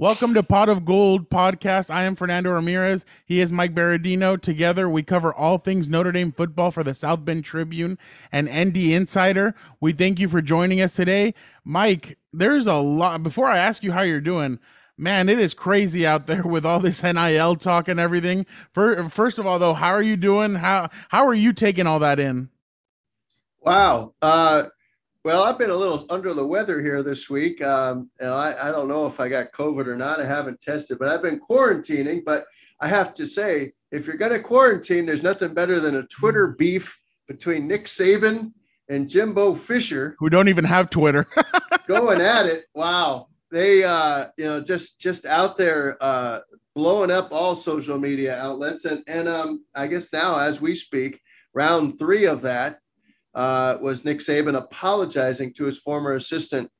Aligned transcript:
Welcome 0.00 0.32
to 0.32 0.42
Pot 0.42 0.70
of 0.70 0.86
Gold 0.86 1.28
podcast. 1.28 1.90
I 1.90 2.04
am 2.04 2.16
Fernando 2.16 2.52
Ramirez. 2.52 3.04
He 3.26 3.42
is 3.42 3.52
Mike 3.52 3.74
Berardino. 3.74 4.40
Together, 4.40 4.88
we 4.88 5.02
cover 5.02 5.30
all 5.34 5.58
things 5.58 5.90
Notre 5.90 6.10
Dame 6.10 6.32
football 6.32 6.70
for 6.70 6.82
the 6.82 6.94
South 6.94 7.22
Bend 7.22 7.44
Tribune 7.44 7.98
and 8.32 8.48
ND 8.48 8.78
Insider. 8.78 9.54
We 9.78 9.92
thank 9.92 10.18
you 10.18 10.26
for 10.30 10.40
joining 10.40 10.80
us 10.80 10.94
today. 10.94 11.34
Mike, 11.66 12.16
there's 12.32 12.66
a 12.66 12.76
lot. 12.76 13.22
Before 13.22 13.48
I 13.48 13.58
ask 13.58 13.82
you 13.82 13.92
how 13.92 14.00
you're 14.00 14.22
doing, 14.22 14.58
man, 14.96 15.28
it 15.28 15.38
is 15.38 15.52
crazy 15.52 16.06
out 16.06 16.26
there 16.26 16.44
with 16.44 16.64
all 16.64 16.80
this 16.80 17.02
NIL 17.02 17.56
talk 17.56 17.86
and 17.86 18.00
everything. 18.00 18.46
First 18.72 19.38
of 19.38 19.46
all, 19.46 19.58
though, 19.58 19.74
how 19.74 19.90
are 19.90 20.00
you 20.00 20.16
doing? 20.16 20.54
How 20.54 20.88
how 21.10 21.26
are 21.26 21.34
you 21.34 21.52
taking 21.52 21.86
all 21.86 21.98
that 21.98 22.18
in? 22.18 22.48
Wow. 23.60 24.14
Uh, 24.22 24.62
well, 25.24 25.42
I've 25.42 25.58
been 25.58 25.70
a 25.70 25.76
little 25.76 26.06
under 26.08 26.32
the 26.32 26.46
weather 26.46 26.80
here 26.80 27.02
this 27.02 27.28
week. 27.28 27.62
Um, 27.62 28.10
and 28.20 28.30
I, 28.30 28.68
I 28.68 28.70
don't 28.70 28.88
know 28.88 29.06
if 29.06 29.20
I 29.20 29.28
got 29.28 29.52
COVID 29.52 29.86
or 29.86 29.96
not. 29.96 30.20
I 30.20 30.24
haven't 30.24 30.60
tested, 30.60 30.98
but 30.98 31.08
I've 31.08 31.22
been 31.22 31.40
quarantining. 31.40 32.24
But 32.24 32.44
I 32.80 32.88
have 32.88 33.12
to 33.14 33.26
say, 33.26 33.72
if 33.92 34.06
you're 34.06 34.16
going 34.16 34.32
to 34.32 34.40
quarantine, 34.40 35.04
there's 35.04 35.22
nothing 35.22 35.52
better 35.52 35.78
than 35.78 35.96
a 35.96 36.04
Twitter 36.04 36.48
beef 36.48 36.98
between 37.28 37.68
Nick 37.68 37.84
Saban 37.84 38.52
and 38.88 39.08
Jimbo 39.08 39.54
Fisher, 39.54 40.16
who 40.18 40.30
don't 40.30 40.48
even 40.48 40.64
have 40.64 40.90
Twitter, 40.90 41.26
going 41.86 42.20
at 42.20 42.46
it. 42.46 42.64
Wow, 42.74 43.28
they 43.50 43.84
uh, 43.84 44.26
you 44.36 44.44
know 44.44 44.60
just 44.60 45.00
just 45.00 45.26
out 45.26 45.56
there 45.56 45.96
uh, 46.00 46.40
blowing 46.74 47.10
up 47.10 47.28
all 47.30 47.54
social 47.54 47.98
media 47.98 48.36
outlets, 48.38 48.84
and 48.84 49.04
and 49.06 49.28
um, 49.28 49.64
I 49.74 49.86
guess 49.86 50.12
now 50.12 50.38
as 50.38 50.60
we 50.60 50.74
speak, 50.74 51.20
round 51.54 51.98
three 51.98 52.24
of 52.24 52.42
that 52.42 52.80
uh, 53.34 53.78
was 53.80 54.04
Nick 54.04 54.18
Saban 54.18 54.56
apologizing 54.56 55.52
to 55.54 55.64
his 55.64 55.78
former 55.78 56.14
assistant 56.14 56.70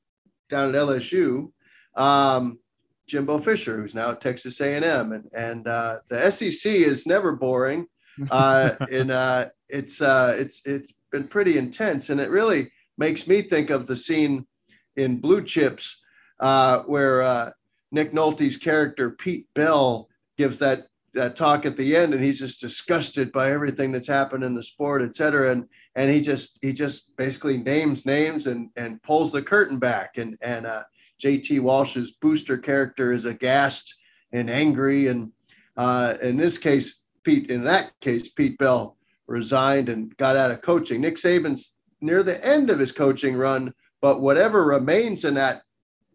down 0.49 0.69
at 0.69 0.75
LSU, 0.75 1.51
um, 1.95 2.59
Jimbo 3.07 3.37
Fisher, 3.37 3.77
who's 3.77 3.95
now 3.95 4.11
at 4.11 4.21
Texas 4.21 4.59
A&M, 4.61 5.11
and 5.13 5.29
and 5.33 5.67
uh, 5.67 5.99
the 6.09 6.31
SEC 6.31 6.71
is 6.71 7.05
never 7.05 7.35
boring, 7.35 7.87
uh, 8.31 8.71
and 8.91 9.11
uh, 9.11 9.49
it's 9.69 10.01
uh, 10.01 10.35
it's 10.37 10.61
it's 10.65 10.93
been 11.11 11.27
pretty 11.27 11.57
intense, 11.57 12.09
and 12.09 12.19
it 12.19 12.29
really 12.29 12.71
makes 12.97 13.27
me 13.27 13.41
think 13.41 13.69
of 13.69 13.87
the 13.87 13.95
scene 13.95 14.45
in 14.95 15.19
Blue 15.19 15.43
Chips 15.43 16.01
uh, 16.39 16.79
where 16.83 17.21
uh, 17.21 17.51
Nick 17.91 18.13
Nolte's 18.13 18.57
character 18.57 19.11
Pete 19.11 19.47
Bell 19.53 20.09
gives 20.37 20.59
that 20.59 20.83
that 21.13 21.35
talk 21.35 21.65
at 21.65 21.75
the 21.75 21.95
end 21.95 22.13
and 22.13 22.23
he's 22.23 22.39
just 22.39 22.61
disgusted 22.61 23.31
by 23.31 23.51
everything 23.51 23.91
that's 23.91 24.07
happened 24.07 24.43
in 24.43 24.55
the 24.55 24.63
sport 24.63 25.01
et 25.01 25.15
cetera. 25.15 25.51
And 25.51 25.67
and 25.95 26.09
he 26.09 26.21
just 26.21 26.57
he 26.61 26.73
just 26.73 27.15
basically 27.17 27.57
names 27.57 28.05
names 28.05 28.47
and 28.47 28.69
and 28.75 29.01
pulls 29.03 29.31
the 29.31 29.41
curtain 29.41 29.79
back. 29.79 30.17
And 30.17 30.37
and 30.41 30.65
uh, 30.65 30.83
jt 31.21 31.59
walsh's 31.59 32.13
booster 32.13 32.57
character 32.57 33.11
is 33.11 33.25
aghast 33.25 33.93
and 34.31 34.49
angry. 34.49 35.07
And 35.07 35.31
uh, 35.77 36.15
in 36.21 36.37
this 36.37 36.57
case 36.57 37.03
pete 37.23 37.49
in 37.49 37.63
that 37.65 37.91
case 37.99 38.29
pete 38.29 38.57
bell 38.57 38.97
resigned 39.27 39.89
and 39.89 40.15
got 40.17 40.35
out 40.35 40.51
of 40.51 40.61
coaching. 40.61 41.01
Nick 41.01 41.15
saban's 41.15 41.75
near 42.01 42.23
the 42.23 42.43
end 42.45 42.69
of 42.69 42.79
his 42.79 42.91
coaching 42.91 43.35
run 43.35 43.73
but 44.01 44.21
whatever 44.21 44.65
remains 44.65 45.25
in 45.25 45.33
that 45.35 45.61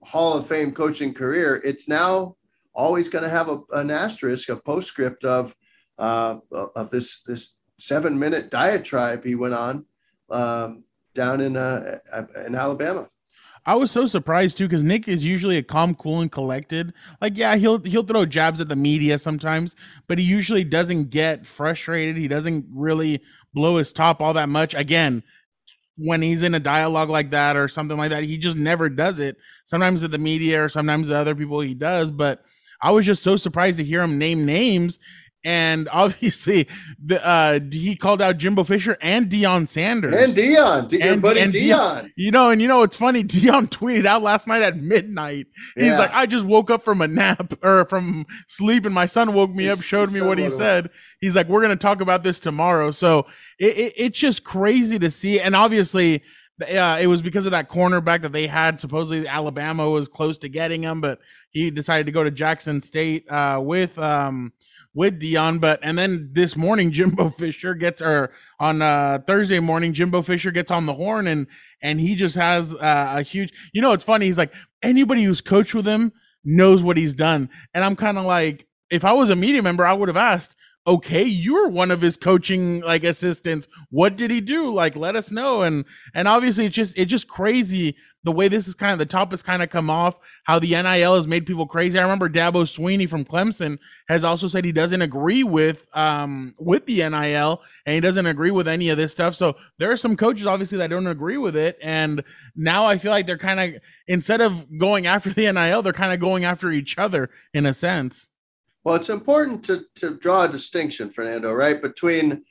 hall 0.03 0.35
of 0.35 0.47
fame 0.47 0.73
coaching 0.73 1.13
career 1.13 1.61
it's 1.65 1.89
now 1.89 2.36
always 2.77 3.09
going 3.09 3.25
to 3.25 3.31
have 3.31 3.49
a, 3.49 3.61
an 3.73 3.91
asterisk, 3.91 4.49
a 4.49 4.57
postscript 4.57 5.25
of 5.25 5.55
uh, 5.99 6.37
of 6.53 6.91
this 6.91 7.23
this 7.23 7.55
seven 7.79 8.19
minute 8.19 8.51
diatribe 8.51 9.25
he 9.25 9.35
went 9.35 9.55
on 9.55 9.85
um, 10.31 10.85
down 11.15 11.41
in 11.41 11.57
uh, 11.57 11.99
in 12.47 12.55
Alabama. 12.55 13.09
I 13.69 13.75
was 13.75 13.91
so 13.91 14.07
surprised 14.07 14.59
too 14.59 14.69
because 14.69 14.85
Nick 14.85 15.09
is 15.09 15.25
usually 15.25 15.57
a 15.57 15.63
calm, 15.63 15.97
cool, 15.97 16.21
and 16.21 16.31
collected. 16.31 16.93
Like, 17.21 17.37
yeah, 17.37 17.57
he'll 17.57 17.83
he'll 17.83 18.05
throw 18.05 18.25
jabs 18.25 18.61
at 18.61 18.69
the 18.69 18.77
media 18.77 19.19
sometimes, 19.19 19.75
but 20.07 20.19
he 20.19 20.25
usually 20.25 20.63
doesn't 20.63 21.11
get 21.11 21.47
frustrated. 21.47 22.17
He 22.17 22.29
doesn't 22.29 22.67
really 22.73 23.21
blow 23.55 23.77
his 23.77 23.93
top 23.93 24.21
all 24.21 24.35
that 24.35 24.49
much. 24.49 24.75
Again, 24.75 25.25
when 25.99 26.23
he's 26.23 26.43
in 26.43 26.55
a 26.55 26.61
dialogue 26.61 27.09
like 27.09 27.31
that 27.31 27.57
or 27.57 27.67
something 27.67 27.97
like 27.97 28.11
that, 28.11 28.23
he 28.23 28.39
just 28.39 28.57
never 28.57 28.89
does 28.89 29.19
it. 29.19 29.37
Sometimes 29.65 30.05
at 30.05 30.13
the 30.13 30.19
media 30.19 30.63
or 30.63 30.69
sometimes 30.69 31.09
the 31.09 31.17
other 31.17 31.35
people 31.35 31.61
he 31.61 31.75
does, 31.75 32.13
but 32.13 32.45
I 32.87 32.93
was 32.93 33.05
just 33.05 33.25
so 33.25 33.35
surprised 33.35 33.79
to 33.79 33.85
hear 33.85 34.01
him 34.01 34.17
name 34.17 34.47
names. 34.47 35.01
And 35.45 35.89
obviously, 35.93 36.69
the, 37.05 37.25
uh, 37.25 37.59
he 37.73 37.97
called 37.97 38.23
out 38.23 38.39
Jimbo 38.39 38.63
Fisher 38.63 38.97
and 39.01 39.29
Deion 39.29 39.69
Sanders 39.69 40.15
and 40.15 40.35
Deion, 40.35 40.89
De- 40.89 41.03
and, 41.03 41.21
buddy 41.21 41.41
and 41.41 41.53
Deion. 41.53 42.13
You 42.17 42.31
know, 42.31 42.51
and 42.51 42.63
you 42.63 42.69
know 42.69 42.85
it's 42.85 42.95
funny. 42.95 43.25
Deion 43.25 43.69
tweeted 43.69 44.07
out 44.07 44.23
last 44.23 44.47
night 44.47 44.63
at 44.63 44.77
midnight. 44.77 45.49
He's 45.75 45.87
yeah. 45.87 45.99
like, 45.99 46.15
"I 46.15 46.27
just 46.27 46.47
woke 46.47 46.71
up 46.71 46.85
from 46.85 47.01
a 47.01 47.09
nap 47.09 47.55
or 47.63 47.87
from 47.87 48.25
sleep, 48.47 48.87
and 48.87 48.95
my 48.95 49.07
son 49.07 49.35
woke 49.35 49.51
me 49.51 49.69
up, 49.69 49.81
showed 49.81 50.13
me 50.13 50.21
what 50.21 50.39
he 50.39 50.49
said." 50.49 50.91
He's 51.21 51.35
like, 51.35 51.49
"We're 51.49 51.63
gonna 51.63 51.75
talk 51.75 52.01
about 52.01 52.23
this 52.23 52.39
tomorrow." 52.39 52.93
So 52.93 53.27
it, 53.59 53.77
it, 53.77 53.95
it's 53.97 54.19
just 54.19 54.45
crazy 54.45 54.99
to 55.01 55.11
see, 55.11 55.41
and 55.41 55.57
obviously 55.57 56.23
uh, 56.63 56.99
it 57.01 57.07
was 57.07 57.23
because 57.23 57.45
of 57.45 57.53
that 57.53 57.69
cornerback 57.69 58.23
that 58.23 58.33
they 58.33 58.47
had. 58.47 58.81
Supposedly 58.81 59.29
Alabama 59.29 59.91
was 59.91 60.09
close 60.09 60.39
to 60.39 60.49
getting 60.49 60.83
him, 60.83 61.01
but 61.01 61.21
he 61.51 61.71
decided 61.71 62.07
to 62.07 62.13
go 62.13 62.25
to 62.25 62.31
Jackson 62.31 62.81
State 62.81 63.31
uh, 63.31 63.61
with 63.63 63.99
um, 63.99 64.53
with 64.95 65.21
Deion. 65.21 65.61
But 65.61 65.81
and 65.83 65.99
then 65.99 66.31
this 66.33 66.57
morning, 66.57 66.91
Jimbo 66.93 67.31
Fisher 67.31 67.75
gets 67.75 68.01
or 68.01 68.33
on 68.59 68.81
uh, 68.81 69.21
Thursday 69.27 69.61
morning, 69.61 69.93
Jimbo 69.93 70.23
Fisher 70.23 70.51
gets 70.51 70.71
on 70.71 70.87
the 70.87 70.95
horn 70.95 71.27
and 71.27 71.47
and 71.83 72.01
he 72.01 72.15
just 72.15 72.37
has 72.37 72.75
uh, 72.75 73.15
a 73.17 73.23
huge. 73.23 73.53
You 73.73 73.83
know, 73.83 73.93
it's 73.93 74.05
funny. 74.05 74.27
He's 74.27 74.39
like 74.39 74.55
anybody 74.83 75.25
who's 75.25 75.43
coached 75.43 75.75
with 75.75 75.87
him 75.87 76.13
knows 76.43 76.83
what 76.83 76.97
he's 76.97 77.15
done, 77.15 77.51
and 77.75 77.85
I'm 77.85 77.97
kind 77.97 78.19
of 78.19 78.25
like, 78.25 78.67
if 78.89 79.05
I 79.05 79.13
was 79.13 79.29
a 79.29 79.37
media 79.37 79.63
member, 79.63 79.85
I 79.87 79.93
would 79.93 80.09
have 80.09 80.17
asked 80.17 80.57
okay 80.87 81.25
you're 81.25 81.69
one 81.69 81.91
of 81.91 82.01
his 82.01 82.17
coaching 82.17 82.81
like 82.81 83.05
assistants. 83.05 83.69
What 83.91 84.17
did 84.17 84.31
he 84.31 84.41
do? 84.41 84.73
Like 84.73 84.97
let 84.97 85.17
us 85.17 85.31
know. 85.31 85.63
And 85.63 85.85
and 86.15 86.29
obviously 86.29 86.67
it's 86.67 86.77
just 86.77 86.97
it's 86.97 87.11
just 87.11 87.29
crazy 87.29 87.97
the 88.23 88.33
way 88.33 88.49
this 88.49 88.67
is 88.67 88.75
kind 88.75 88.93
of 88.93 88.99
the 88.99 89.07
top 89.07 89.31
has 89.31 89.43
kind 89.43 89.63
of 89.63 89.71
come 89.71 89.89
off 89.89 90.17
how 90.45 90.59
the 90.59 90.71
nil 90.71 91.17
has 91.17 91.29
made 91.29 91.47
people 91.47 91.67
crazy. 91.67 91.99
I 91.99 92.03
remember 92.03 92.29
dabo 92.29 92.65
swinney 92.65 93.09
from 93.09 93.25
clemson 93.25 93.79
has 94.09 94.25
also 94.25 94.49
said 94.49 94.65
he 94.65 94.73
doesn't 94.73 95.03
agree 95.03 95.45
with 95.45 95.87
um 95.97 96.55
with 96.59 96.87
the 96.87 97.09
nil 97.09 97.63
and 97.85 97.95
he 97.95 98.01
doesn't 98.01 98.27
agree 98.27 98.51
with 98.51 98.69
any 98.69 98.89
of 98.89 98.97
this 98.97 99.13
stuff. 99.13 99.35
So 99.35 99.57
there 99.79 99.91
are 99.91 99.97
some 99.97 100.17
coaches 100.17 100.47
obviously 100.47 100.79
that 100.79 100.91
don't 100.91 101.07
agree 101.07 101.37
with 101.37 101.57
it. 101.57 101.79
And 101.83 102.23
now 102.57 102.87
i 102.87 102.97
feel 102.97 103.11
like 103.11 103.27
they're 103.27 103.39
kind 103.39 103.61
of 103.61 103.81
instead 104.07 104.41
of 104.41 104.67
going 104.79 105.07
after 105.07 105.31
the 105.31 105.51
nil 105.53 105.83
they're 105.83 105.93
kind 105.93 106.13
of 106.13 106.21
going 106.21 106.45
after 106.45 106.71
each 106.71 106.97
other 106.99 107.29
in 107.53 107.67
a 107.67 107.75
sense 107.75 108.31
well, 108.87 108.95
it's 108.95 109.11
important 109.11 109.65
to, 109.65 109.85
to 109.97 110.17
draw 110.17 110.45
a 110.45 110.49
distinction, 110.49 111.11
Fernando, 111.11 111.53
right, 111.53 111.83
between 111.83 112.45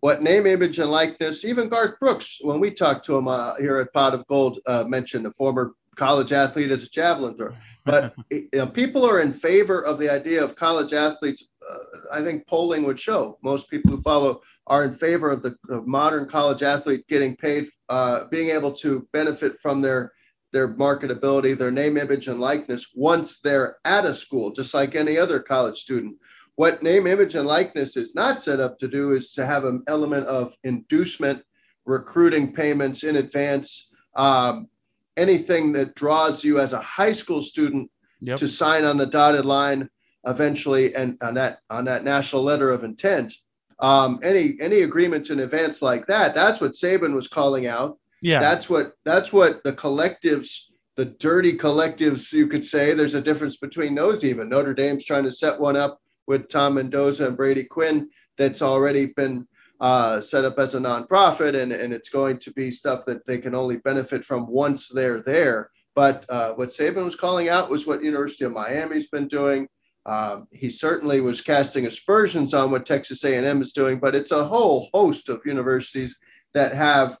what 0.00 0.22
name, 0.22 0.44
image, 0.44 0.80
and 0.80 0.90
likeness, 0.90 1.44
even 1.44 1.68
Garth 1.68 2.00
Brooks, 2.00 2.38
when 2.40 2.58
we 2.58 2.72
talked 2.72 3.06
to 3.06 3.16
him 3.16 3.28
uh, 3.28 3.54
here 3.60 3.78
at 3.78 3.92
Pot 3.92 4.12
of 4.12 4.26
Gold, 4.26 4.58
uh, 4.66 4.82
mentioned 4.88 5.24
a 5.24 5.30
former 5.30 5.74
college 5.94 6.32
athlete 6.32 6.72
as 6.72 6.82
a 6.82 6.90
javelin 6.90 7.36
thrower. 7.36 7.56
But 7.84 8.12
you 8.32 8.48
know, 8.54 8.66
people 8.66 9.08
are 9.08 9.20
in 9.20 9.32
favor 9.32 9.80
of 9.80 10.00
the 10.00 10.10
idea 10.10 10.42
of 10.42 10.56
college 10.56 10.92
athletes. 10.94 11.48
Uh, 11.70 11.76
I 12.12 12.22
think 12.22 12.48
polling 12.48 12.82
would 12.82 12.98
show 12.98 13.38
most 13.44 13.70
people 13.70 13.94
who 13.94 14.02
follow 14.02 14.40
are 14.66 14.84
in 14.84 14.94
favor 14.96 15.30
of 15.30 15.42
the 15.42 15.56
of 15.68 15.86
modern 15.86 16.28
college 16.28 16.64
athlete 16.64 17.06
getting 17.06 17.36
paid, 17.36 17.68
uh, 17.88 18.24
being 18.32 18.48
able 18.50 18.72
to 18.72 19.06
benefit 19.12 19.60
from 19.60 19.80
their 19.80 20.10
their 20.52 20.68
marketability, 20.68 21.56
their 21.56 21.70
name, 21.70 21.96
image, 21.96 22.28
and 22.28 22.40
likeness 22.40 22.92
once 22.94 23.40
they're 23.40 23.76
at 23.84 24.04
a 24.04 24.14
school, 24.14 24.50
just 24.50 24.74
like 24.74 24.94
any 24.94 25.18
other 25.18 25.40
college 25.40 25.78
student. 25.78 26.16
What 26.56 26.82
name, 26.82 27.06
image, 27.06 27.34
and 27.34 27.46
likeness 27.46 27.96
is 27.96 28.14
not 28.14 28.40
set 28.40 28.58
up 28.58 28.78
to 28.78 28.88
do 28.88 29.12
is 29.12 29.32
to 29.32 29.46
have 29.46 29.64
an 29.64 29.82
element 29.86 30.26
of 30.26 30.56
inducement, 30.64 31.42
recruiting 31.84 32.52
payments 32.52 33.04
in 33.04 33.16
advance, 33.16 33.90
um, 34.16 34.68
anything 35.16 35.72
that 35.72 35.94
draws 35.94 36.42
you 36.42 36.58
as 36.58 36.72
a 36.72 36.80
high 36.80 37.12
school 37.12 37.42
student 37.42 37.90
yep. 38.20 38.38
to 38.38 38.48
sign 38.48 38.84
on 38.84 38.96
the 38.96 39.06
dotted 39.06 39.44
line 39.44 39.88
eventually 40.26 40.94
and 40.94 41.16
on 41.22 41.34
that 41.34 41.58
on 41.70 41.84
that 41.84 42.04
national 42.04 42.42
letter 42.42 42.70
of 42.70 42.84
intent. 42.84 43.32
Um, 43.80 44.18
any 44.22 44.56
any 44.60 44.80
agreements 44.80 45.30
in 45.30 45.40
advance 45.40 45.82
like 45.82 46.06
that, 46.06 46.34
that's 46.34 46.60
what 46.60 46.72
Saban 46.72 47.14
was 47.14 47.28
calling 47.28 47.66
out. 47.66 47.98
Yeah. 48.22 48.40
That's 48.40 48.68
what 48.68 48.92
that's 49.04 49.32
what 49.32 49.62
the 49.64 49.72
collectives 49.72 50.68
the 50.98 51.04
dirty 51.04 51.56
collectives, 51.56 52.32
you 52.32 52.48
could 52.48 52.64
say. 52.64 52.92
There's 52.92 53.14
a 53.14 53.22
difference 53.22 53.56
between 53.56 53.94
those. 53.94 54.24
Even 54.24 54.48
Notre 54.48 54.74
Dame's 54.74 55.04
trying 55.04 55.22
to 55.22 55.30
set 55.30 55.58
one 55.58 55.76
up 55.76 56.00
with 56.26 56.48
Tom 56.48 56.74
Mendoza 56.74 57.28
and 57.28 57.36
Brady 57.36 57.62
Quinn 57.62 58.10
that's 58.36 58.62
already 58.62 59.12
been 59.14 59.46
uh, 59.80 60.20
set 60.20 60.44
up 60.44 60.58
as 60.58 60.74
a 60.74 60.80
nonprofit, 60.80 61.54
and, 61.54 61.70
and 61.70 61.92
it's 61.92 62.08
going 62.08 62.36
to 62.38 62.52
be 62.52 62.72
stuff 62.72 63.04
that 63.04 63.24
they 63.24 63.38
can 63.38 63.54
only 63.54 63.76
benefit 63.76 64.24
from 64.24 64.48
once 64.48 64.88
they're 64.88 65.20
there. 65.20 65.70
But 65.94 66.26
uh, 66.28 66.54
what 66.54 66.70
Saban 66.70 67.04
was 67.04 67.14
calling 67.14 67.48
out 67.48 67.70
was 67.70 67.86
what 67.86 68.02
University 68.02 68.44
of 68.44 68.52
Miami's 68.52 69.06
been 69.06 69.28
doing. 69.28 69.68
Um, 70.04 70.48
he 70.50 70.68
certainly 70.68 71.20
was 71.20 71.40
casting 71.40 71.86
aspersions 71.86 72.54
on 72.54 72.72
what 72.72 72.86
Texas 72.86 73.22
A&M 73.22 73.62
is 73.62 73.72
doing, 73.72 74.00
but 74.00 74.16
it's 74.16 74.32
a 74.32 74.44
whole 74.44 74.88
host 74.92 75.28
of 75.28 75.42
universities 75.46 76.18
that 76.54 76.74
have 76.74 77.18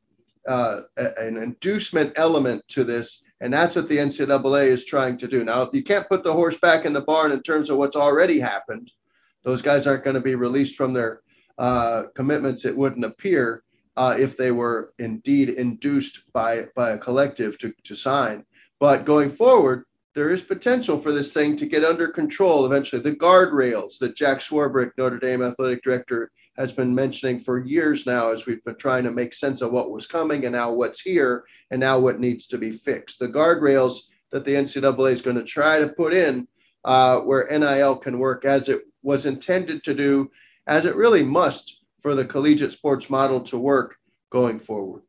uh, 0.48 0.80
an 0.96 1.36
inducement 1.36 2.12
element 2.16 2.66
to 2.68 2.82
this, 2.82 3.22
and 3.40 3.52
that's 3.52 3.76
what 3.76 3.88
the 3.88 3.98
NCAA 3.98 4.66
is 4.66 4.84
trying 4.84 5.16
to 5.18 5.28
do. 5.28 5.44
Now, 5.44 5.68
you 5.72 5.82
can't 5.82 6.08
put 6.08 6.24
the 6.24 6.32
horse 6.32 6.58
back 6.58 6.84
in 6.84 6.92
the 6.92 7.02
barn 7.02 7.32
in 7.32 7.42
terms 7.42 7.70
of 7.70 7.76
what's 7.76 7.96
already 7.96 8.40
happened. 8.40 8.90
Those 9.44 9.62
guys 9.62 9.86
aren't 9.86 10.04
going 10.04 10.14
to 10.14 10.20
be 10.20 10.34
released 10.34 10.76
from 10.76 10.92
their 10.92 11.20
uh, 11.58 12.04
commitments. 12.14 12.64
It 12.64 12.76
wouldn't 12.76 13.04
appear 13.04 13.62
uh, 13.96 14.16
if 14.18 14.36
they 14.36 14.52
were 14.52 14.92
indeed 14.98 15.50
induced 15.50 16.32
by 16.32 16.66
by 16.74 16.90
a 16.90 16.98
collective 16.98 17.58
to 17.58 17.72
to 17.84 17.94
sign. 17.94 18.44
But 18.80 19.04
going 19.04 19.30
forward, 19.30 19.84
there 20.14 20.30
is 20.30 20.42
potential 20.42 20.98
for 20.98 21.12
this 21.12 21.32
thing 21.32 21.56
to 21.56 21.66
get 21.66 21.84
under 21.84 22.08
control 22.08 22.64
eventually. 22.64 23.02
The 23.02 23.16
guardrails 23.16 23.98
that 23.98 24.16
Jack 24.16 24.38
Swarbrick, 24.38 24.92
Notre 24.96 25.18
Dame 25.18 25.42
athletic 25.42 25.82
director, 25.82 26.30
has 26.58 26.72
been 26.72 26.94
mentioning 26.94 27.38
for 27.38 27.64
years 27.64 28.04
now 28.04 28.30
as 28.30 28.44
we've 28.44 28.62
been 28.64 28.76
trying 28.76 29.04
to 29.04 29.12
make 29.12 29.32
sense 29.32 29.62
of 29.62 29.70
what 29.70 29.92
was 29.92 30.06
coming 30.06 30.44
and 30.44 30.52
now 30.52 30.72
what's 30.72 31.00
here 31.00 31.44
and 31.70 31.80
now 31.80 31.98
what 31.98 32.18
needs 32.18 32.48
to 32.48 32.58
be 32.58 32.72
fixed. 32.72 33.20
The 33.20 33.28
guardrails 33.28 34.00
that 34.32 34.44
the 34.44 34.54
NCAA 34.54 35.12
is 35.12 35.22
going 35.22 35.36
to 35.36 35.44
try 35.44 35.78
to 35.78 35.88
put 35.88 36.12
in 36.12 36.48
uh, 36.84 37.20
where 37.20 37.48
NIL 37.48 37.96
can 37.96 38.18
work 38.18 38.44
as 38.44 38.68
it 38.68 38.82
was 39.02 39.24
intended 39.24 39.84
to 39.84 39.94
do, 39.94 40.30
as 40.66 40.84
it 40.84 40.96
really 40.96 41.22
must 41.22 41.82
for 42.00 42.14
the 42.14 42.24
collegiate 42.24 42.72
sports 42.72 43.08
model 43.08 43.40
to 43.40 43.56
work 43.56 43.96
going 44.30 44.58
forward. 44.58 45.02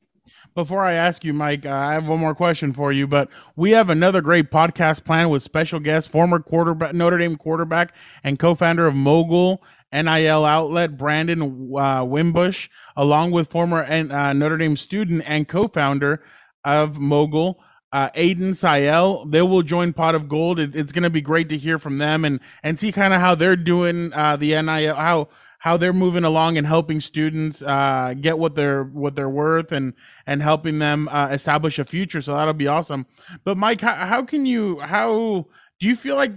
Before 0.56 0.84
I 0.84 0.94
ask 0.94 1.24
you, 1.24 1.34
Mike, 1.34 1.66
uh, 1.66 1.74
I 1.74 1.94
have 1.94 2.08
one 2.08 2.20
more 2.20 2.36
question 2.36 2.74
for 2.74 2.92
you. 2.92 3.08
But 3.08 3.30
we 3.56 3.72
have 3.72 3.90
another 3.90 4.22
great 4.22 4.52
podcast 4.52 5.04
plan 5.04 5.30
with 5.30 5.44
special 5.44 5.80
guests, 5.80 6.10
former 6.10 6.40
quarterback, 6.40 6.94
Notre 6.94 7.18
Dame 7.18 7.36
quarterback, 7.36 7.96
and 8.24 8.38
co-founder 8.38 8.86
of 8.86 8.94
MOGL 8.94 9.60
NIL 9.92 10.46
outlet, 10.46 10.98
Brandon 10.98 11.42
uh, 11.76 12.04
Wimbush, 12.06 12.70
along 12.96 13.32
with 13.32 13.50
former 13.50 13.84
uh, 13.84 14.34
Notre 14.34 14.58
Dame 14.58 14.78
student 14.78 15.24
and 15.26 15.48
co-founder 15.48 16.22
of 16.64 16.98
MOGL, 16.98 17.56
uh, 17.92 18.10
Ayden 18.12 18.52
Syal. 18.52 19.30
They 19.32 19.42
will 19.42 19.64
join 19.64 19.94
Pot 19.94 20.16
of 20.16 20.30
Gold. 20.30 20.60
It, 20.60 20.76
it's 20.76 20.92
going 20.92 21.04
to 21.04 21.10
be 21.10 21.22
great 21.22 21.50
to 21.50 21.58
hear 21.58 21.80
from 21.80 21.98
them 21.98 22.24
and 22.24 22.40
and 22.64 22.78
see 22.78 22.92
kind 22.92 23.14
of 23.14 23.20
how 23.20 23.36
they're 23.36 23.56
doing 23.56 24.14
uh, 24.14 24.36
the 24.36 24.50
NIL, 24.62 24.96
how 24.96 25.30
how 25.60 25.76
they're 25.76 25.94
moving 25.94 26.24
along 26.24 26.58
and 26.58 26.66
helping 26.66 27.02
students 27.02 27.62
uh, 27.62 28.14
get 28.20 28.38
what 28.38 28.56
they're 28.56 28.84
what 28.84 29.16
they're 29.16 29.30
worth 29.30 29.72
and 29.72 29.94
and 30.26 30.42
helping 30.42 30.80
them 30.80 31.10
uh, 31.10 31.30
establish 31.32 31.80
a 31.80 31.86
future. 31.86 32.22
So 32.22 32.36
that'll 32.36 32.54
be 32.54 32.68
awesome. 32.68 33.08
But 33.44 33.58
Mike, 33.58 33.82
how, 33.82 33.94
how 33.94 34.24
can 34.24 34.46
you 34.46 34.80
how 34.80 35.48
do 35.80 35.88
you 35.88 35.96
feel 35.96 36.16
like 36.16 36.32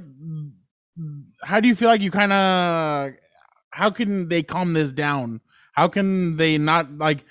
how 1.42 1.60
do 1.60 1.68
you 1.68 1.74
feel 1.74 1.88
like 1.88 2.00
you 2.00 2.10
kind 2.10 2.32
of 2.32 3.12
how 3.72 3.90
can 3.90 4.28
they 4.28 4.42
calm 4.42 4.72
this 4.72 4.92
down? 4.92 5.40
How 5.72 5.88
can 5.88 6.36
they 6.36 6.58
not 6.58 6.96
like? 6.96 7.24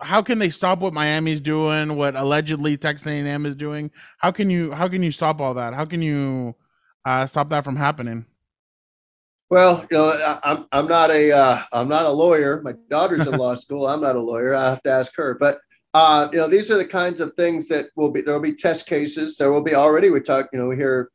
How 0.00 0.22
can 0.22 0.38
they 0.38 0.50
stop 0.50 0.78
what 0.78 0.94
Miami's 0.94 1.40
doing? 1.40 1.96
What 1.96 2.14
allegedly 2.14 2.76
Texas 2.76 3.06
A&M 3.06 3.46
is 3.46 3.56
doing? 3.56 3.90
How 4.18 4.30
can 4.30 4.48
you 4.50 4.72
how 4.72 4.88
can 4.88 5.02
you 5.02 5.10
stop 5.10 5.40
all 5.40 5.54
that? 5.54 5.74
How 5.74 5.84
can 5.84 6.02
you 6.02 6.54
uh, 7.04 7.26
stop 7.26 7.48
that 7.48 7.64
from 7.64 7.76
happening? 7.76 8.26
Well, 9.50 9.86
you 9.90 9.96
know, 9.96 10.08
I, 10.10 10.38
I'm 10.42 10.66
I'm 10.72 10.86
not 10.86 11.10
a 11.10 11.32
uh, 11.32 11.62
I'm 11.72 11.88
not 11.88 12.04
a 12.04 12.10
lawyer. 12.10 12.60
My 12.62 12.74
daughter's 12.90 13.26
in 13.26 13.36
law 13.36 13.54
school. 13.54 13.86
I'm 13.86 14.02
not 14.02 14.16
a 14.16 14.20
lawyer. 14.20 14.54
I 14.54 14.70
have 14.70 14.82
to 14.82 14.90
ask 14.90 15.16
her. 15.16 15.34
But 15.38 15.58
uh, 15.94 16.28
you 16.32 16.38
know, 16.38 16.48
these 16.48 16.70
are 16.70 16.76
the 16.76 16.84
kinds 16.84 17.20
of 17.20 17.32
things 17.34 17.68
that 17.68 17.86
will 17.96 18.10
be. 18.10 18.20
There 18.20 18.34
will 18.34 18.40
be 18.40 18.54
test 18.54 18.86
cases. 18.86 19.36
There 19.36 19.52
will 19.52 19.62
be 19.62 19.74
already. 19.74 20.10
We 20.10 20.20
talk. 20.20 20.48
You 20.52 20.58
know, 20.58 20.68
we 20.68 20.76
hear 20.76 21.10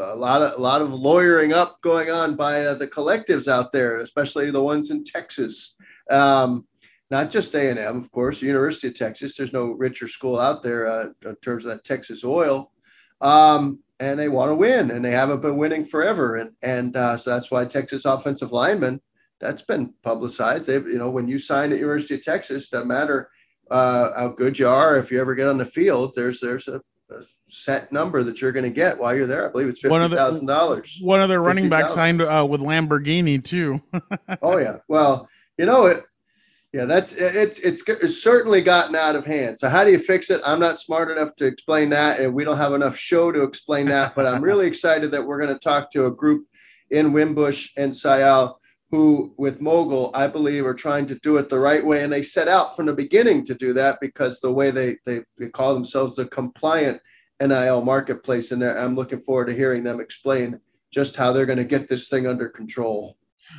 a 0.00 0.16
lot 0.16 0.42
of 0.42 0.58
a 0.58 0.62
lot 0.62 0.82
of 0.82 0.92
lawyering 0.92 1.52
up 1.52 1.80
going 1.82 2.10
on 2.10 2.34
by 2.34 2.64
uh, 2.64 2.74
the 2.74 2.86
collectives 2.86 3.48
out 3.48 3.72
there, 3.72 4.00
especially 4.00 4.50
the 4.50 4.62
ones 4.62 4.90
in 4.90 5.04
Texas. 5.04 5.74
Um, 6.10 6.66
not 7.10 7.30
just 7.30 7.54
A 7.54 7.70
and 7.70 7.78
M, 7.78 7.96
of 7.96 8.10
course, 8.12 8.40
University 8.40 8.88
of 8.88 8.94
Texas. 8.94 9.36
There's 9.36 9.52
no 9.52 9.66
richer 9.66 10.06
school 10.06 10.38
out 10.38 10.62
there 10.62 10.88
uh, 10.88 11.06
in 11.24 11.36
terms 11.36 11.64
of 11.64 11.72
that 11.72 11.84
Texas 11.84 12.24
oil. 12.24 12.72
Um, 13.20 13.80
and 13.98 14.18
they 14.18 14.28
want 14.28 14.50
to 14.50 14.54
win, 14.54 14.92
and 14.92 15.04
they 15.04 15.10
haven't 15.10 15.42
been 15.42 15.58
winning 15.58 15.84
forever, 15.84 16.36
and 16.36 16.52
and 16.62 16.96
uh, 16.96 17.16
so 17.16 17.30
that's 17.30 17.50
why 17.50 17.64
Texas 17.66 18.06
offensive 18.06 18.52
linemen 18.52 19.00
that's 19.40 19.62
been 19.62 19.92
publicized. 20.02 20.66
They've 20.66 20.86
you 20.86 20.98
know 20.98 21.10
when 21.10 21.28
you 21.28 21.38
sign 21.38 21.72
at 21.72 21.78
University 21.78 22.14
of 22.14 22.22
Texas, 22.22 22.68
doesn't 22.68 22.88
matter 22.88 23.28
uh, 23.70 24.10
how 24.16 24.28
good 24.28 24.58
you 24.58 24.68
are, 24.68 24.98
if 24.98 25.10
you 25.10 25.20
ever 25.20 25.34
get 25.34 25.48
on 25.48 25.58
the 25.58 25.64
field, 25.64 26.12
there's 26.14 26.40
there's 26.40 26.68
a, 26.68 26.76
a 26.76 26.80
set 27.48 27.90
number 27.92 28.22
that 28.22 28.40
you're 28.40 28.52
going 28.52 28.64
to 28.64 28.70
get 28.70 28.98
while 28.98 29.14
you're 29.14 29.26
there. 29.26 29.48
I 29.48 29.52
believe 29.52 29.68
it's 29.68 29.80
fifty 29.80 30.08
thousand 30.14 30.46
dollars. 30.46 30.98
One 31.02 31.20
of 31.20 31.28
the 31.28 31.40
running 31.40 31.68
backs 31.68 31.94
signed 31.94 32.22
uh, 32.22 32.46
with 32.48 32.60
Lamborghini 32.60 33.42
too. 33.42 33.82
oh 34.42 34.58
yeah, 34.58 34.78
well 34.88 35.28
you 35.58 35.66
know 35.66 35.86
it 35.86 36.04
yeah, 36.72 36.84
that's 36.84 37.14
it's, 37.14 37.58
it's 37.58 37.82
it's 37.88 38.22
certainly 38.22 38.60
gotten 38.60 38.94
out 38.94 39.16
of 39.16 39.26
hand. 39.26 39.58
So 39.58 39.68
how 39.68 39.82
do 39.82 39.90
you 39.90 39.98
fix 39.98 40.30
it? 40.30 40.40
I'm 40.46 40.60
not 40.60 40.78
smart 40.78 41.10
enough 41.10 41.34
to 41.36 41.46
explain 41.46 41.90
that, 41.90 42.20
and 42.20 42.32
we 42.32 42.44
don't 42.44 42.58
have 42.58 42.74
enough 42.74 42.96
show 42.96 43.32
to 43.32 43.42
explain 43.42 43.86
that. 43.86 44.14
But 44.14 44.26
I'm 44.26 44.40
really 44.40 44.66
excited 44.68 45.10
that 45.10 45.26
we're 45.26 45.40
going 45.40 45.52
to 45.52 45.58
talk 45.58 45.90
to 45.92 46.06
a 46.06 46.12
group 46.12 46.46
in 46.90 47.12
Wimbush 47.12 47.70
and 47.76 47.92
Syal 47.92 48.54
who, 48.90 49.32
with 49.36 49.60
MOGL, 49.60 50.10
I 50.14 50.26
believe, 50.26 50.66
are 50.66 50.74
trying 50.74 51.06
to 51.06 51.14
do 51.16 51.36
it 51.36 51.48
the 51.48 51.58
right 51.58 51.84
way, 51.84 52.02
and 52.02 52.12
they 52.12 52.22
set 52.22 52.48
out 52.48 52.74
from 52.74 52.86
the 52.86 52.92
beginning 52.92 53.44
to 53.46 53.54
do 53.54 53.72
that 53.74 53.98
because 54.00 54.40
the 54.40 54.52
way 54.52 54.70
they 54.70 54.96
they, 55.06 55.22
they 55.38 55.48
call 55.48 55.74
themselves 55.74 56.16
the 56.16 56.26
compliant 56.26 57.00
NIL 57.40 57.82
marketplace, 57.82 58.50
and 58.52 58.62
I'm 58.62 58.96
looking 58.96 59.20
forward 59.20 59.46
to 59.46 59.54
hearing 59.54 59.84
them 59.84 60.00
explain 60.00 60.60
just 60.92 61.16
how 61.16 61.32
they're 61.32 61.46
going 61.46 61.58
to 61.58 61.64
get 61.64 61.88
this 61.88 62.08
thing 62.08 62.26
under 62.26 62.48
control. 62.48 63.16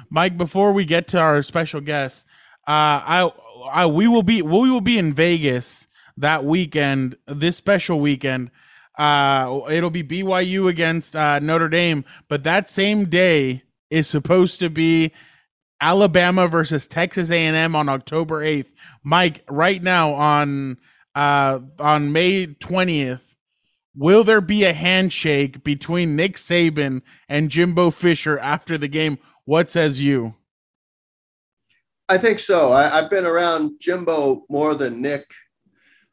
Mike, 0.10 0.38
before 0.38 0.74
we 0.74 0.86
get 0.86 1.08
to 1.10 1.20
our 1.20 1.42
special 1.42 1.82
guest 1.82 2.26
uh, 2.68 2.72
I, 3.04 3.32
I, 3.72 3.86
we 3.88 4.08
will 4.08 4.24
be, 4.24 4.42
we 4.42 4.70
will 4.70 4.82
be 4.82 4.98
in 4.98 5.14
Vegas 5.14 5.88
that 6.18 6.46
weekend, 6.46 7.18
this 7.26 7.58
special 7.58 8.00
weekend. 8.00 8.52
Uh, 8.98 9.62
it'll 9.70 9.90
be 9.90 10.04
BYU 10.04 10.70
against 10.70 11.16
uh, 11.16 11.40
Notre 11.40 11.70
Dame, 11.70 12.06
but 12.28 12.44
that 12.44 12.70
same 12.70 13.06
day 13.06 13.64
is 13.90 14.08
supposed 14.08 14.60
to 14.60 14.70
be 14.70 15.12
Alabama 15.82 16.48
versus 16.48 16.88
Texas 16.88 17.32
A&M 17.32 17.76
on 17.76 17.90
October 17.90 18.42
8th. 18.42 18.68
Mike, 19.04 19.44
right 19.50 19.82
now 19.82 20.14
on 20.14 20.78
uh 21.14 21.60
on 21.80 22.14
May 22.14 22.48
20th, 22.48 23.36
will 23.96 24.24
there 24.24 24.40
be 24.40 24.64
a 24.64 24.74
handshake 24.74 25.64
between 25.64 26.16
Nick 26.16 26.38
Saban 26.38 27.02
and 27.28 27.50
Jimbo 27.50 27.90
Fisher 27.90 28.40
after 28.40 28.78
the 28.78 28.88
game? 28.88 29.18
What 29.46 29.70
says 29.70 30.00
you? 30.00 30.36
I 32.08 32.18
think 32.18 32.40
so. 32.40 32.72
I, 32.72 32.88
have 32.88 33.10
been 33.10 33.26
around 33.26 33.80
Jimbo 33.80 34.44
more 34.50 34.76
than 34.76 35.02
Nick, 35.02 35.32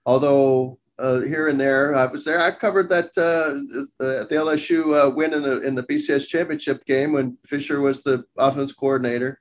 although 0.06 0.78
uh, 0.98 1.20
here 1.20 1.48
and 1.48 1.60
there 1.60 1.94
I 1.94 2.06
was 2.06 2.24
there. 2.24 2.40
I 2.40 2.50
covered 2.50 2.88
that 2.88 3.06
uh, 3.16 3.54
the, 3.98 4.26
the 4.28 4.34
LSU 4.34 4.96
uh, 4.96 5.10
win 5.10 5.34
in 5.34 5.42
the 5.42 5.60
in 5.60 5.74
the 5.74 5.82
BCS 5.84 6.26
championship 6.26 6.84
game 6.86 7.12
when 7.12 7.36
Fisher 7.44 7.80
was 7.80 8.02
the 8.02 8.24
offense 8.36 8.72
coordinator. 8.72 9.38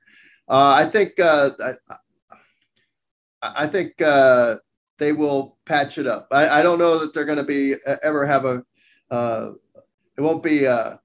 Uh, 0.48 0.72
I 0.76 0.86
think 0.86 1.20
uh, 1.20 1.50
I, 1.60 1.96
I, 3.42 3.66
think 3.66 4.00
uh, 4.00 4.56
they 4.98 5.12
will 5.12 5.58
patch 5.66 5.98
it 5.98 6.06
up. 6.06 6.28
I, 6.30 6.60
I 6.60 6.62
don't 6.62 6.78
know 6.78 6.98
that 6.98 7.12
they're 7.12 7.26
going 7.26 7.38
to 7.38 7.44
be 7.44 7.74
ever 8.02 8.24
have 8.24 8.44
a. 8.46 8.64
it 9.10 10.20
won't 10.20 10.42
be 10.42 10.64
a, 10.64 11.00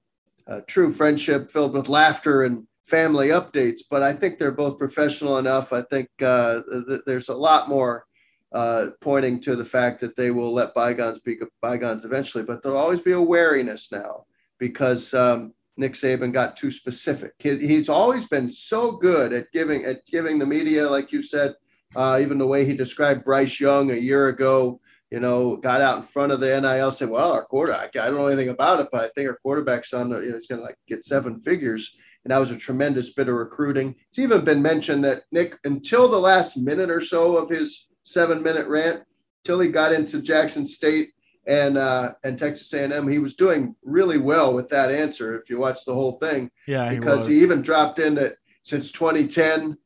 a 0.46 0.60
true 0.62 0.90
friendship 0.90 1.50
filled 1.50 1.74
with 1.74 1.88
laughter 1.88 2.44
and 2.44 2.66
family 2.84 3.28
updates, 3.28 3.80
but 3.90 4.02
I 4.02 4.12
think 4.12 4.38
they're 4.38 4.52
both 4.52 4.78
professional 4.78 5.38
enough. 5.38 5.72
I 5.72 5.82
think 5.82 6.08
uh, 6.22 6.60
th- 6.88 7.02
there's 7.06 7.28
a 7.28 7.34
lot 7.34 7.68
more 7.68 8.04
uh, 8.52 8.88
pointing 9.00 9.40
to 9.40 9.56
the 9.56 9.64
fact 9.64 10.00
that 10.00 10.16
they 10.16 10.30
will 10.30 10.52
let 10.52 10.74
bygones 10.74 11.18
be 11.18 11.38
bygones 11.60 12.04
eventually, 12.04 12.44
but 12.44 12.62
there'll 12.62 12.78
always 12.78 13.00
be 13.00 13.12
a 13.12 13.20
wariness 13.20 13.90
now 13.90 14.24
because 14.58 15.12
um, 15.12 15.52
Nick 15.76 15.94
Saban 15.94 16.32
got 16.32 16.56
too 16.56 16.70
specific. 16.70 17.32
He, 17.38 17.56
he's 17.58 17.88
always 17.88 18.26
been 18.26 18.48
so 18.48 18.92
good 18.92 19.32
at 19.32 19.50
giving 19.52 19.84
at 19.84 20.04
giving 20.06 20.38
the 20.38 20.46
media, 20.46 20.88
like 20.88 21.12
you 21.12 21.22
said, 21.22 21.54
uh, 21.96 22.18
even 22.20 22.38
the 22.38 22.46
way 22.46 22.64
he 22.64 22.74
described 22.74 23.24
Bryce 23.24 23.58
Young 23.60 23.90
a 23.90 23.96
year 23.96 24.28
ago. 24.28 24.80
You 25.10 25.20
know, 25.20 25.56
got 25.56 25.80
out 25.80 25.98
in 25.98 26.02
front 26.02 26.32
of 26.32 26.40
the 26.40 26.60
NIL, 26.60 26.90
said, 26.90 27.08
"Well, 27.08 27.32
our 27.32 27.44
quarterback, 27.44 27.96
I 27.96 28.06
don't 28.06 28.16
know 28.16 28.26
anything 28.26 28.48
about 28.48 28.80
it, 28.80 28.88
but 28.90 29.02
I 29.02 29.08
think 29.14 29.28
our 29.28 29.38
quarterback's 29.42 29.92
on. 29.92 30.08
The, 30.08 30.20
you 30.20 30.30
know, 30.30 30.34
he's 30.34 30.46
going 30.46 30.60
to 30.60 30.66
like 30.66 30.78
get 30.88 31.04
seven 31.04 31.40
figures." 31.40 31.96
and 32.24 32.30
that 32.30 32.38
was 32.38 32.50
a 32.50 32.56
tremendous 32.56 33.12
bit 33.12 33.28
of 33.28 33.34
recruiting. 33.34 33.94
It's 34.08 34.18
even 34.18 34.44
been 34.44 34.62
mentioned 34.62 35.04
that 35.04 35.24
Nick, 35.30 35.58
until 35.64 36.08
the 36.08 36.18
last 36.18 36.56
minute 36.56 36.90
or 36.90 37.00
so 37.00 37.36
of 37.36 37.50
his 37.50 37.88
seven 38.02 38.42
minute 38.42 38.66
rant, 38.66 39.02
till 39.44 39.60
he 39.60 39.68
got 39.68 39.92
into 39.92 40.22
Jackson 40.22 40.66
State 40.66 41.10
and 41.46 41.76
uh, 41.76 42.12
and 42.24 42.38
Texas 42.38 42.72
A&M. 42.72 43.08
He 43.08 43.18
was 43.18 43.34
doing 43.34 43.74
really 43.82 44.18
well 44.18 44.54
with 44.54 44.68
that 44.68 44.90
answer. 44.90 45.36
If 45.36 45.50
you 45.50 45.58
watch 45.58 45.84
the 45.84 45.94
whole 45.94 46.18
thing, 46.18 46.50
yeah, 46.66 46.94
because 46.94 47.26
he, 47.26 47.34
he 47.34 47.42
even 47.42 47.62
dropped 47.62 47.98
in 47.98 48.14
that 48.16 48.36
since 48.62 48.90
2010, 48.92 49.76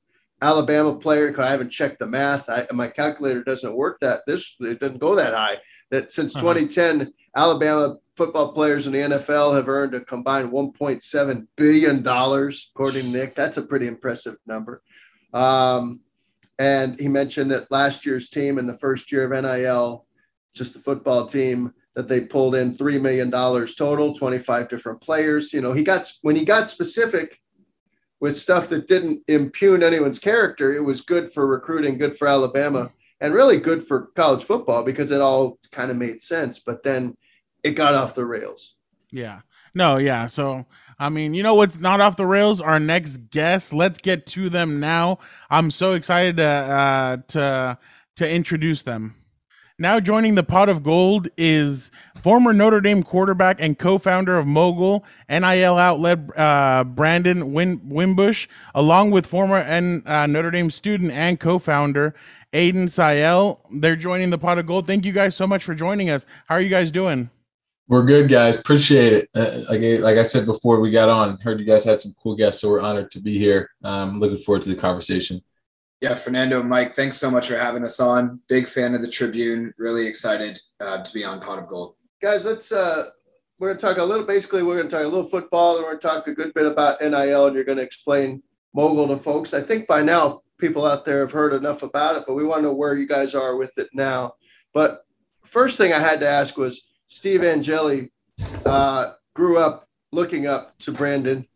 Alabama 0.40 0.94
player. 0.94 1.32
Cause 1.32 1.46
I 1.46 1.50
haven't 1.50 1.70
checked 1.70 1.98
the 1.98 2.06
math. 2.06 2.48
I, 2.48 2.66
my 2.72 2.88
calculator 2.88 3.42
doesn't 3.42 3.74
work 3.74 4.00
that 4.00 4.20
this 4.26 4.56
it 4.60 4.80
doesn't 4.80 4.98
go 4.98 5.14
that 5.14 5.34
high. 5.34 5.58
That 5.90 6.12
since 6.12 6.34
uh-huh. 6.34 6.54
2010, 6.54 7.12
Alabama 7.36 7.96
football 8.16 8.52
players 8.52 8.86
in 8.86 8.92
the 8.92 8.98
NFL 8.98 9.54
have 9.54 9.68
earned 9.68 9.94
a 9.94 10.00
combined 10.00 10.50
1.7 10.50 11.46
billion 11.56 12.02
dollars, 12.02 12.70
according 12.74 13.04
to 13.04 13.10
Nick. 13.10 13.34
That's 13.34 13.56
a 13.56 13.62
pretty 13.62 13.86
impressive 13.86 14.36
number. 14.46 14.82
Um, 15.32 16.00
and 16.58 16.98
he 16.98 17.06
mentioned 17.06 17.52
that 17.52 17.70
last 17.70 18.04
year's 18.04 18.28
team 18.28 18.58
in 18.58 18.66
the 18.66 18.76
first 18.78 19.12
year 19.12 19.32
of 19.32 19.44
NIL, 19.44 20.06
just 20.54 20.74
the 20.74 20.80
football 20.80 21.26
team, 21.26 21.72
that 21.94 22.06
they 22.06 22.20
pulled 22.20 22.54
in 22.54 22.72
three 22.72 22.96
million 22.96 23.28
dollars 23.28 23.74
total, 23.74 24.14
25 24.14 24.68
different 24.68 25.00
players. 25.00 25.52
You 25.52 25.60
know, 25.60 25.72
he 25.72 25.82
got 25.82 26.10
when 26.22 26.36
he 26.36 26.44
got 26.44 26.70
specific 26.70 27.40
with 28.20 28.36
stuff 28.36 28.68
that 28.68 28.86
didn't 28.86 29.22
impugn 29.28 29.82
anyone's 29.82 30.18
character, 30.18 30.74
it 30.74 30.80
was 30.80 31.00
good 31.00 31.32
for 31.32 31.46
recruiting, 31.46 31.98
good 31.98 32.16
for 32.16 32.28
Alabama, 32.28 32.90
and 33.20 33.34
really 33.34 33.58
good 33.58 33.86
for 33.86 34.12
college 34.14 34.44
football 34.44 34.82
because 34.82 35.10
it 35.10 35.20
all 35.20 35.58
kind 35.72 35.90
of 35.90 35.96
made 35.96 36.22
sense. 36.22 36.60
But 36.60 36.82
then 36.82 37.16
it 37.62 37.72
got 37.72 37.94
off 37.94 38.14
the 38.14 38.24
rails. 38.24 38.76
Yeah. 39.10 39.40
No, 39.74 39.96
yeah. 39.96 40.26
So, 40.26 40.66
I 40.98 41.08
mean, 41.08 41.34
you 41.34 41.42
know 41.42 41.54
what's 41.54 41.78
not 41.78 42.00
off 42.00 42.16
the 42.16 42.26
rails? 42.26 42.60
Our 42.60 42.80
next 42.80 43.30
guest. 43.30 43.72
Let's 43.72 43.98
get 43.98 44.26
to 44.28 44.48
them 44.48 44.80
now. 44.80 45.18
I'm 45.50 45.70
so 45.70 45.94
excited 45.94 46.36
to 46.38 46.44
uh, 46.44 47.16
to 47.28 47.78
to 48.16 48.30
introduce 48.30 48.82
them. 48.82 49.17
Now 49.80 50.00
joining 50.00 50.34
the 50.34 50.42
pot 50.42 50.68
of 50.68 50.82
gold 50.82 51.28
is 51.36 51.92
former 52.20 52.52
Notre 52.52 52.80
Dame 52.80 53.04
quarterback 53.04 53.60
and 53.60 53.78
co-founder 53.78 54.36
of 54.36 54.44
MOGL 54.44 55.04
NIL 55.30 55.76
outlet 55.78 56.18
uh, 56.36 56.82
Brandon 56.82 57.52
Win- 57.52 57.80
Wimbush, 57.88 58.48
along 58.74 59.12
with 59.12 59.24
former 59.24 59.58
N- 59.58 60.02
uh, 60.04 60.26
Notre 60.26 60.50
Dame 60.50 60.72
student 60.72 61.12
and 61.12 61.38
co-founder 61.38 62.12
Ayden 62.52 62.88
Syal. 62.88 63.60
They're 63.70 63.94
joining 63.94 64.30
the 64.30 64.38
pot 64.38 64.58
of 64.58 64.66
gold. 64.66 64.88
Thank 64.88 65.04
you 65.04 65.12
guys 65.12 65.36
so 65.36 65.46
much 65.46 65.62
for 65.62 65.76
joining 65.76 66.10
us. 66.10 66.26
How 66.46 66.56
are 66.56 66.60
you 66.60 66.70
guys 66.70 66.90
doing? 66.90 67.30
We're 67.86 68.04
good, 68.04 68.28
guys. 68.28 68.56
Appreciate 68.56 69.12
it. 69.12 69.28
Uh, 69.32 69.60
like, 69.70 70.02
like 70.02 70.18
I 70.18 70.24
said 70.24 70.44
before 70.44 70.80
we 70.80 70.90
got 70.90 71.08
on, 71.08 71.38
heard 71.38 71.60
you 71.60 71.64
guys 71.66 71.84
had 71.84 72.00
some 72.00 72.12
cool 72.20 72.34
guests, 72.34 72.60
so 72.60 72.68
we're 72.68 72.80
honored 72.80 73.12
to 73.12 73.20
be 73.20 73.38
here. 73.38 73.70
Um, 73.84 74.18
looking 74.18 74.38
forward 74.38 74.62
to 74.62 74.70
the 74.70 74.74
conversation. 74.74 75.40
Yeah, 76.00 76.14
Fernando, 76.14 76.62
Mike, 76.62 76.94
thanks 76.94 77.16
so 77.16 77.28
much 77.28 77.48
for 77.48 77.58
having 77.58 77.84
us 77.84 77.98
on. 77.98 78.40
Big 78.48 78.68
fan 78.68 78.94
of 78.94 79.00
the 79.00 79.08
Tribune. 79.08 79.74
Really 79.78 80.06
excited 80.06 80.60
uh, 80.80 81.02
to 81.02 81.12
be 81.12 81.24
on 81.24 81.40
Pot 81.40 81.58
of 81.58 81.66
Gold. 81.66 81.94
Guys, 82.22 82.44
let's. 82.44 82.70
Uh, 82.70 83.06
we're 83.58 83.68
going 83.68 83.78
to 83.78 83.86
talk 83.86 83.96
a 83.98 84.04
little. 84.04 84.24
Basically, 84.24 84.62
we're 84.62 84.76
going 84.76 84.88
to 84.88 84.94
talk 84.94 85.04
a 85.04 85.08
little 85.08 85.28
football, 85.28 85.76
and 85.76 85.84
we're 85.84 85.90
going 85.90 86.00
to 86.00 86.06
talk 86.06 86.26
a 86.28 86.34
good 86.34 86.54
bit 86.54 86.66
about 86.66 87.00
NIL, 87.00 87.46
and 87.46 87.54
you're 87.54 87.64
going 87.64 87.78
to 87.78 87.84
explain 87.84 88.42
MOGL 88.76 89.08
to 89.08 89.16
folks. 89.16 89.52
I 89.52 89.60
think 89.60 89.88
by 89.88 90.00
now 90.02 90.42
people 90.58 90.86
out 90.86 91.04
there 91.04 91.20
have 91.20 91.32
heard 91.32 91.52
enough 91.52 91.82
about 91.82 92.16
it, 92.16 92.24
but 92.26 92.34
we 92.34 92.44
want 92.44 92.58
to 92.58 92.68
know 92.68 92.74
where 92.74 92.96
you 92.96 93.06
guys 93.06 93.34
are 93.34 93.56
with 93.56 93.76
it 93.78 93.88
now. 93.92 94.34
But 94.72 95.04
first 95.44 95.78
thing 95.78 95.92
I 95.92 95.98
had 95.98 96.20
to 96.20 96.28
ask 96.28 96.56
was 96.56 96.88
Steve 97.08 97.42
Angeli 97.42 98.12
uh, 98.64 99.14
grew 99.34 99.58
up 99.58 99.88
looking 100.12 100.46
up 100.46 100.78
to 100.80 100.92
Brandon 100.92 101.46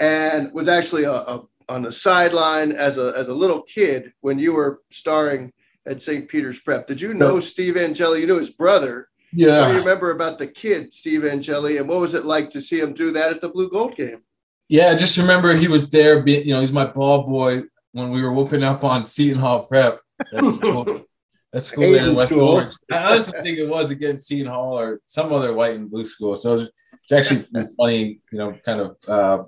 and 0.00 0.52
was 0.52 0.68
actually 0.68 1.04
a, 1.04 1.12
a, 1.12 1.44
on 1.68 1.82
the 1.82 1.92
sideline 1.92 2.72
as 2.72 2.98
a, 2.98 3.12
as 3.16 3.28
a 3.28 3.34
little 3.34 3.62
kid 3.62 4.12
when 4.20 4.38
you 4.38 4.54
were 4.54 4.80
starring 4.90 5.52
at 5.86 6.00
St. 6.00 6.28
Peter's 6.28 6.60
Prep. 6.60 6.86
Did 6.86 7.00
you 7.00 7.14
know 7.14 7.40
Steve 7.40 7.76
Angeli? 7.76 8.20
You 8.20 8.26
knew 8.26 8.38
his 8.38 8.50
brother. 8.50 9.08
Yeah. 9.32 9.60
What 9.60 9.68
do 9.68 9.72
you 9.74 9.78
remember 9.80 10.10
about 10.10 10.38
the 10.38 10.46
kid, 10.46 10.92
Steve 10.92 11.24
Angeli, 11.24 11.78
and 11.78 11.88
what 11.88 12.00
was 12.00 12.14
it 12.14 12.24
like 12.24 12.50
to 12.50 12.60
see 12.60 12.78
him 12.78 12.92
do 12.92 13.12
that 13.12 13.30
at 13.30 13.40
the 13.40 13.48
Blue 13.48 13.70
Gold 13.70 13.96
game? 13.96 14.22
Yeah, 14.68 14.88
I 14.88 14.96
just 14.96 15.18
remember 15.18 15.54
he 15.54 15.68
was 15.68 15.90
there. 15.90 16.26
You 16.26 16.54
know, 16.54 16.60
he's 16.60 16.72
my 16.72 16.86
ball 16.86 17.26
boy 17.26 17.62
when 17.92 18.10
we 18.10 18.22
were 18.22 18.32
whooping 18.32 18.62
up 18.62 18.84
on 18.84 19.06
Seton 19.06 19.38
Hall 19.38 19.66
Prep. 19.66 20.00
That 20.30 21.62
school 21.62 21.82
there 21.92 22.08
in 22.08 22.14
West 22.14 22.30
school. 22.30 22.48
Orange. 22.48 22.74
I 22.90 23.12
honestly 23.12 23.40
think 23.42 23.58
it 23.58 23.68
was 23.68 23.90
against 23.90 24.26
Seton 24.26 24.52
Hall 24.52 24.78
or 24.78 25.00
some 25.06 25.32
other 25.32 25.52
white 25.52 25.76
and 25.76 25.90
blue 25.90 26.04
school. 26.04 26.36
So 26.36 26.54
it's, 26.54 26.70
it's 27.02 27.12
actually 27.12 27.46
funny, 27.76 28.20
you 28.30 28.38
know, 28.38 28.54
kind 28.64 28.80
of, 28.80 28.96
uh, 29.08 29.44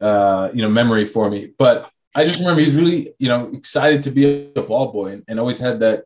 uh, 0.00 0.50
you 0.52 0.62
know, 0.62 0.68
memory 0.68 1.06
for 1.06 1.30
me. 1.30 1.52
But 1.58 1.90
I 2.14 2.24
just 2.24 2.38
remember 2.38 2.60
he's 2.60 2.76
really, 2.76 3.14
you 3.18 3.28
know, 3.28 3.50
excited 3.52 4.02
to 4.04 4.10
be 4.10 4.50
a 4.56 4.62
ball 4.62 4.92
boy 4.92 5.12
and, 5.12 5.24
and 5.28 5.38
always 5.38 5.58
had 5.58 5.80
that 5.80 6.04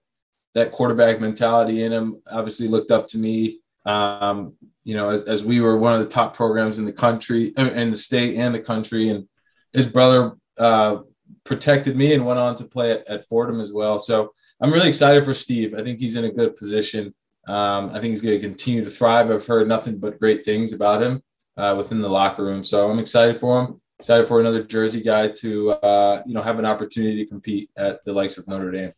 that 0.54 0.70
quarterback 0.70 1.20
mentality 1.20 1.82
in 1.82 1.92
him. 1.92 2.20
Obviously, 2.30 2.68
looked 2.68 2.90
up 2.90 3.06
to 3.08 3.18
me. 3.18 3.60
Um, 3.86 4.54
you 4.84 4.94
know, 4.94 5.10
as, 5.10 5.22
as 5.22 5.44
we 5.44 5.60
were 5.60 5.76
one 5.76 5.94
of 5.94 6.00
the 6.00 6.08
top 6.08 6.34
programs 6.34 6.78
in 6.78 6.84
the 6.84 6.92
country, 6.92 7.52
uh, 7.56 7.70
in 7.70 7.90
the 7.90 7.96
state 7.96 8.36
and 8.36 8.54
the 8.54 8.60
country, 8.60 9.08
and 9.08 9.26
his 9.72 9.86
brother 9.86 10.32
uh, 10.58 10.98
protected 11.44 11.96
me 11.96 12.14
and 12.14 12.26
went 12.26 12.38
on 12.38 12.56
to 12.56 12.64
play 12.64 12.92
at, 12.92 13.08
at 13.08 13.26
Fordham 13.26 13.60
as 13.60 13.72
well. 13.72 13.98
So 13.98 14.32
I'm 14.60 14.72
really 14.72 14.88
excited 14.88 15.24
for 15.24 15.34
Steve. 15.34 15.74
I 15.74 15.82
think 15.82 15.98
he's 15.98 16.16
in 16.16 16.24
a 16.24 16.32
good 16.32 16.56
position. 16.56 17.14
Um, 17.48 17.90
I 17.90 17.94
think 17.94 18.10
he's 18.10 18.20
going 18.20 18.40
to 18.40 18.46
continue 18.46 18.84
to 18.84 18.90
thrive. 18.90 19.30
I've 19.30 19.46
heard 19.46 19.66
nothing 19.66 19.98
but 19.98 20.20
great 20.20 20.44
things 20.44 20.72
about 20.72 21.02
him 21.02 21.22
uh, 21.56 21.74
within 21.76 22.00
the 22.00 22.08
locker 22.08 22.44
room. 22.44 22.62
So 22.62 22.88
I'm 22.88 23.00
excited 23.00 23.38
for 23.38 23.64
him. 23.64 23.81
Excited 24.02 24.26
for 24.26 24.40
another 24.40 24.64
Jersey 24.64 25.00
guy 25.00 25.28
to 25.28 25.70
uh, 25.70 26.22
you 26.26 26.34
know 26.34 26.42
have 26.42 26.58
an 26.58 26.66
opportunity 26.66 27.18
to 27.18 27.24
compete 27.24 27.70
at 27.76 28.04
the 28.04 28.12
likes 28.12 28.36
of 28.36 28.48
Notre 28.48 28.72
Dame. 28.72 28.92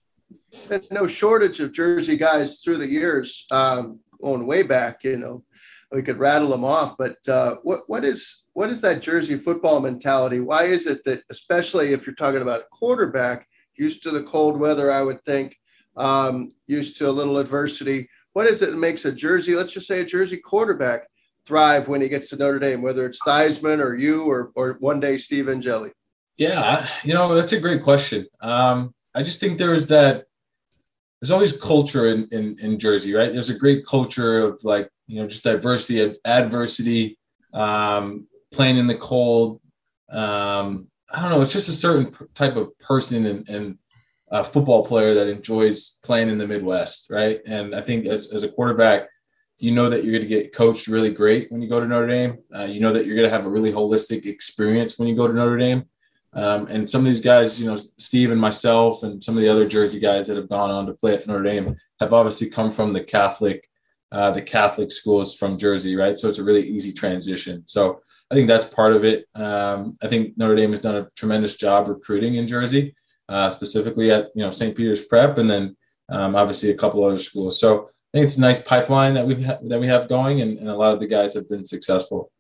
no 0.90 1.06
shortage 1.06 1.61
of 1.61 1.73
Jersey 1.73 2.16
guys 2.16 2.61
through 2.61 2.78
the 2.78 2.88
years, 2.88 3.44
um, 3.50 4.00
going 4.23 4.46
way 4.46 4.62
back. 4.62 5.04
You 5.04 5.18
know, 5.18 5.44
we 5.92 6.02
could 6.02 6.18
rattle 6.18 6.49
them 6.49 6.64
off. 6.64 6.96
But 6.96 7.18
uh, 7.28 7.56
what 7.64 7.80
what 7.87 8.02
is 8.02 8.44
what 8.54 8.70
is 8.70 8.80
that 8.80 9.02
Jersey 9.02 9.37
football 9.37 9.78
mentality? 9.78 10.40
Why 10.40 10.64
is 10.64 10.87
it 10.87 11.04
that, 11.04 11.20
especially 11.28 11.92
if 11.92 12.06
you're 12.06 12.14
talking 12.14 12.40
about 12.40 12.62
a 12.62 12.66
quarterback, 12.73 13.46
used 13.75 14.02
to 14.04 14.11
the 14.11 14.23
cold 14.23 14.58
weather, 14.58 14.90
I 14.90 15.02
would 15.02 15.23
think, 15.26 15.54
um, 15.99 16.54
used 16.66 16.96
to 16.96 17.11
a 17.11 17.12
little 17.12 17.37
adversity. 17.37 18.08
What 18.32 18.46
is 18.46 18.62
it 18.62 18.70
that 18.70 18.78
makes 18.78 19.04
a 19.04 19.12
Jersey, 19.12 19.54
let's 19.54 19.75
just 19.75 19.87
say 19.87 20.00
a 20.00 20.06
Jersey 20.06 20.38
quarterback, 20.38 21.06
thrive 21.46 21.88
when 21.88 22.00
he 22.00 22.08
gets 22.08 22.28
to 22.30 22.36
Notre 22.36 22.58
Dame, 22.58 22.82
whether 22.82 23.06
it's 23.06 23.20
Theismann 23.26 23.82
or 23.82 23.94
you 23.96 24.24
or, 24.24 24.52
or 24.54 24.76
one 24.80 25.00
day 25.00 25.16
Steve 25.16 25.48
Angeli? 25.48 25.92
Yeah, 26.36 26.88
you 27.04 27.14
know, 27.14 27.34
that's 27.34 27.52
a 27.52 27.60
great 27.60 27.82
question. 27.82 28.26
Um, 28.40 28.94
I 29.14 29.22
just 29.22 29.40
think 29.40 29.58
there's 29.58 29.86
that, 29.88 30.24
there's 31.20 31.30
always 31.30 31.56
culture 31.56 32.06
in, 32.08 32.28
in, 32.32 32.56
in 32.60 32.78
Jersey, 32.78 33.14
right? 33.14 33.32
There's 33.32 33.50
a 33.50 33.58
great 33.58 33.86
culture 33.86 34.40
of 34.40 34.62
like, 34.64 34.90
you 35.06 35.20
know, 35.20 35.28
just 35.28 35.44
diversity, 35.44 36.02
and 36.02 36.16
adversity, 36.24 37.18
um, 37.52 38.26
playing 38.52 38.76
in 38.76 38.86
the 38.86 38.96
cold, 38.96 39.60
um, 40.10 40.88
I 41.10 41.20
don't 41.20 41.30
know. 41.30 41.42
It's 41.42 41.52
just 41.52 41.68
a 41.68 41.72
certain 41.72 42.14
type 42.34 42.56
of 42.56 42.76
person 42.78 43.26
and, 43.26 43.48
and 43.48 43.78
a 44.28 44.42
football 44.42 44.84
player 44.84 45.14
that 45.14 45.28
enjoys 45.28 45.98
playing 46.02 46.28
in 46.28 46.38
the 46.38 46.46
Midwest, 46.46 47.08
right? 47.10 47.40
And 47.46 47.74
I 47.74 47.80
think 47.80 48.06
as, 48.06 48.32
as 48.32 48.42
a 48.42 48.48
quarterback, 48.48 49.08
you 49.64 49.71
know 49.71 49.88
that 49.88 50.04
you're 50.04 50.12
going 50.12 50.28
to 50.28 50.28
get 50.28 50.52
coached 50.52 50.88
really 50.88 51.11
great 51.11 51.50
when 51.50 51.62
you 51.62 51.68
go 51.71 51.80
to 51.80 51.87
Notre 51.87 52.06
Dame. 52.06 52.37
Uh, 52.54 52.64
you 52.64 52.80
know 52.80 52.92
that 52.92 53.06
you're 53.06 53.16
going 53.16 53.28
to 53.28 53.35
have 53.35 53.47
a 53.47 53.49
really 53.49 53.73
holistic 53.73 54.26
experience 54.26 54.99
when 54.99 55.09
you 55.09 55.16
go 55.16 55.26
to 55.26 55.33
Notre 55.33 55.56
Dame. 55.56 55.87
Um, 56.35 56.66
and 56.66 56.90
some 56.90 57.00
of 57.00 57.06
these 57.06 57.23
guys, 57.23 57.59
you 57.59 57.66
know, 57.66 57.76
Steve 57.76 58.30
and 58.30 58.38
myself, 58.38 59.04
and 59.04 59.25
some 59.25 59.37
of 59.37 59.40
the 59.40 59.49
other 59.49 59.66
Jersey 59.66 59.99
guys 59.99 60.26
that 60.26 60.37
have 60.37 60.50
gone 60.50 60.71
on 60.71 60.85
to 60.85 60.92
play 60.92 61.14
at 61.14 61.26
Notre 61.26 61.42
Dame 61.42 61.76
have 61.99 62.12
obviously 62.12 62.50
come 62.50 62.71
from 62.71 62.92
the 62.92 63.02
Catholic, 63.02 63.66
uh, 64.12 64.33
the 64.33 64.42
Catholic 64.42 64.92
schools 64.92 65.35
from 65.35 65.56
Jersey, 65.56 65.97
right? 65.97 66.18
So 66.18 66.28
it's 66.28 66.38
a 66.38 66.44
really 66.44 66.68
easy 66.68 66.92
transition. 66.92 67.62
So 67.64 68.02
I 68.30 68.35
think 68.35 68.49
that's 68.49 68.66
part 68.66 68.92
of 68.92 69.02
it. 69.02 69.25
Um, 69.35 69.97
I 70.02 70.09
think 70.09 70.37
Notre 70.37 70.56
Dame 70.56 70.71
has 70.71 70.83
done 70.83 70.97
a 70.97 71.09
tremendous 71.16 71.56
job 71.56 71.88
recruiting 71.88 72.35
in 72.35 72.47
Jersey, 72.47 72.94
uh, 73.30 73.49
specifically 73.49 74.11
at 74.11 74.28
you 74.35 74.44
know 74.44 74.50
St. 74.50 74.76
Peter's 74.76 75.06
Prep, 75.06 75.38
and 75.38 75.49
then 75.49 75.75
um, 76.11 76.37
obviously 76.37 76.71
a 76.71 76.76
couple 76.76 77.02
other 77.02 77.16
schools. 77.16 77.59
So 77.59 77.88
think 78.14 78.26
it's 78.26 78.37
a 78.37 78.40
nice 78.40 78.62
pipeline 78.62 79.14
that 79.14 79.26
we 79.26 79.42
ha- 79.42 79.59
that 79.62 79.80
we 79.80 79.88
have 79.88 80.09
going, 80.09 80.40
and, 80.40 80.59
and, 80.59 80.68
a 80.68 80.76
lot 80.76 80.94
of 80.94 81.00
the 81.00 81.06
guys 81.06 81.35
have 81.35 81.49
been 81.49 81.66
successful. 81.66 82.30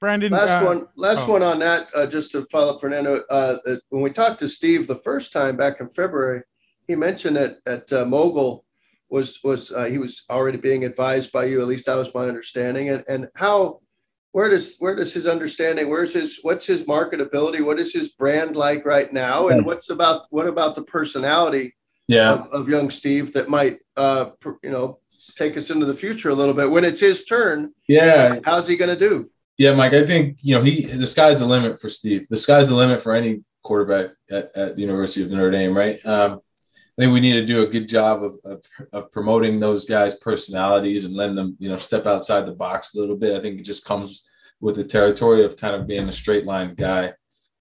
Brandon, 0.00 0.30
last 0.30 0.62
uh, 0.62 0.64
one, 0.64 0.86
last 0.96 1.28
oh. 1.28 1.32
one 1.32 1.42
on 1.42 1.58
that. 1.58 1.88
Uh, 1.94 2.06
just 2.06 2.30
to 2.30 2.46
follow 2.52 2.74
up, 2.74 2.80
Fernando. 2.80 3.22
Uh, 3.28 3.56
when 3.88 4.02
we 4.02 4.10
talked 4.10 4.38
to 4.38 4.48
Steve 4.48 4.86
the 4.86 4.94
first 4.94 5.32
time 5.32 5.56
back 5.56 5.80
in 5.80 5.88
February, 5.88 6.42
he 6.86 6.94
mentioned 6.94 7.36
that 7.36 7.56
at 7.66 7.92
uh, 7.92 8.04
MOGL 8.04 8.64
was 9.10 9.40
was 9.42 9.72
uh, 9.72 9.86
he 9.86 9.98
was 9.98 10.22
already 10.30 10.58
being 10.58 10.84
advised 10.84 11.32
by 11.32 11.46
you. 11.46 11.60
At 11.60 11.66
least 11.66 11.86
that 11.86 11.96
was 11.96 12.14
my 12.14 12.26
understanding, 12.28 12.90
and 12.90 13.02
and 13.08 13.28
how 13.34 13.80
where 14.32 14.48
does 14.48 14.76
where 14.78 14.94
does 14.94 15.12
his 15.12 15.26
understanding 15.26 15.88
where's 15.88 16.14
his 16.14 16.38
what's 16.42 16.66
his 16.66 16.82
marketability 16.84 17.64
what 17.64 17.80
is 17.80 17.92
his 17.92 18.10
brand 18.12 18.56
like 18.56 18.84
right 18.84 19.12
now 19.12 19.48
and 19.48 19.64
what's 19.64 19.90
about 19.90 20.26
what 20.30 20.46
about 20.46 20.76
the 20.76 20.82
personality 20.82 21.74
yeah. 22.08 22.34
of, 22.34 22.46
of 22.52 22.68
young 22.68 22.90
steve 22.90 23.32
that 23.32 23.48
might 23.48 23.78
uh 23.96 24.30
you 24.62 24.70
know 24.70 24.98
take 25.36 25.56
us 25.56 25.70
into 25.70 25.86
the 25.86 25.94
future 25.94 26.30
a 26.30 26.34
little 26.34 26.54
bit 26.54 26.70
when 26.70 26.84
it's 26.84 27.00
his 27.00 27.24
turn 27.24 27.72
yeah 27.88 28.38
how's 28.44 28.66
he 28.66 28.76
going 28.76 28.96
to 28.96 29.08
do 29.08 29.30
yeah 29.56 29.74
mike 29.74 29.92
i 29.92 30.04
think 30.04 30.38
you 30.40 30.54
know 30.54 30.62
he 30.62 30.84
the 30.84 31.06
sky's 31.06 31.38
the 31.38 31.46
limit 31.46 31.80
for 31.80 31.88
steve 31.88 32.26
the 32.28 32.36
sky's 32.36 32.68
the 32.68 32.74
limit 32.74 33.02
for 33.02 33.14
any 33.14 33.40
quarterback 33.62 34.10
at, 34.30 34.50
at 34.56 34.76
the 34.76 34.82
university 34.82 35.22
of 35.22 35.30
notre 35.30 35.50
dame 35.50 35.76
right 35.76 36.04
um, 36.06 36.40
I 36.98 37.02
think 37.02 37.12
we 37.12 37.20
need 37.20 37.34
to 37.34 37.46
do 37.46 37.62
a 37.62 37.66
good 37.66 37.88
job 37.88 38.24
of, 38.24 38.38
of, 38.44 38.62
of 38.92 39.12
promoting 39.12 39.60
those 39.60 39.86
guys' 39.86 40.16
personalities 40.16 41.04
and 41.04 41.14
letting 41.14 41.36
them, 41.36 41.56
you 41.60 41.68
know, 41.68 41.76
step 41.76 42.06
outside 42.06 42.44
the 42.44 42.52
box 42.52 42.94
a 42.94 42.98
little 42.98 43.14
bit. 43.14 43.38
I 43.38 43.40
think 43.40 43.60
it 43.60 43.62
just 43.62 43.84
comes 43.84 44.28
with 44.60 44.74
the 44.74 44.82
territory 44.82 45.44
of 45.44 45.56
kind 45.56 45.76
of 45.76 45.86
being 45.86 46.08
a 46.08 46.12
straight 46.12 46.44
line 46.44 46.74
guy. 46.74 47.12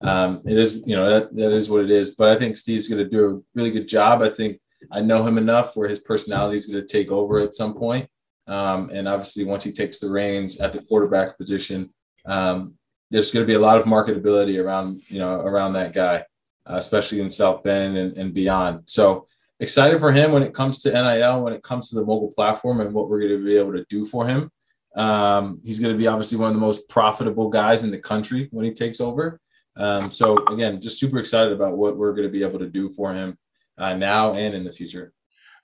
Um, 0.02 0.42
it 0.46 0.58
is, 0.58 0.82
you 0.88 0.96
know, 0.96 1.08
that, 1.08 1.36
that 1.36 1.52
is 1.52 1.70
what 1.70 1.84
it 1.84 1.92
is. 1.92 2.16
But 2.16 2.30
I 2.30 2.40
think 2.40 2.58
Steve's 2.58 2.88
going 2.88 3.04
to 3.04 3.10
do 3.10 3.26
a 3.26 3.40
really 3.54 3.70
good 3.70 3.88
job. 3.88 4.24
I 4.24 4.30
think 4.30 4.60
I 4.92 5.02
know 5.02 5.26
him 5.26 5.38
enough 5.38 5.76
where 5.76 5.90
his 5.90 6.00
personality 6.00 6.58
is 6.58 6.66
going 6.66 6.82
to 6.82 6.88
take 6.88 7.12
over 7.12 7.40
at 7.40 7.56
some 7.56 7.74
point. 7.74 8.10
Um, 8.48 8.90
and 8.94 9.08
obviously, 9.08 9.44
once 9.44 9.64
he 9.64 9.72
takes 9.72 10.00
the 10.00 10.10
reins 10.10 10.60
at 10.60 10.74
the 10.74 10.82
quarterback 10.82 11.38
position, 11.38 11.94
um, 12.26 12.76
there's 13.12 13.32
going 13.32 13.44
to 13.44 13.48
be 13.48 13.56
a 13.56 13.60
lot 13.60 13.78
of 13.78 13.86
marketability 13.86 14.64
around, 14.64 15.02
you 15.08 15.20
know, 15.20 15.36
around 15.42 15.74
that 15.74 15.94
guy, 15.94 16.24
uh, 16.66 16.76
especially 16.76 17.22
in 17.22 17.30
South 17.30 17.64
Bend 17.64 17.98
and, 17.98 18.18
and 18.18 18.34
beyond. 18.34 18.84
So 18.86 19.28
excited 19.60 20.00
for 20.00 20.12
him 20.12 20.32
when 20.32 20.44
it 20.44 20.54
comes 20.54 20.82
to 20.82 20.92
NIL, 20.92 21.42
when 21.42 21.54
it 21.54 21.64
comes 21.64 21.90
to 21.90 21.96
the 21.96 22.06
MOGL 22.06 22.34
platform 22.36 22.82
and 22.82 22.94
what 22.94 23.10
we're 23.10 23.20
going 23.20 23.38
to 23.38 23.44
be 23.44 23.58
able 23.58 23.74
to 23.74 23.86
do 23.90 24.06
for 24.06 24.28
him. 24.28 24.52
Um, 24.96 25.62
he's 25.64 25.80
going 25.80 25.94
to 25.94 25.98
be 25.98 26.08
obviously 26.08 26.38
one 26.38 26.48
of 26.48 26.56
the 26.56 26.62
most 26.62 26.88
profitable 26.90 27.50
guys 27.50 27.84
in 27.84 27.92
the 27.92 28.00
country 28.00 28.48
when 28.52 28.66
he 28.66 28.72
takes 28.72 29.00
over. 29.00 29.40
Um, 29.76 30.10
so 30.10 30.38
again, 30.48 30.82
just 30.82 31.00
super 31.00 31.20
excited 31.20 31.54
about 31.54 31.78
what 31.78 31.98
we're 31.98 32.14
going 32.14 32.28
to 32.28 32.32
be 32.32 32.44
able 32.44 32.60
to 32.60 32.68
do 32.68 32.90
for 32.90 33.14
him 33.14 33.38
uh, 33.78 33.94
now 33.94 34.34
and 34.34 34.56
in 34.56 34.64
the 34.64 34.72
future. 34.72 35.14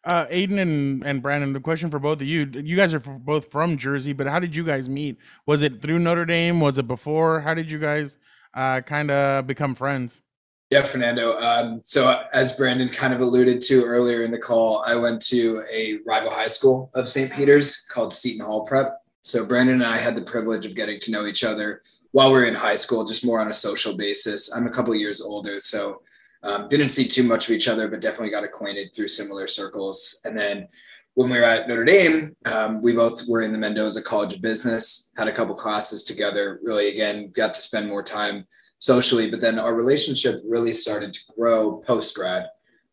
Uh, 0.05 0.25
Ayden 0.25 0.59
and, 0.59 1.05
and 1.05 1.21
Brandon, 1.21 1.53
the 1.53 1.61
question 1.61 1.89
for 1.89 1.99
both 1.99 2.19
of 2.19 2.27
you, 2.27 2.49
you 2.53 2.75
guys 2.75 2.93
are 2.93 2.99
both 2.99 3.49
from 3.49 3.77
Jersey, 3.77 4.11
but 4.11 4.27
how 4.27 4.37
did 4.37 4.53
you 4.53 4.65
guys 4.65 4.89
meet? 4.89 5.17
Was 5.45 5.61
it 5.61 5.81
through 5.81 5.99
Notre 5.99 6.25
Dame? 6.25 6.59
Was 6.59 6.77
it 6.77 6.87
before? 6.87 7.39
How 7.39 7.53
did 7.53 7.71
you 7.71 7.79
guys 7.79 8.17
uh, 8.53 8.81
kind 8.81 9.09
of 9.09 9.47
become 9.47 9.75
friends? 9.75 10.21
Yeah, 10.69 10.83
Fernando. 10.83 11.39
Um, 11.39 11.81
so 11.85 12.23
as 12.33 12.51
Brandon 12.53 12.89
kind 12.89 13.13
of 13.13 13.21
alluded 13.21 13.61
to 13.61 13.83
earlier 13.83 14.23
in 14.23 14.31
the 14.31 14.39
call, 14.39 14.83
I 14.85 14.95
went 14.95 15.21
to 15.27 15.63
a 15.71 15.99
rival 16.05 16.31
high 16.31 16.47
school 16.47 16.89
of 16.95 17.07
St. 17.07 17.31
Peter's 17.31 17.85
called 17.89 18.11
Seton 18.11 18.45
Hall 18.45 18.65
Prep. 18.65 18.99
So 19.21 19.45
Brandon 19.45 19.75
and 19.75 19.85
I 19.85 19.97
had 19.97 20.15
the 20.15 20.23
privilege 20.23 20.65
of 20.65 20.75
getting 20.75 20.99
to 21.01 21.11
know 21.11 21.27
each 21.27 21.43
other 21.43 21.81
while 22.11 22.31
we 22.31 22.39
are 22.39 22.45
in 22.45 22.55
high 22.55 22.75
school, 22.75 23.05
just 23.05 23.25
more 23.25 23.39
on 23.39 23.49
a 23.49 23.53
social 23.53 23.95
basis. 23.95 24.53
I'm 24.53 24.67
a 24.67 24.69
couple 24.69 24.93
years 24.95 25.21
older, 25.21 25.59
so 25.59 26.01
um, 26.43 26.67
didn't 26.67 26.89
see 26.89 27.07
too 27.07 27.23
much 27.23 27.47
of 27.47 27.55
each 27.55 27.67
other, 27.67 27.87
but 27.87 28.01
definitely 28.01 28.29
got 28.29 28.43
acquainted 28.43 28.93
through 28.93 29.07
similar 29.07 29.47
circles. 29.47 30.21
And 30.25 30.37
then 30.37 30.67
when 31.15 31.29
we 31.29 31.37
were 31.37 31.43
at 31.43 31.67
Notre 31.67 31.85
Dame, 31.85 32.35
um, 32.45 32.81
we 32.81 32.93
both 32.93 33.27
were 33.27 33.41
in 33.41 33.51
the 33.51 33.57
Mendoza 33.57 34.01
College 34.01 34.35
of 34.35 34.41
Business, 34.41 35.11
had 35.15 35.27
a 35.27 35.31
couple 35.31 35.55
classes 35.55 36.03
together. 36.03 36.59
Really, 36.63 36.89
again, 36.89 37.31
got 37.35 37.53
to 37.53 37.61
spend 37.61 37.87
more 37.87 38.03
time 38.03 38.45
socially. 38.79 39.29
But 39.29 39.39
then 39.39 39.59
our 39.59 39.75
relationship 39.75 40.41
really 40.45 40.73
started 40.73 41.13
to 41.13 41.19
grow 41.37 41.77
post 41.87 42.15
grad. 42.15 42.47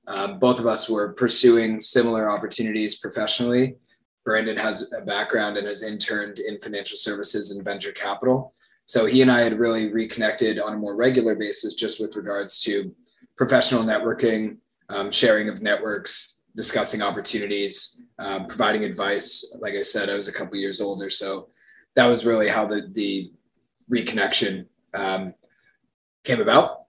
Um, 0.06 0.38
both 0.38 0.60
of 0.60 0.66
us 0.66 0.88
were 0.88 1.12
pursuing 1.14 1.80
similar 1.80 2.30
opportunities 2.30 2.98
professionally. 2.98 3.76
Brandon 4.24 4.56
has 4.56 4.92
a 4.92 5.04
background 5.04 5.56
and 5.56 5.66
has 5.66 5.82
interned 5.82 6.40
in 6.40 6.60
financial 6.60 6.96
services 6.96 7.52
and 7.52 7.64
venture 7.64 7.92
capital. 7.92 8.54
So 8.86 9.06
he 9.06 9.22
and 9.22 9.30
I 9.30 9.40
had 9.40 9.58
really 9.58 9.92
reconnected 9.92 10.58
on 10.58 10.74
a 10.74 10.78
more 10.78 10.96
regular 10.96 11.34
basis 11.34 11.74
just 11.74 12.00
with 12.00 12.16
regards 12.16 12.62
to 12.64 12.94
professional 13.40 13.82
networking, 13.82 14.58
um, 14.90 15.10
sharing 15.10 15.48
of 15.48 15.62
networks, 15.62 16.42
discussing 16.56 17.00
opportunities, 17.00 18.02
um, 18.18 18.46
providing 18.46 18.84
advice. 18.84 19.56
Like 19.60 19.72
I 19.72 19.80
said, 19.80 20.10
I 20.10 20.14
was 20.14 20.28
a 20.28 20.32
couple 20.32 20.56
years 20.58 20.82
older, 20.82 21.08
so 21.08 21.48
that 21.96 22.04
was 22.04 22.26
really 22.26 22.48
how 22.48 22.66
the 22.66 22.90
the 22.92 23.32
reconnection 23.90 24.66
um, 24.92 25.32
came 26.22 26.42
about. 26.42 26.82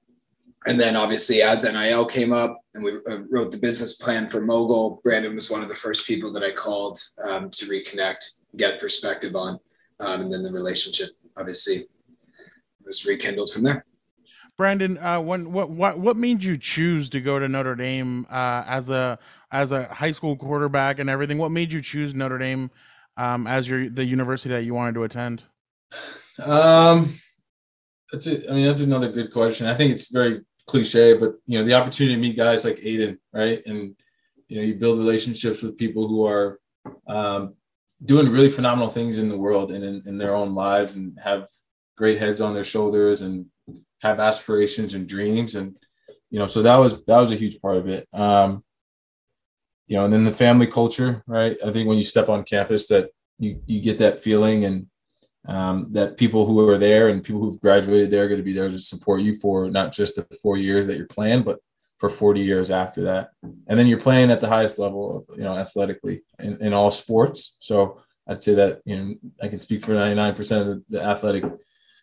And 0.67 0.77
then 0.77 0.97
obviously, 0.97 1.41
as 1.41 1.63
NIL 1.63 2.05
came 2.05 2.33
up 2.33 2.59
and 2.73 2.83
we 2.83 2.97
uh, 3.09 3.19
wrote 3.29 3.53
the 3.53 3.57
business 3.57 3.93
plan 3.95 4.27
for 4.27 4.41
MOGL, 4.41 5.01
Brandon 5.03 5.33
was 5.33 5.49
one 5.49 5.63
of 5.63 5.69
the 5.69 5.83
first 5.85 6.05
people 6.05 6.33
that 6.33 6.43
I 6.43 6.51
called 6.51 7.01
um, 7.23 7.49
to 7.51 7.65
reconnect, 7.65 8.41
get 8.57 8.77
perspective 8.77 9.37
on, 9.37 9.57
um, 10.01 10.19
and 10.19 10.33
then 10.33 10.43
the 10.43 10.51
relationship 10.51 11.11
obviously 11.37 11.85
was 12.83 13.05
rekindled 13.05 13.51
from 13.51 13.63
there. 13.63 13.85
Brandon, 14.57 14.97
uh, 14.97 15.21
when 15.21 15.51
what 15.51 15.69
what 15.69 15.99
what 15.99 16.17
made 16.17 16.43
you 16.43 16.57
choose 16.57 17.09
to 17.11 17.21
go 17.21 17.39
to 17.39 17.47
Notre 17.47 17.75
Dame 17.75 18.27
uh, 18.29 18.63
as 18.67 18.89
a 18.89 19.17
as 19.51 19.71
a 19.71 19.85
high 19.85 20.11
school 20.11 20.35
quarterback 20.35 20.99
and 20.99 21.09
everything? 21.09 21.37
What 21.37 21.51
made 21.51 21.71
you 21.73 21.81
choose 21.81 22.13
Notre 22.13 22.37
Dame 22.37 22.69
um, 23.17 23.47
as 23.47 23.67
your 23.67 23.89
the 23.89 24.05
university 24.05 24.53
that 24.53 24.63
you 24.63 24.73
wanted 24.73 24.95
to 24.95 25.03
attend? 25.03 25.43
Um, 26.43 27.17
that's 28.11 28.27
it. 28.27 28.45
I 28.49 28.53
mean, 28.53 28.65
that's 28.65 28.81
another 28.81 29.11
good 29.11 29.31
question. 29.31 29.67
I 29.67 29.73
think 29.73 29.91
it's 29.91 30.11
very 30.11 30.41
cliche, 30.67 31.13
but 31.13 31.35
you 31.45 31.57
know, 31.57 31.65
the 31.65 31.73
opportunity 31.73 32.15
to 32.15 32.21
meet 32.21 32.37
guys 32.37 32.65
like 32.65 32.77
Ayden, 32.77 33.17
right, 33.33 33.61
and 33.65 33.95
you 34.47 34.57
know, 34.57 34.63
you 34.63 34.75
build 34.75 34.99
relationships 34.99 35.61
with 35.61 35.77
people 35.77 36.07
who 36.07 36.25
are 36.25 36.59
um, 37.07 37.55
doing 38.05 38.29
really 38.29 38.49
phenomenal 38.49 38.89
things 38.89 39.17
in 39.17 39.29
the 39.29 39.37
world 39.37 39.71
and 39.71 39.83
in, 39.83 40.03
in 40.05 40.17
their 40.17 40.35
own 40.35 40.53
lives, 40.53 40.95
and 40.95 41.17
have 41.23 41.47
great 41.97 42.17
heads 42.17 42.41
on 42.41 42.53
their 42.53 42.63
shoulders 42.63 43.21
and 43.21 43.45
have 44.01 44.19
aspirations 44.19 44.93
and 44.93 45.07
dreams. 45.07 45.55
And 45.55 45.77
you 46.29 46.39
know 46.39 46.47
so 46.47 46.61
that 46.61 46.77
was 46.77 47.03
that 47.05 47.19
was 47.19 47.31
a 47.31 47.35
huge 47.35 47.59
part 47.61 47.77
of 47.77 47.87
it. 47.87 48.07
Um 48.13 48.63
you 49.87 49.97
know 49.97 50.05
and 50.05 50.13
then 50.13 50.23
the 50.23 50.33
family 50.33 50.67
culture 50.67 51.23
right? 51.27 51.57
I 51.65 51.71
think 51.71 51.87
when 51.87 51.97
you 51.97 52.03
step 52.03 52.29
on 52.29 52.43
campus 52.43 52.87
that 52.87 53.09
you 53.39 53.61
you 53.65 53.81
get 53.81 53.97
that 53.99 54.19
feeling 54.19 54.65
and 54.65 54.87
um, 55.47 55.87
that 55.93 56.17
people 56.17 56.45
who 56.45 56.69
are 56.69 56.77
there 56.77 57.07
and 57.09 57.23
people 57.23 57.41
who've 57.41 57.59
graduated 57.59 58.11
there 58.11 58.25
are 58.25 58.27
going 58.27 58.39
to 58.39 58.43
be 58.43 58.53
there 58.53 58.69
to 58.69 58.77
support 58.77 59.21
you 59.21 59.33
for 59.33 59.71
not 59.71 59.91
just 59.91 60.15
the 60.15 60.27
four 60.39 60.55
years 60.55 60.85
that 60.85 60.97
you're 60.97 61.07
playing 61.07 61.41
but 61.41 61.57
for 61.97 62.09
40 62.09 62.41
years 62.41 62.71
after 62.71 63.01
that. 63.03 63.29
And 63.43 63.77
then 63.77 63.87
you're 63.87 63.99
playing 63.99 64.31
at 64.31 64.39
the 64.41 64.47
highest 64.47 64.79
level 64.79 65.25
of 65.29 65.37
you 65.37 65.43
know 65.43 65.55
athletically 65.55 66.21
in, 66.39 66.57
in 66.61 66.73
all 66.73 66.91
sports. 66.91 67.57
So 67.59 68.01
i'd 68.27 68.43
say 68.43 68.53
that 68.53 68.81
you 68.85 68.95
know 68.95 69.15
i 69.41 69.47
can 69.47 69.59
speak 69.59 69.83
for 69.83 69.93
99% 69.93 70.61
of 70.61 70.67
the, 70.67 70.83
the 70.89 71.03
athletic 71.03 71.43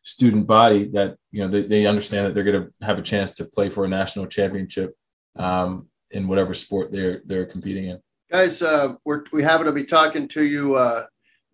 student 0.09 0.47
body 0.47 0.85
that 0.89 1.17
you 1.33 1.41
know 1.43 1.49
they, 1.49 1.61
they 1.61 1.87
understand 1.87 2.27
that 2.27 2.35
they're 2.35 2.43
going 2.43 2.65
to 2.65 2.87
have 2.87 2.99
a 2.99 3.03
chance 3.03 3.31
to 3.33 3.45
play 3.45 3.69
for 3.69 3.85
a 3.85 3.89
national 3.89 4.27
championship 4.27 4.95
um, 5.37 5.87
in 6.13 6.27
whatever 6.27 6.55
sport 6.55 6.91
they're 6.91 7.21
they're 7.27 7.45
competing 7.45 7.85
in. 7.85 8.01
Guys, 8.31 8.63
uh, 8.63 8.95
we're 9.05 9.25
we 9.33 9.43
happen 9.43 9.67
to 9.67 9.73
be 9.73 9.85
talking 9.85 10.27
to 10.29 10.43
you 10.43 10.77
uh, 10.77 11.05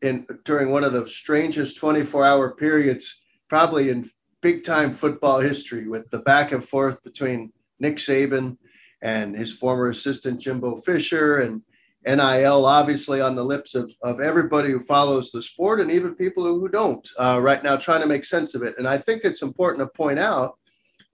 in 0.02 0.24
during 0.44 0.70
one 0.70 0.84
of 0.84 0.92
the 0.92 1.04
strangest 1.06 1.76
24 1.78 2.24
hour 2.24 2.54
periods, 2.54 3.22
probably 3.48 3.90
in 3.90 4.08
big 4.40 4.62
time 4.62 4.94
football 4.94 5.40
history, 5.40 5.88
with 5.88 6.08
the 6.10 6.20
back 6.20 6.52
and 6.52 6.66
forth 6.66 7.02
between 7.02 7.52
Nick 7.80 7.96
Saban 7.96 8.56
and 9.02 9.34
his 9.34 9.52
former 9.52 9.88
assistant 9.88 10.40
Jimbo 10.40 10.76
Fisher 10.76 11.40
and 11.40 11.60
NIL 12.06 12.66
obviously 12.66 13.20
on 13.20 13.34
the 13.34 13.44
lips 13.44 13.74
of, 13.74 13.92
of 14.02 14.20
everybody 14.20 14.70
who 14.70 14.80
follows 14.80 15.30
the 15.30 15.42
sport 15.42 15.80
and 15.80 15.90
even 15.90 16.14
people 16.14 16.44
who, 16.44 16.68
don't 16.68 17.08
uh, 17.18 17.38
right 17.40 17.62
now 17.62 17.76
trying 17.76 18.00
to 18.00 18.06
make 18.06 18.24
sense 18.24 18.54
of 18.54 18.62
it. 18.62 18.74
And 18.78 18.86
I 18.86 18.98
think 18.98 19.24
it's 19.24 19.42
important 19.42 19.80
to 19.80 19.96
point 19.96 20.18
out 20.18 20.58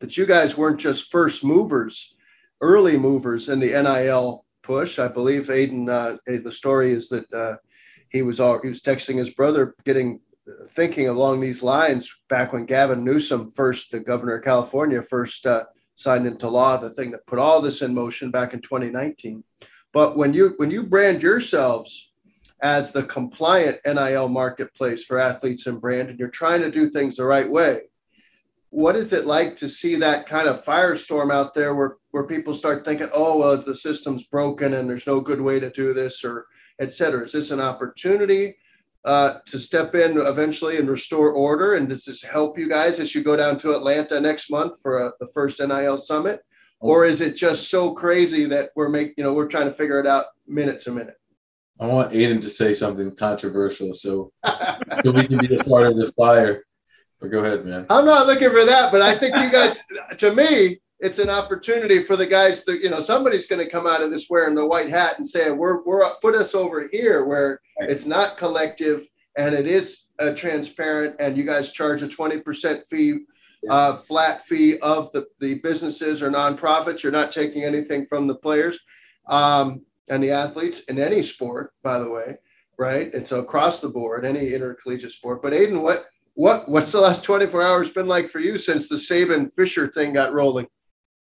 that 0.00 0.16
you 0.16 0.26
guys 0.26 0.56
weren't 0.56 0.80
just 0.80 1.10
first 1.10 1.44
movers, 1.44 2.14
early 2.60 2.96
movers 2.96 3.48
in 3.48 3.60
the 3.60 3.72
NIL 3.72 4.44
push. 4.62 4.98
I 4.98 5.08
believe 5.08 5.48
Ayden, 5.48 5.88
uh, 5.88 6.16
the 6.26 6.52
story 6.52 6.92
is 6.92 7.08
that 7.10 7.32
uh, 7.32 7.56
he 8.08 8.22
was 8.22 8.40
all, 8.40 8.60
he 8.60 8.68
was 8.68 8.80
texting 8.80 9.16
his 9.16 9.30
brother, 9.30 9.74
getting 9.84 10.20
thinking 10.70 11.08
along 11.08 11.40
these 11.40 11.62
lines 11.62 12.12
back 12.28 12.52
when 12.52 12.64
Gavin 12.64 13.04
Newsom 13.04 13.50
first, 13.50 13.90
the 13.90 14.00
governor 14.00 14.36
of 14.36 14.44
California, 14.44 15.02
first 15.02 15.46
uh, 15.46 15.64
signed 15.94 16.26
into 16.26 16.48
law 16.48 16.76
the 16.76 16.90
thing 16.90 17.10
that 17.10 17.26
put 17.26 17.38
all 17.38 17.60
this 17.60 17.82
in 17.82 17.94
motion 17.94 18.30
back 18.30 18.54
in 18.54 18.60
2019. 18.60 19.44
But 19.92 20.16
when 20.16 20.34
you 20.34 20.54
when 20.56 20.70
you 20.70 20.82
brand 20.84 21.22
yourselves 21.22 22.12
as 22.62 22.92
the 22.92 23.02
compliant 23.04 23.78
NIL 23.84 24.28
marketplace 24.28 25.04
for 25.04 25.18
athletes 25.18 25.66
and 25.66 25.80
brand, 25.80 26.10
and 26.10 26.18
you're 26.18 26.28
trying 26.28 26.60
to 26.60 26.70
do 26.70 26.90
things 26.90 27.16
the 27.16 27.24
right 27.24 27.50
way, 27.50 27.82
what 28.70 28.96
is 28.96 29.12
it 29.12 29.26
like 29.26 29.56
to 29.56 29.68
see 29.68 29.96
that 29.96 30.28
kind 30.28 30.48
of 30.48 30.64
firestorm 30.64 31.32
out 31.32 31.54
there 31.54 31.74
where, 31.74 31.96
where 32.12 32.26
people 32.26 32.54
start 32.54 32.84
thinking, 32.84 33.08
oh, 33.12 33.38
well, 33.38 33.56
the 33.56 33.74
system's 33.74 34.24
broken 34.24 34.74
and 34.74 34.88
there's 34.88 35.06
no 35.06 35.20
good 35.20 35.40
way 35.40 35.58
to 35.58 35.70
do 35.70 35.92
this 35.92 36.24
or 36.24 36.46
et 36.80 36.92
cetera? 36.92 37.22
Is 37.22 37.32
this 37.32 37.50
an 37.50 37.60
opportunity 37.60 38.56
uh, 39.04 39.38
to 39.46 39.58
step 39.58 39.94
in 39.96 40.18
eventually 40.18 40.76
and 40.76 40.88
restore 40.88 41.32
order? 41.32 41.74
And 41.74 41.88
does 41.88 42.04
this 42.04 42.22
help 42.22 42.58
you 42.58 42.68
guys 42.68 43.00
as 43.00 43.12
you 43.12 43.24
go 43.24 43.36
down 43.36 43.58
to 43.58 43.74
Atlanta 43.74 44.20
next 44.20 44.50
month 44.50 44.80
for 44.80 45.06
a, 45.06 45.12
the 45.18 45.28
first 45.34 45.60
NIL 45.60 45.96
summit? 45.96 46.44
Or 46.80 47.04
is 47.04 47.20
it 47.20 47.36
just 47.36 47.70
so 47.70 47.92
crazy 47.92 48.46
that 48.46 48.70
we're 48.74 48.88
making 48.88 49.14
you 49.18 49.24
know 49.24 49.34
we're 49.34 49.48
trying 49.48 49.66
to 49.66 49.72
figure 49.72 50.00
it 50.00 50.06
out 50.06 50.26
minute 50.46 50.80
to 50.82 50.90
minute? 50.90 51.16
I 51.78 51.86
want 51.86 52.12
ayden 52.12 52.40
to 52.40 52.48
say 52.48 52.74
something 52.74 53.14
controversial 53.16 53.94
so 53.94 54.32
so 55.04 55.12
we 55.12 55.26
can 55.26 55.38
be 55.38 55.56
a 55.56 55.64
part 55.64 55.86
of 55.86 55.96
the 55.96 56.12
fire. 56.12 56.64
But 57.20 57.30
go 57.30 57.44
ahead 57.44 57.66
man. 57.66 57.86
I'm 57.90 58.06
not 58.06 58.26
looking 58.26 58.50
for 58.50 58.64
that 58.64 58.90
but 58.90 59.02
i 59.02 59.14
think 59.14 59.36
you 59.36 59.52
guys 59.52 59.82
to 60.16 60.34
me 60.34 60.80
it's 61.00 61.18
an 61.18 61.30
opportunity 61.30 62.02
for 62.02 62.16
the 62.16 62.26
guys 62.26 62.64
that 62.64 62.80
you 62.80 62.90
know 62.90 63.00
somebody's 63.00 63.46
going 63.46 63.64
to 63.64 63.70
come 63.70 63.86
out 63.86 64.02
of 64.02 64.10
this 64.10 64.28
wearing 64.30 64.54
the 64.54 64.66
white 64.66 64.88
hat 64.88 65.16
and 65.16 65.26
say 65.26 65.50
we're 65.50 65.82
we're 65.84 66.08
put 66.20 66.34
us 66.34 66.54
over 66.54 66.88
here 66.92 67.24
where 67.24 67.60
it's 67.80 68.06
not 68.06 68.36
collective 68.36 69.06
and 69.36 69.54
it 69.54 69.66
is 69.66 70.06
uh, 70.18 70.34
transparent 70.34 71.16
and 71.18 71.36
you 71.36 71.44
guys 71.44 71.72
charge 71.72 72.02
a 72.02 72.08
20% 72.08 72.82
fee 72.88 73.20
uh, 73.68 73.96
flat 73.96 74.44
fee 74.46 74.78
of 74.78 75.12
the, 75.12 75.26
the 75.40 75.54
businesses 75.60 76.22
or 76.22 76.30
nonprofits. 76.30 77.02
You're 77.02 77.12
not 77.12 77.32
taking 77.32 77.64
anything 77.64 78.06
from 78.06 78.26
the 78.26 78.34
players. 78.36 78.78
um, 79.28 79.84
and 80.10 80.22
the 80.22 80.30
athletes 80.30 80.80
in 80.80 80.98
any 80.98 81.22
sport, 81.22 81.72
by 81.82 81.98
the 81.98 82.10
way, 82.10 82.36
right? 82.78 83.10
It's 83.14 83.32
across 83.32 83.80
the 83.80 83.88
board, 83.88 84.24
any 84.24 84.52
intercollegiate 84.52 85.12
sport. 85.12 85.40
But 85.40 85.52
Ayden, 85.52 85.80
what 85.80 86.06
what 86.34 86.68
what's 86.68 86.92
the 86.92 87.00
last 87.00 87.24
24 87.24 87.62
hours 87.62 87.92
been 87.92 88.08
like 88.08 88.28
for 88.28 88.40
you 88.40 88.58
since 88.58 88.88
the 88.88 88.96
Saban 88.96 89.52
Fisher 89.54 89.88
thing 89.88 90.12
got 90.12 90.32
rolling? 90.32 90.66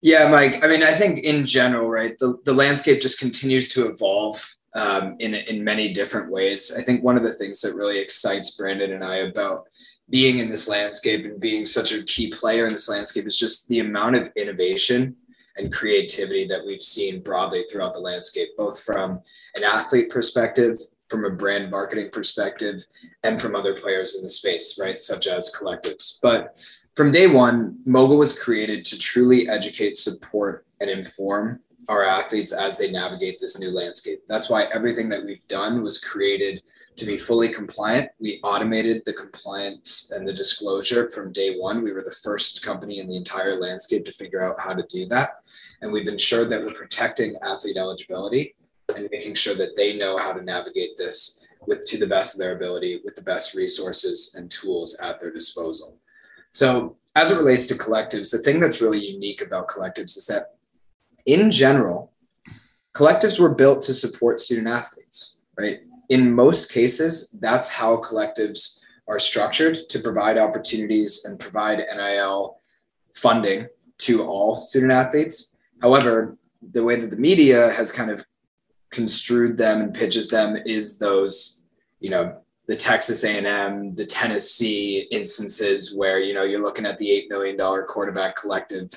Yeah, 0.03 0.31
Mike. 0.31 0.62
I 0.64 0.68
mean, 0.68 0.83
I 0.83 0.92
think 0.92 1.20
in 1.20 1.46
general, 1.46 1.90
right, 1.90 2.16
the, 2.18 2.37
the 2.44 2.53
landscape 2.53 3.01
just 3.01 3.18
continues 3.18 3.68
to 3.70 3.88
evolve 3.88 4.55
um, 4.75 5.16
in 5.18 5.35
in 5.35 5.64
many 5.64 5.92
different 5.92 6.31
ways. 6.31 6.72
I 6.79 6.83
think 6.83 7.03
one 7.03 7.16
of 7.16 7.25
the 7.25 7.35
things 7.35 7.61
that 7.62 7.75
really 7.75 7.99
excites 7.99 8.57
Brandon 8.57 8.92
and 8.92 9.05
I 9.05 9.16
about 9.16 9.64
being 10.11 10.38
in 10.38 10.49
this 10.49 10.69
landscape 10.69 11.25
and 11.25 11.40
being 11.40 11.66
such 11.66 11.92
a 11.92 12.03
key 12.05 12.31
player 12.31 12.66
in 12.66 12.73
this 12.73 12.88
landscape 12.88 13.27
is 13.27 13.38
just 13.38 13.69
the 13.69 13.81
amount 13.81 14.16
of 14.16 14.31
innovation 14.37 15.16
and 15.57 15.73
creativity 15.73 16.47
that 16.47 16.64
we've 16.64 16.83
seen 16.83 17.23
broadly 17.23 17.64
throughout 17.71 17.92
the 17.92 17.99
landscape, 17.99 18.51
both 18.57 18.83
from 18.83 19.21
an 19.55 19.64
athlete 19.64 20.11
perspective, 20.11 20.79
from 21.09 21.25
a 21.25 21.31
brand 21.31 21.71
marketing 21.71 22.11
perspective, 22.12 22.85
and 23.25 23.40
from 23.40 23.57
other 23.57 23.75
players 23.75 24.16
in 24.16 24.23
the 24.23 24.29
space, 24.29 24.79
right, 24.81 24.99
such 24.99 25.27
as 25.27 25.55
collectives. 25.55 26.19
But 26.23 26.57
from 26.95 27.11
day 27.11 27.27
one, 27.27 27.79
MOGL 27.87 28.19
was 28.19 28.38
created 28.38 28.85
to 28.87 28.99
truly 28.99 29.49
educate, 29.49 29.97
support, 29.97 30.66
and 30.81 30.90
inform 30.90 31.61
our 31.88 32.05
athletes 32.05 32.53
as 32.53 32.79
they 32.79 32.90
navigate 32.90 33.40
this 33.40 33.61
new 33.61 33.70
landscape. 33.70 34.22
That's 34.29 34.51
why 34.51 34.64
everything 34.64 35.09
that 35.11 35.25
we've 35.25 35.46
done 35.46 35.83
was 35.83 36.03
created 36.03 36.62
to 36.96 37.07
be 37.07 37.16
fully 37.16 37.49
compliant. 37.49 38.11
We 38.18 38.40
automated 38.42 39.03
the 39.05 39.12
compliance 39.12 40.12
and 40.14 40.27
the 40.27 40.33
disclosure 40.33 41.11
from 41.11 41.33
day 41.33 41.57
one. 41.59 41.83
We 41.83 41.92
were 41.92 42.03
the 42.03 42.16
first 42.22 42.64
company 42.64 42.99
in 42.99 43.07
the 43.07 43.16
entire 43.16 43.55
landscape 43.57 44.05
to 44.07 44.12
figure 44.12 44.42
out 44.42 44.61
how 44.61 44.75
to 44.75 44.85
do 44.88 45.07
that. 45.09 45.31
And 45.83 45.92
we've 45.92 46.09
ensured 46.09 46.51
that 46.51 46.64
we're 46.64 46.72
protecting 46.72 47.37
athlete 47.42 47.77
eligibility 47.77 48.57
and 48.94 49.09
making 49.12 49.35
sure 49.35 49.55
that 49.55 49.77
they 49.77 49.96
know 49.96 50.18
how 50.18 50.33
to 50.33 50.42
navigate 50.42 50.96
this 50.96 51.46
with 51.66 51.85
to 51.87 51.99
the 51.99 52.07
best 52.07 52.35
of 52.35 52.40
their 52.40 52.57
ability 52.57 53.01
with 53.05 53.14
the 53.14 53.22
best 53.22 53.55
resources 53.55 54.35
and 54.37 54.51
tools 54.51 54.99
at 55.01 55.20
their 55.20 55.33
disposal. 55.33 55.99
So 56.53 56.96
as 57.14 57.31
it 57.31 57.37
relates 57.37 57.66
to 57.68 57.75
collectives, 57.75 58.31
the 58.31 58.38
thing 58.38 58.61
that's 58.61 58.81
really 58.81 59.05
unique 59.05 59.42
about 59.42 59.68
collectives 59.68 60.16
is 60.16 60.27
that 60.27 60.56
in 61.26 61.50
general, 61.50 62.12
collectives 62.94 63.38
were 63.38 63.54
built 63.54 63.82
to 63.82 63.94
support 63.94 64.40
student 64.40 64.68
athletes, 64.68 65.40
right? 65.58 65.80
In 66.08 66.32
most 66.32 66.72
cases, 66.72 67.36
that's 67.40 67.68
how 67.68 67.98
collectives 67.98 68.80
are 69.08 69.18
structured 69.18 69.88
to 69.88 69.98
provide 69.98 70.38
opportunities 70.38 71.24
and 71.24 71.38
provide 71.38 71.78
NIL 71.78 72.60
funding 73.14 73.66
to 73.98 74.24
all 74.24 74.56
student 74.56 74.92
athletes. 74.92 75.56
However, 75.80 76.36
the 76.72 76.82
way 76.82 76.96
that 76.96 77.10
the 77.10 77.16
media 77.16 77.70
has 77.72 77.92
kind 77.92 78.10
of 78.10 78.24
construed 78.90 79.56
them 79.56 79.82
and 79.82 79.94
pitches 79.94 80.28
them 80.28 80.56
is 80.64 80.98
those, 80.98 81.64
you 82.00 82.10
know, 82.10 82.38
the 82.66 82.76
Texas 82.76 83.24
A&M, 83.24 83.94
the 83.94 84.06
Tennessee 84.06 85.06
instances 85.10 85.94
where 85.94 86.18
you 86.18 86.34
know 86.34 86.42
you're 86.42 86.62
looking 86.62 86.86
at 86.86 86.98
the 86.98 87.10
eight 87.10 87.30
million 87.30 87.56
dollar 87.56 87.84
quarterback 87.84 88.36
collective 88.36 88.90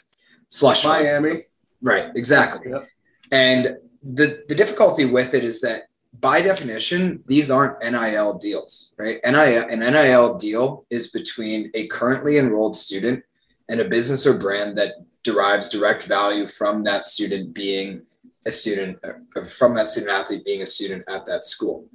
slush 0.47 0.83
Miami. 0.83 1.43
Right, 1.81 2.11
exactly. 2.15 2.71
Yep. 2.71 2.87
And 3.31 3.77
the 4.03 4.43
the 4.47 4.55
difficulty 4.55 5.05
with 5.05 5.33
it 5.33 5.43
is 5.43 5.61
that 5.61 5.83
by 6.19 6.41
definition, 6.41 7.23
these 7.27 7.51
aren't 7.51 7.79
NIL 7.81 8.37
deals, 8.37 8.93
right? 8.97 9.19
NIL 9.23 9.67
an 9.69 9.79
NIL 9.79 10.35
deal 10.35 10.85
is 10.89 11.11
between 11.11 11.69
a 11.73 11.87
currently 11.87 12.37
enrolled 12.37 12.75
student 12.75 13.23
and 13.69 13.79
a 13.79 13.85
business 13.85 14.25
or 14.25 14.39
brand 14.39 14.77
that 14.77 14.93
derives 15.23 15.69
direct 15.69 16.03
value 16.03 16.47
from 16.47 16.83
that 16.83 17.05
student 17.05 17.53
being 17.53 18.01
a 18.45 18.51
student 18.51 18.97
uh, 19.03 19.43
from 19.43 19.75
that 19.75 19.89
student 19.89 20.11
athlete 20.11 20.45
being 20.45 20.61
a 20.61 20.65
student 20.65 21.03
at 21.07 21.25
that 21.25 21.45
school. 21.45 21.85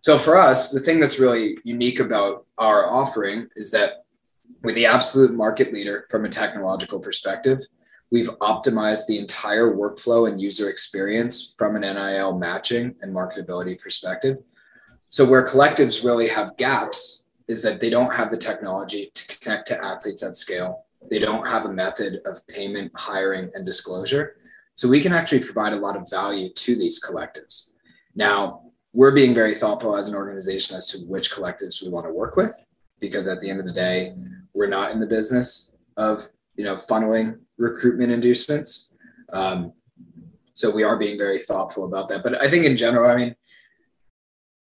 So 0.00 0.18
for 0.18 0.36
us, 0.36 0.72
the 0.72 0.80
thing 0.80 0.98
that's 0.98 1.20
really 1.20 1.58
unique 1.62 2.00
about 2.00 2.44
our 2.58 2.90
offering 2.90 3.48
is 3.54 3.70
that 3.70 4.04
we're 4.62 4.72
the 4.72 4.86
absolute 4.86 5.32
market 5.34 5.72
leader 5.72 6.06
from 6.10 6.24
a 6.24 6.28
technological 6.28 6.98
perspective 6.98 7.58
We've 8.12 8.28
optimized 8.40 9.06
the 9.06 9.18
entire 9.18 9.74
workflow 9.74 10.30
and 10.30 10.38
user 10.38 10.68
experience 10.68 11.54
from 11.56 11.76
an 11.76 11.80
NIL 11.80 12.36
matching 12.36 12.94
and 13.00 13.14
marketability 13.14 13.80
perspective. 13.80 14.36
So, 15.08 15.24
where 15.24 15.42
collectives 15.42 16.04
really 16.04 16.28
have 16.28 16.58
gaps 16.58 17.24
is 17.48 17.62
that 17.62 17.80
they 17.80 17.88
don't 17.88 18.14
have 18.14 18.30
the 18.30 18.36
technology 18.36 19.10
to 19.14 19.38
connect 19.38 19.66
to 19.68 19.82
athletes 19.82 20.22
at 20.22 20.36
scale. 20.36 20.84
They 21.08 21.18
don't 21.18 21.48
have 21.48 21.64
a 21.64 21.72
method 21.72 22.20
of 22.26 22.46
payment, 22.48 22.92
hiring, 22.94 23.50
and 23.54 23.64
disclosure. 23.64 24.36
So, 24.74 24.90
we 24.90 25.00
can 25.00 25.14
actually 25.14 25.40
provide 25.40 25.72
a 25.72 25.80
lot 25.80 25.96
of 25.96 26.10
value 26.10 26.52
to 26.52 26.76
these 26.76 27.02
collectives. 27.02 27.70
Now, 28.14 28.72
we're 28.92 29.14
being 29.14 29.34
very 29.34 29.54
thoughtful 29.54 29.96
as 29.96 30.08
an 30.08 30.14
organization 30.14 30.76
as 30.76 30.86
to 30.88 30.98
which 31.06 31.32
collectives 31.32 31.82
we 31.82 31.88
want 31.88 32.04
to 32.04 32.12
work 32.12 32.36
with, 32.36 32.54
because 33.00 33.26
at 33.26 33.40
the 33.40 33.48
end 33.48 33.60
of 33.60 33.66
the 33.66 33.72
day, 33.72 34.14
we're 34.52 34.66
not 34.66 34.90
in 34.90 35.00
the 35.00 35.06
business 35.06 35.76
of 35.96 36.28
you 36.56 36.64
know 36.64 36.76
funneling 36.76 37.38
recruitment 37.58 38.12
inducements. 38.12 38.94
Um, 39.32 39.72
so 40.54 40.74
we 40.74 40.82
are 40.82 40.98
being 40.98 41.18
very 41.18 41.38
thoughtful 41.38 41.84
about 41.84 42.08
that. 42.10 42.22
But 42.22 42.42
I 42.42 42.48
think 42.48 42.64
in 42.64 42.76
general, 42.76 43.10
I 43.10 43.16
mean, 43.16 43.34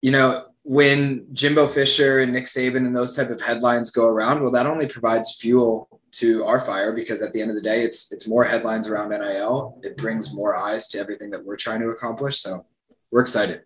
you 0.03 0.13
know, 0.13 0.47
when 0.63 1.27
Jimbo 1.33 1.67
Fisher 1.67 2.21
and 2.21 2.33
Nick 2.33 2.47
Saban 2.47 2.87
and 2.87 2.97
those 2.97 3.17
type 3.17 3.31
of 3.31 3.41
headlines 3.41 3.91
go 3.91 4.07
around, 4.07 4.43
well, 4.43 4.53
that 4.53 4.67
only 4.67 4.87
provides 4.87 5.37
fuel 5.37 6.01
to 6.13 6.45
our 6.45 6.61
fire 6.61 6.93
because 6.93 7.23
at 7.23 7.33
the 7.33 7.41
end 7.41 7.51
of 7.51 7.57
the 7.57 7.63
day, 7.63 7.83
it's 7.83 8.13
it's 8.13 8.29
more 8.29 8.45
headlines 8.45 8.89
around 8.89 9.11
NIL. 9.11 9.79
It 9.83 9.97
brings 9.97 10.35
more 10.35 10.57
eyes 10.57 10.89
to 10.89 10.99
everything 10.99 11.31
that 11.31 11.45
we're 11.45 11.57
trying 11.57 11.81
to 11.81 11.89
accomplish. 11.89 12.41
So 12.41 12.67
we're 13.11 13.21
excited. 13.21 13.63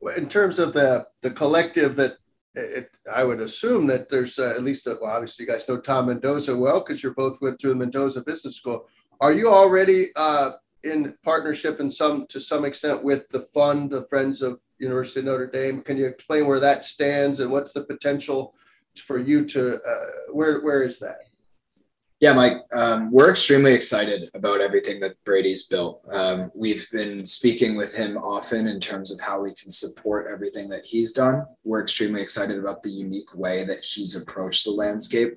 Well, 0.00 0.16
in 0.16 0.28
terms 0.28 0.58
of 0.58 0.72
the 0.72 1.06
the 1.20 1.30
collective 1.30 1.96
that 1.96 2.18
it, 2.54 2.96
I 3.12 3.24
would 3.24 3.40
assume 3.40 3.86
that 3.88 4.08
there's 4.08 4.38
uh, 4.38 4.54
at 4.56 4.62
least, 4.62 4.86
a, 4.86 4.98
well, 5.00 5.12
obviously, 5.12 5.44
you 5.44 5.50
guys 5.50 5.68
know 5.68 5.78
Tom 5.78 6.06
Mendoza 6.06 6.56
well 6.56 6.80
because 6.80 7.02
you're 7.02 7.14
both 7.14 7.40
went 7.40 7.60
through 7.60 7.70
the 7.70 7.76
Mendoza 7.76 8.22
Business 8.22 8.56
School. 8.56 8.88
Are 9.20 9.32
you 9.32 9.48
already 9.48 10.08
uh, 10.16 10.52
in 10.84 11.14
partnership 11.24 11.80
in 11.80 11.90
some 11.90 12.26
to 12.28 12.40
some 12.40 12.64
extent 12.64 13.02
with 13.02 13.28
the 13.28 13.40
fund, 13.40 13.90
the 13.90 14.06
Friends 14.06 14.42
of 14.42 14.60
University 14.78 15.20
of 15.20 15.26
Notre 15.26 15.46
Dame? 15.46 15.82
Can 15.82 15.96
you 15.96 16.06
explain 16.06 16.46
where 16.46 16.60
that 16.60 16.84
stands 16.84 17.40
and 17.40 17.50
what's 17.50 17.72
the 17.72 17.84
potential 17.84 18.54
for 18.96 19.18
you 19.18 19.44
to 19.46 19.76
uh, 19.76 20.06
where 20.32 20.60
where 20.60 20.82
is 20.82 20.98
that? 21.00 21.18
Yeah, 22.20 22.32
Mike, 22.32 22.64
um, 22.72 23.12
we're 23.12 23.30
extremely 23.30 23.74
excited 23.74 24.28
about 24.34 24.60
everything 24.60 24.98
that 25.00 25.14
Brady's 25.24 25.68
built. 25.68 26.02
Um, 26.12 26.50
we've 26.52 26.90
been 26.90 27.24
speaking 27.24 27.76
with 27.76 27.94
him 27.94 28.16
often 28.16 28.66
in 28.66 28.80
terms 28.80 29.12
of 29.12 29.20
how 29.20 29.40
we 29.40 29.54
can 29.54 29.70
support 29.70 30.26
everything 30.28 30.68
that 30.70 30.84
he's 30.84 31.12
done. 31.12 31.46
We're 31.62 31.82
extremely 31.82 32.20
excited 32.20 32.58
about 32.58 32.82
the 32.82 32.90
unique 32.90 33.36
way 33.36 33.62
that 33.66 33.84
he's 33.84 34.20
approached 34.20 34.64
the 34.64 34.72
landscape. 34.72 35.34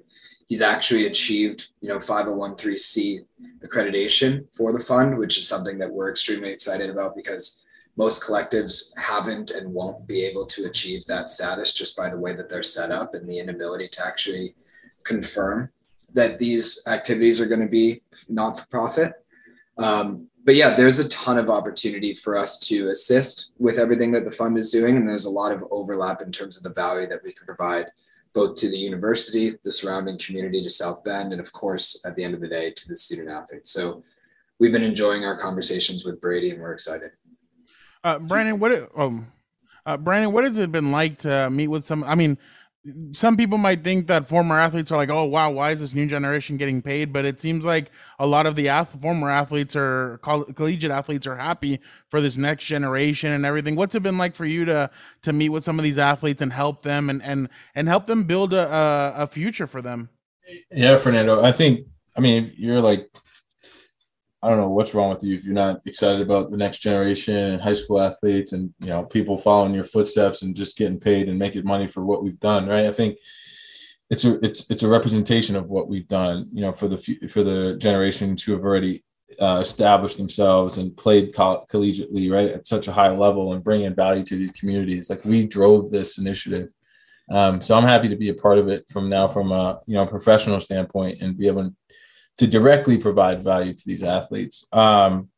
He's 0.48 0.64
actually 0.64 1.06
achieved, 1.06 1.72
you 1.82 1.90
know, 1.90 2.00
501c 2.00 3.20
accreditation 3.64 4.48
for 4.52 4.74
the 4.74 4.84
fund, 4.84 5.16
which 5.20 5.38
is 5.38 5.48
something 5.48 5.78
that 5.78 5.92
we're 5.92 6.10
extremely 6.10 6.52
excited 6.52 6.90
about 6.90 7.16
because 7.16 7.64
most 7.96 8.24
collectives 8.24 8.92
haven't 8.98 9.52
and 9.52 9.72
won't 9.72 10.08
be 10.08 10.26
able 10.26 10.48
to 10.48 10.66
achieve 10.66 11.06
that 11.06 11.30
status 11.30 11.74
just 11.74 11.96
by 11.96 12.10
the 12.10 12.20
way 12.20 12.34
that 12.34 12.50
they're 12.50 12.64
set 12.64 12.92
up 12.92 13.14
and 13.14 13.30
the 13.30 13.38
inability 13.38 13.88
to 13.90 14.04
actually 14.04 14.56
confirm 15.04 15.70
that 16.14 16.40
these 16.40 16.84
activities 16.88 17.40
are 17.40 17.46
going 17.46 17.62
to 17.62 17.68
be 17.68 18.02
not 18.28 18.60
for 18.60 18.68
profit. 18.68 19.14
Um, 19.78 20.28
but 20.44 20.56
yeah, 20.56 20.76
there's 20.76 21.00
a 21.00 21.10
ton 21.10 21.38
of 21.38 21.50
opportunity 21.50 22.14
for 22.14 22.36
us 22.36 22.60
to 22.62 22.90
assist 22.90 23.54
with 23.60 23.78
everything 23.78 24.12
that 24.12 24.26
the 24.26 24.32
fund 24.32 24.58
is 24.58 24.72
doing. 24.72 24.98
And 24.98 25.08
there's 25.08 25.26
a 25.26 25.30
lot 25.30 25.52
of 25.52 25.64
overlap 25.70 26.22
in 26.22 26.32
terms 26.32 26.58
of 26.58 26.64
the 26.64 26.74
value 26.74 27.08
that 27.08 27.24
we 27.24 27.32
can 27.32 27.46
provide 27.46 27.88
both 28.34 28.56
to 28.56 28.70
the 28.70 28.78
university, 28.78 29.58
the 29.64 29.72
surrounding 29.72 30.18
community 30.18 30.64
to 30.64 30.70
South 30.70 31.04
Bend, 31.04 31.34
and 31.34 31.42
of 31.42 31.52
course, 31.52 32.02
at 32.06 32.16
the 32.16 32.24
end 32.24 32.34
of 32.34 32.40
the 32.40 32.48
day, 32.48 32.72
to 32.72 32.88
the 32.88 32.96
student 32.96 33.30
athletes. 33.30 33.72
So 33.72 34.04
we've 34.58 34.72
been 34.72 34.84
enjoying 34.84 35.26
our 35.26 35.38
conversations 35.38 36.06
with 36.06 36.22
Brady 36.22 36.52
and 36.52 36.62
we're 36.62 36.72
excited. 36.72 37.12
Uh, 38.04 38.20
Brandon, 38.20 38.58
what, 38.58 38.90
um, 38.96 39.28
uh, 39.86 39.98
Brandon, 39.98 40.32
what 40.32 40.46
has 40.46 40.58
it 40.58 40.72
been 40.72 40.92
like 40.92 41.20
to 41.20 41.50
meet 41.50 41.68
with 41.68 41.86
some, 41.86 42.04
I 42.04 42.16
mean, 42.16 42.38
some 43.12 43.38
people 43.38 43.60
might 43.60 43.84
think 43.84 44.08
that 44.08 44.28
former 44.28 44.60
athletes 44.60 44.92
are 44.92 44.98
like, 44.98 45.10
oh 45.10 45.26
wow, 45.26 45.52
why 45.52 45.72
is 45.72 45.80
this 45.80 45.94
new 45.94 46.08
generation 46.08 46.58
getting 46.58 46.82
paid? 46.82 47.14
But 47.14 47.26
it 47.26 47.40
seems 47.40 47.64
like 47.64 47.92
a 48.18 48.26
lot 48.26 48.48
of 48.48 48.56
the 48.56 48.70
ath- 48.70 49.00
former 49.00 49.30
athletes 49.30 49.76
or 49.76 50.20
coll- 50.24 50.46
collegiate 50.46 50.92
athletes 50.92 51.28
are 51.28 51.36
happy 51.36 51.80
for 52.10 52.22
this 52.22 52.38
next 52.38 52.66
generation 52.66 53.32
and 53.34 53.46
everything. 53.46 53.76
What's 53.76 53.94
it 53.94 54.02
been 54.02 54.18
like 54.18 54.34
for 54.36 54.46
you 54.46 54.66
to 54.66 54.90
to 55.22 55.34
meet 55.34 55.50
with 55.50 55.64
some 55.64 55.78
of 55.78 55.84
these 55.84 56.00
athletes 56.00 56.42
and 56.42 56.52
help 56.52 56.82
them 56.82 57.10
and 57.10 57.22
and 57.22 57.50
and 57.76 57.88
help 57.88 58.08
them 58.08 58.24
build 58.24 58.54
a 58.54 58.68
a, 58.74 59.14
a 59.24 59.28
future 59.28 59.68
for 59.68 59.82
them? 59.82 60.10
Yeah, 60.72 60.98
Fernando, 60.98 61.44
I 61.44 61.52
think 61.52 61.86
I 62.18 62.22
mean 62.22 62.52
you're 62.58 62.82
like 62.82 63.10
I 64.44 64.50
don't 64.50 64.58
know 64.58 64.70
what's 64.70 64.96
wrong 64.96 65.10
with 65.10 65.24
you 65.24 65.36
if 65.36 65.46
you're 65.46 65.54
not 65.54 65.82
excited 65.86 66.22
about 66.22 66.50
the 66.50 66.58
next 66.58 66.80
generation 66.80 67.36
and 67.36 67.62
high 67.62 67.74
school 67.74 68.02
athletes 68.02 68.54
and 68.54 68.74
you 68.80 68.88
know 68.88 69.04
people 69.04 69.38
following 69.38 69.74
your 69.74 69.84
footsteps 69.84 70.42
and 70.42 70.56
just 70.56 70.78
getting 70.78 71.00
paid 71.00 71.30
and 71.30 71.38
making 71.38 71.64
money 71.64 71.88
for 71.88 72.04
what 72.04 72.24
we've 72.24 72.40
done, 72.40 72.68
right? 72.68 72.86
I 72.86 72.92
think 72.92 73.18
it's 74.10 74.26
a 74.26 74.44
it's 74.44 74.70
it's 74.72 74.84
a 74.84 74.88
representation 74.90 75.56
of 75.56 75.70
what 75.70 75.88
we've 75.88 76.08
done, 76.08 76.48
you 76.52 76.62
know, 76.62 76.72
for 76.72 76.88
the 76.88 76.98
for 77.30 77.44
the 77.44 77.78
generations 77.78 78.44
who 78.44 78.54
have 78.54 78.64
already 78.64 79.04
uh, 79.40 79.60
established 79.62 80.18
themselves 80.18 80.78
and 80.80 80.98
played 80.98 81.34
coll- 81.34 81.66
collegiately, 81.72 82.32
right, 82.32 82.50
at 82.50 82.68
such 82.68 82.88
a 82.88 82.92
high 82.92 83.10
level 83.10 83.54
and 83.54 83.64
bringing 83.64 83.96
value 83.96 84.24
to 84.24 84.36
these 84.36 84.52
communities. 84.52 85.10
Like 85.10 85.24
we 85.24 85.48
drove 85.48 85.92
this 85.92 86.18
initiative. 86.18 86.74
Um, 87.30 87.62
so 87.62 87.76
I'm 87.76 87.84
happy 87.84 88.10
to 88.10 88.18
be 88.18 88.30
a 88.30 88.34
part 88.34 88.58
of 88.58 88.68
it 88.68 88.90
from 88.90 89.08
now, 89.08 89.28
from 89.28 89.52
a 89.52 89.80
you 89.86 89.96
know 89.96 90.06
professional 90.06 90.60
standpoint, 90.60 91.22
and 91.22 91.38
be 91.38 91.48
able 91.48 91.64
to 91.64 91.76
directly 92.48 92.98
provide 92.98 93.44
value 93.44 93.74
to 93.74 93.84
these 93.86 94.04
athletes. 94.04 94.66
Um, 94.72 95.30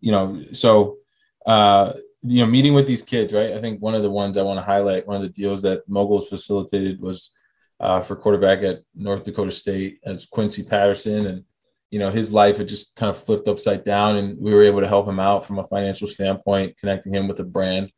you 0.00 0.12
know, 0.12 0.44
so 0.52 0.98
uh, 1.46 1.92
you 2.22 2.44
know, 2.44 2.50
meeting 2.50 2.74
with 2.74 2.86
these 2.86 3.02
kids, 3.02 3.32
right? 3.32 3.52
I 3.52 3.60
think 3.60 3.82
one 3.82 3.94
of 3.94 4.02
the 4.02 4.10
ones 4.10 4.36
I 4.36 4.42
want 4.42 4.58
to 4.58 4.64
highlight, 4.64 5.06
one 5.06 5.16
of 5.16 5.22
the 5.22 5.28
deals 5.28 5.62
that 5.62 5.88
MOGL's 5.88 6.28
facilitated 6.28 7.00
was 7.00 7.32
uh, 7.80 8.00
for 8.00 8.16
quarterback 8.16 8.62
at 8.62 8.80
North 8.94 9.24
Dakota 9.24 9.50
State 9.50 9.98
as 10.04 10.26
Quincy 10.26 10.62
Patterson, 10.62 11.26
and 11.26 11.44
you 11.90 11.98
know 11.98 12.10
his 12.10 12.32
life 12.32 12.56
had 12.56 12.68
just 12.68 12.96
kind 12.96 13.10
of 13.10 13.18
flipped 13.18 13.48
upside 13.48 13.84
down, 13.84 14.16
and 14.16 14.38
we 14.38 14.54
were 14.54 14.62
able 14.62 14.80
to 14.80 14.88
help 14.88 15.06
him 15.06 15.20
out 15.20 15.44
from 15.44 15.58
a 15.58 15.66
financial 15.68 16.08
standpoint, 16.08 16.76
connecting 16.78 17.12
him 17.12 17.28
with 17.28 17.40
a 17.40 17.44
brand 17.44 17.90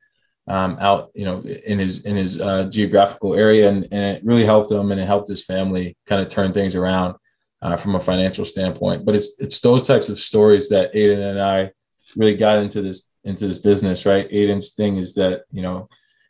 um, 0.48 0.76
out, 0.80 1.10
you 1.14 1.24
know, 1.24 1.40
in 1.40 1.78
his 1.78 2.04
in 2.04 2.16
his 2.16 2.40
uh, 2.40 2.64
geographical 2.64 3.34
area, 3.34 3.68
and, 3.68 3.84
and 3.92 4.16
it 4.16 4.24
really 4.24 4.44
helped 4.44 4.70
him, 4.70 4.90
and 4.90 5.00
it 5.00 5.06
helped 5.06 5.28
his 5.28 5.44
family 5.44 5.96
kind 6.06 6.20
of 6.20 6.28
turn 6.28 6.52
things 6.52 6.74
around 6.74 7.14
uh, 7.62 7.76
from 7.76 7.94
a 7.94 8.00
financial 8.00 8.44
standpoint. 8.44 9.04
But 9.04 9.16
it's 9.16 9.40
it's 9.40 9.60
those 9.60 9.86
types 9.86 10.08
of 10.08 10.18
stories 10.18 10.68
that 10.68 10.92
Ayden 10.94 11.30
and 11.30 11.40
I 11.40 11.72
really 12.16 12.36
got 12.36 12.58
into 12.58 12.82
this 12.82 13.08
into 13.24 13.46
this 13.46 13.58
business, 13.58 14.06
right? 14.06 14.30
Ayden's 14.30 14.74
thing 14.74 14.96
is 14.96 15.14
that 15.14 15.44
you 15.50 15.62
know 15.62 15.88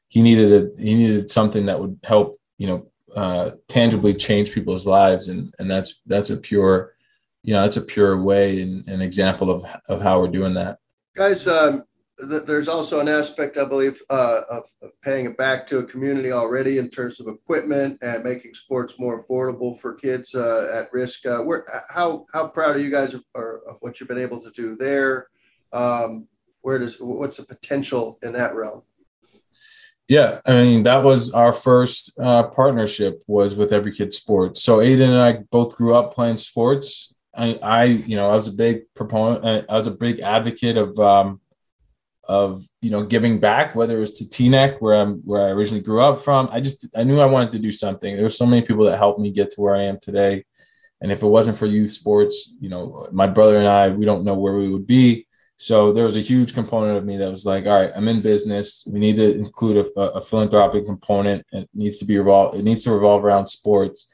he 0.09 0.23
needed 0.23 0.53
a 0.53 0.81
he 0.83 0.95
needed 0.95 1.31
something 1.31 1.67
that 1.67 1.79
would 1.79 1.99
help 2.05 2.41
you 2.59 2.67
know 2.67 2.87
uh, 3.15 3.53
tangibly 3.69 4.15
change 4.15 4.53
people's 4.53 4.87
lives, 4.87 5.29
and 5.29 5.53
and 5.59 5.71
that's 5.71 6.03
that's 6.07 6.31
a 6.31 6.37
pure 6.37 6.95
you 7.43 7.55
know 7.55 7.63
that's 7.63 7.77
a 7.77 7.83
pure 7.83 8.21
way 8.21 8.61
and 8.63 8.89
an 8.89 9.01
example 9.01 9.51
of 9.51 9.65
of 9.89 10.03
how 10.03 10.21
we're 10.21 10.29
doing 10.29 10.55
that. 10.55 10.79
Guys, 11.15 11.47
um, 11.47 11.85
th- 12.19 12.45
there's 12.45 12.69
also 12.69 13.01
an 13.01 13.09
aspect 13.09 13.59
I 13.59 13.65
believe 13.65 14.01
uh, 14.11 14.43
of, 14.51 14.65
of 14.83 14.91
paying 15.03 15.27
it 15.27 15.37
back 15.37 15.67
to 15.69 15.79
a 15.79 15.85
community 15.85 16.33
already 16.33 16.79
in 16.79 16.89
terms 16.89 17.21
of 17.21 17.29
equipment 17.29 17.99
and 18.03 18.25
making 18.25 18.55
sports 18.55 18.99
more 18.99 19.23
affordable 19.23 19.79
for 19.79 19.95
kids 19.95 20.35
uh, 20.35 20.71
at 20.73 20.93
risk. 20.93 21.27
Uh, 21.27 21.39
where 21.39 21.67
how 21.89 22.27
how 22.33 22.49
proud 22.49 22.77
are 22.77 22.81
you 22.81 22.91
guys 22.91 23.15
of, 23.15 23.25
of 23.35 23.77
what 23.81 24.01
you've 24.01 24.09
been 24.09 24.19
able 24.19 24.41
to 24.41 24.51
do 24.51 24.77
there? 24.77 25.29
Um, 25.73 26.27
where 26.63 26.79
does 26.79 26.97
what's 27.01 27.37
the 27.37 27.45
potential 27.45 28.19
in 28.23 28.33
that 28.33 28.55
realm? 28.55 28.83
Yeah, 30.09 30.41
I 30.47 30.53
mean 30.53 30.85
that 30.85 31.03
was 31.03 31.33
our 31.33 31.53
first 31.53 32.19
uh, 32.19 32.45
partnership 32.45 33.23
was 33.27 33.57
with 33.57 33.73
Every 33.73 33.93
Kid 33.93 34.13
Sports. 34.13 34.63
So 34.63 34.79
Ayden 34.79 35.09
and 35.09 35.21
I 35.21 35.45
both 35.51 35.77
grew 35.77 35.95
up 35.95 36.15
playing 36.15 36.37
sports. 36.37 37.13
I, 37.37 37.59
I 37.63 37.85
you 37.85 38.17
know, 38.17 38.31
I 38.31 38.35
was 38.35 38.49
a 38.49 38.53
big 38.53 38.83
proponent. 38.95 39.45
Uh, 39.45 39.63
I 39.69 39.75
was 39.75 39.87
a 39.87 39.91
big 39.91 40.21
advocate 40.21 40.77
of 40.79 40.99
um, 40.99 41.41
of 42.29 42.63
you 42.83 42.91
know 42.91 43.05
giving 43.05 43.39
back, 43.39 43.75
whether 43.75 43.97
it 43.97 44.01
was 44.01 44.19
to 44.19 44.25
Teaneck, 44.25 44.81
where 44.81 44.95
I'm 44.95 45.19
where 45.21 45.47
I 45.47 45.51
originally 45.51 45.83
grew 45.83 46.01
up 46.01 46.23
from. 46.23 46.49
I 46.53 46.61
just 46.61 46.87
I 46.97 47.05
knew 47.05 47.21
I 47.21 47.27
wanted 47.27 47.53
to 47.53 47.59
do 47.59 47.73
something. 47.73 48.15
There 48.15 48.25
were 48.25 48.31
so 48.31 48.47
many 48.47 48.63
people 48.63 48.85
that 48.85 48.99
helped 48.99 49.21
me 49.21 49.31
get 49.31 49.51
to 49.51 49.61
where 49.61 49.75
I 49.75 49.85
am 49.85 49.99
today, 50.01 50.45
and 51.01 51.13
if 51.13 51.23
it 51.23 51.27
wasn't 51.27 51.59
for 51.59 51.67
youth 51.67 51.91
sports, 51.91 52.55
you 52.61 52.69
know, 52.69 53.09
my 53.13 53.27
brother 53.27 53.57
and 53.57 53.69
I, 53.69 53.89
we 53.89 54.05
don't 54.05 54.25
know 54.25 54.35
where 54.35 54.55
we 54.55 54.71
would 54.71 54.87
be. 54.87 55.27
So 55.59 55.93
there 55.93 56.05
was 56.05 56.17
a 56.17 56.21
huge 56.21 56.53
component 56.53 56.99
of 56.99 57.05
me 57.05 57.17
that 57.17 57.29
was 57.29 57.47
like, 57.47 57.65
all 57.65 57.81
right, 57.81 57.93
I'm 57.95 58.09
in 58.09 58.21
business. 58.21 58.85
We 58.87 58.99
need 58.99 59.17
to 59.17 59.39
include 59.39 59.87
a, 59.97 60.01
a 60.01 60.21
philanthropic 60.21 60.85
component. 60.85 61.47
It 61.53 61.69
needs 61.73 61.99
to 61.99 62.05
be 62.05 62.19
revolve. 62.19 62.57
It 62.57 62.63
needs 62.63 62.83
to 62.85 62.93
revolve 62.93 63.25
around 63.25 63.47
sports. 63.47 64.09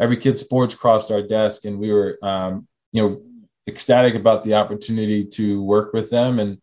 Every 0.00 0.16
kid 0.16 0.38
sports 0.38 0.74
crossed 0.74 1.10
our 1.10 1.22
desk, 1.22 1.64
and 1.64 1.78
we 1.78 1.92
were, 1.92 2.18
um, 2.22 2.68
you 2.92 3.02
know, 3.02 3.22
ecstatic 3.66 4.14
about 4.14 4.44
the 4.44 4.54
opportunity 4.54 5.24
to 5.24 5.62
work 5.62 5.92
with 5.92 6.10
them. 6.10 6.38
And 6.38 6.58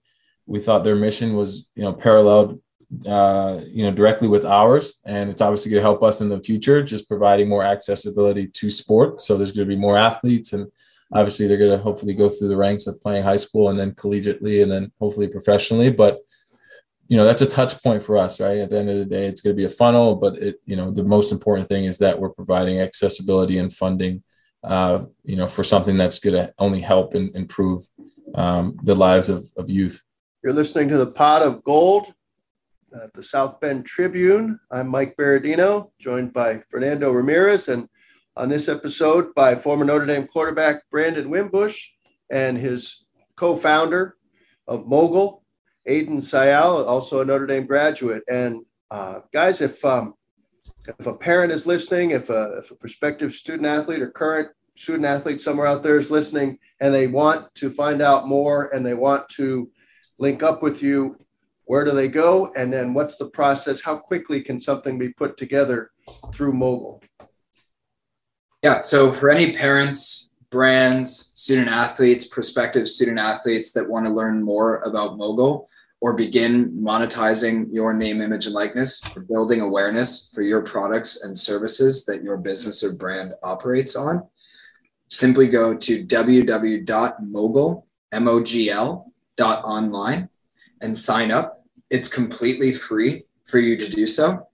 we 0.45 0.59
thought 0.59 0.83
their 0.83 0.95
mission 0.95 1.35
was, 1.35 1.69
you 1.75 1.83
know, 1.83 1.93
paralleled, 1.93 2.61
uh, 3.07 3.61
you 3.67 3.83
know, 3.83 3.91
directly 3.91 4.27
with 4.27 4.45
ours. 4.45 4.99
And 5.05 5.29
it's 5.29 5.41
obviously 5.41 5.71
going 5.71 5.79
to 5.79 5.87
help 5.87 6.03
us 6.03 6.21
in 6.21 6.29
the 6.29 6.41
future, 6.41 6.83
just 6.83 7.07
providing 7.07 7.47
more 7.47 7.63
accessibility 7.63 8.47
to 8.47 8.69
sport. 8.69 9.21
So 9.21 9.37
there's 9.37 9.51
going 9.51 9.67
to 9.67 9.75
be 9.75 9.79
more 9.79 9.97
athletes 9.97 10.53
and 10.53 10.69
obviously 11.13 11.47
they're 11.47 11.57
going 11.57 11.77
to 11.77 11.77
hopefully 11.77 12.13
go 12.13 12.29
through 12.29 12.47
the 12.47 12.57
ranks 12.57 12.87
of 12.87 13.01
playing 13.01 13.23
high 13.23 13.37
school 13.37 13.69
and 13.69 13.79
then 13.79 13.91
collegiately 13.91 14.63
and 14.63 14.71
then 14.71 14.91
hopefully 14.99 15.27
professionally 15.27 15.89
but 15.89 16.19
you 17.07 17.17
know 17.17 17.25
that's 17.25 17.41
a 17.41 17.49
touch 17.49 17.81
point 17.83 18.03
for 18.03 18.17
us 18.17 18.39
right 18.39 18.59
at 18.59 18.69
the 18.69 18.79
end 18.79 18.89
of 18.89 18.97
the 18.97 19.05
day 19.05 19.25
it's 19.25 19.41
going 19.41 19.55
to 19.55 19.59
be 19.59 19.65
a 19.65 19.69
funnel 19.69 20.15
but 20.15 20.35
it 20.37 20.61
you 20.65 20.75
know 20.75 20.91
the 20.91 21.03
most 21.03 21.31
important 21.31 21.67
thing 21.67 21.85
is 21.85 21.97
that 21.97 22.17
we're 22.17 22.29
providing 22.29 22.79
accessibility 22.79 23.57
and 23.57 23.73
funding 23.73 24.23
uh, 24.63 25.05
you 25.23 25.35
know 25.35 25.47
for 25.47 25.63
something 25.63 25.97
that's 25.97 26.19
going 26.19 26.35
to 26.35 26.53
only 26.59 26.79
help 26.79 27.13
and 27.13 27.35
improve 27.35 27.83
um, 28.35 28.77
the 28.83 28.95
lives 28.95 29.27
of, 29.27 29.45
of 29.57 29.69
youth 29.69 30.01
you're 30.43 30.53
listening 30.53 30.87
to 30.87 30.97
the 30.97 31.11
pot 31.11 31.41
of 31.41 31.63
gold 31.63 32.13
at 33.01 33.13
the 33.13 33.23
south 33.23 33.59
bend 33.59 33.85
tribune 33.85 34.59
i'm 34.71 34.87
mike 34.87 35.15
berardino 35.17 35.91
joined 35.99 36.33
by 36.33 36.61
fernando 36.69 37.11
ramirez 37.11 37.67
and 37.69 37.87
on 38.37 38.49
this 38.49 38.69
episode 38.69 39.33
by 39.35 39.55
former 39.55 39.85
Notre 39.85 40.05
Dame 40.05 40.27
quarterback 40.27 40.89
Brandon 40.89 41.29
Wimbush 41.29 41.87
and 42.29 42.57
his 42.57 43.05
co 43.35 43.55
founder 43.55 44.15
of 44.67 44.85
MOGL, 44.85 45.43
Ayden 45.87 46.21
Syal, 46.21 46.87
also 46.87 47.21
a 47.21 47.25
Notre 47.25 47.45
Dame 47.45 47.65
graduate. 47.65 48.23
And 48.29 48.65
uh, 48.89 49.21
guys, 49.33 49.61
if 49.61 49.83
um, 49.83 50.13
if 50.87 51.05
a 51.05 51.13
parent 51.13 51.51
is 51.51 51.67
listening, 51.67 52.11
if 52.11 52.29
a, 52.29 52.57
if 52.59 52.71
a 52.71 52.75
prospective 52.75 53.33
student 53.33 53.67
athlete 53.67 54.01
or 54.01 54.09
current 54.09 54.49
student 54.75 55.05
athlete 55.05 55.41
somewhere 55.41 55.67
out 55.67 55.83
there 55.83 55.97
is 55.97 56.09
listening 56.09 56.57
and 56.79 56.93
they 56.93 57.07
want 57.07 57.53
to 57.55 57.69
find 57.69 58.01
out 58.01 58.27
more 58.27 58.69
and 58.69 58.85
they 58.85 58.93
want 58.93 59.27
to 59.29 59.69
link 60.21 60.43
up 60.43 60.61
with 60.61 60.81
you, 60.81 61.17
where 61.65 61.83
do 61.83 61.91
they 61.91 62.07
go? 62.07 62.53
And 62.55 62.71
then 62.71 62.93
what's 62.93 63.17
the 63.17 63.29
process? 63.29 63.81
How 63.81 63.97
quickly 63.97 64.41
can 64.41 64.59
something 64.59 64.97
be 64.97 65.09
put 65.09 65.37
together 65.37 65.91
through 66.33 66.53
MOGL? 66.53 67.03
Yeah. 68.61 68.79
So 68.79 69.11
for 69.11 69.29
any 69.29 69.55
parents, 69.57 70.33
brands, 70.51 71.31
student 71.35 71.69
athletes, 71.69 72.27
prospective 72.27 72.87
student 72.87 73.19
athletes 73.19 73.71
that 73.71 73.89
want 73.89 74.05
to 74.05 74.11
learn 74.11 74.43
more 74.43 74.81
about 74.81 75.17
MOGL 75.17 75.65
or 76.01 76.13
begin 76.13 76.71
monetizing 76.71 77.67
your 77.71 77.93
name, 77.93 78.21
image, 78.21 78.47
and 78.47 78.55
likeness, 78.55 79.03
or 79.15 79.21
building 79.21 79.61
awareness 79.61 80.31
for 80.33 80.41
your 80.41 80.63
products 80.63 81.23
and 81.23 81.37
services 81.37 82.05
that 82.05 82.23
your 82.23 82.37
business 82.37 82.83
or 82.83 82.95
brand 82.97 83.33
operates 83.43 83.95
on, 83.95 84.27
simply 85.09 85.47
go 85.47 85.77
to 85.77 86.03
www.mogl, 86.05 87.83
M-O-G-L, 88.11 89.10
online 89.39 90.29
and 90.81 90.95
sign 90.95 91.31
up. 91.31 91.63
It's 91.89 92.07
completely 92.07 92.73
free 92.73 93.23
for 93.45 93.59
you 93.59 93.77
to 93.77 93.89
do 93.89 94.07
so. 94.07 94.47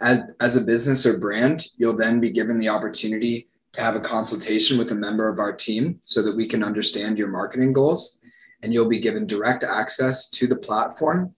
As, 0.00 0.22
as 0.40 0.56
a 0.56 0.64
business 0.64 1.06
or 1.06 1.18
brand, 1.18 1.66
you'll 1.76 1.96
then 1.96 2.20
be 2.20 2.30
given 2.30 2.58
the 2.58 2.68
opportunity 2.68 3.48
to 3.72 3.80
have 3.80 3.96
a 3.96 4.00
consultation 4.00 4.78
with 4.78 4.92
a 4.92 4.94
member 4.94 5.28
of 5.28 5.38
our 5.38 5.52
team 5.52 5.98
so 6.04 6.22
that 6.22 6.36
we 6.36 6.46
can 6.46 6.62
understand 6.62 7.18
your 7.18 7.28
marketing 7.28 7.72
goals. 7.72 8.20
And 8.62 8.72
you'll 8.72 8.88
be 8.88 8.98
given 8.98 9.26
direct 9.26 9.64
access 9.64 10.30
to 10.30 10.46
the 10.46 10.56
platform. 10.56 11.34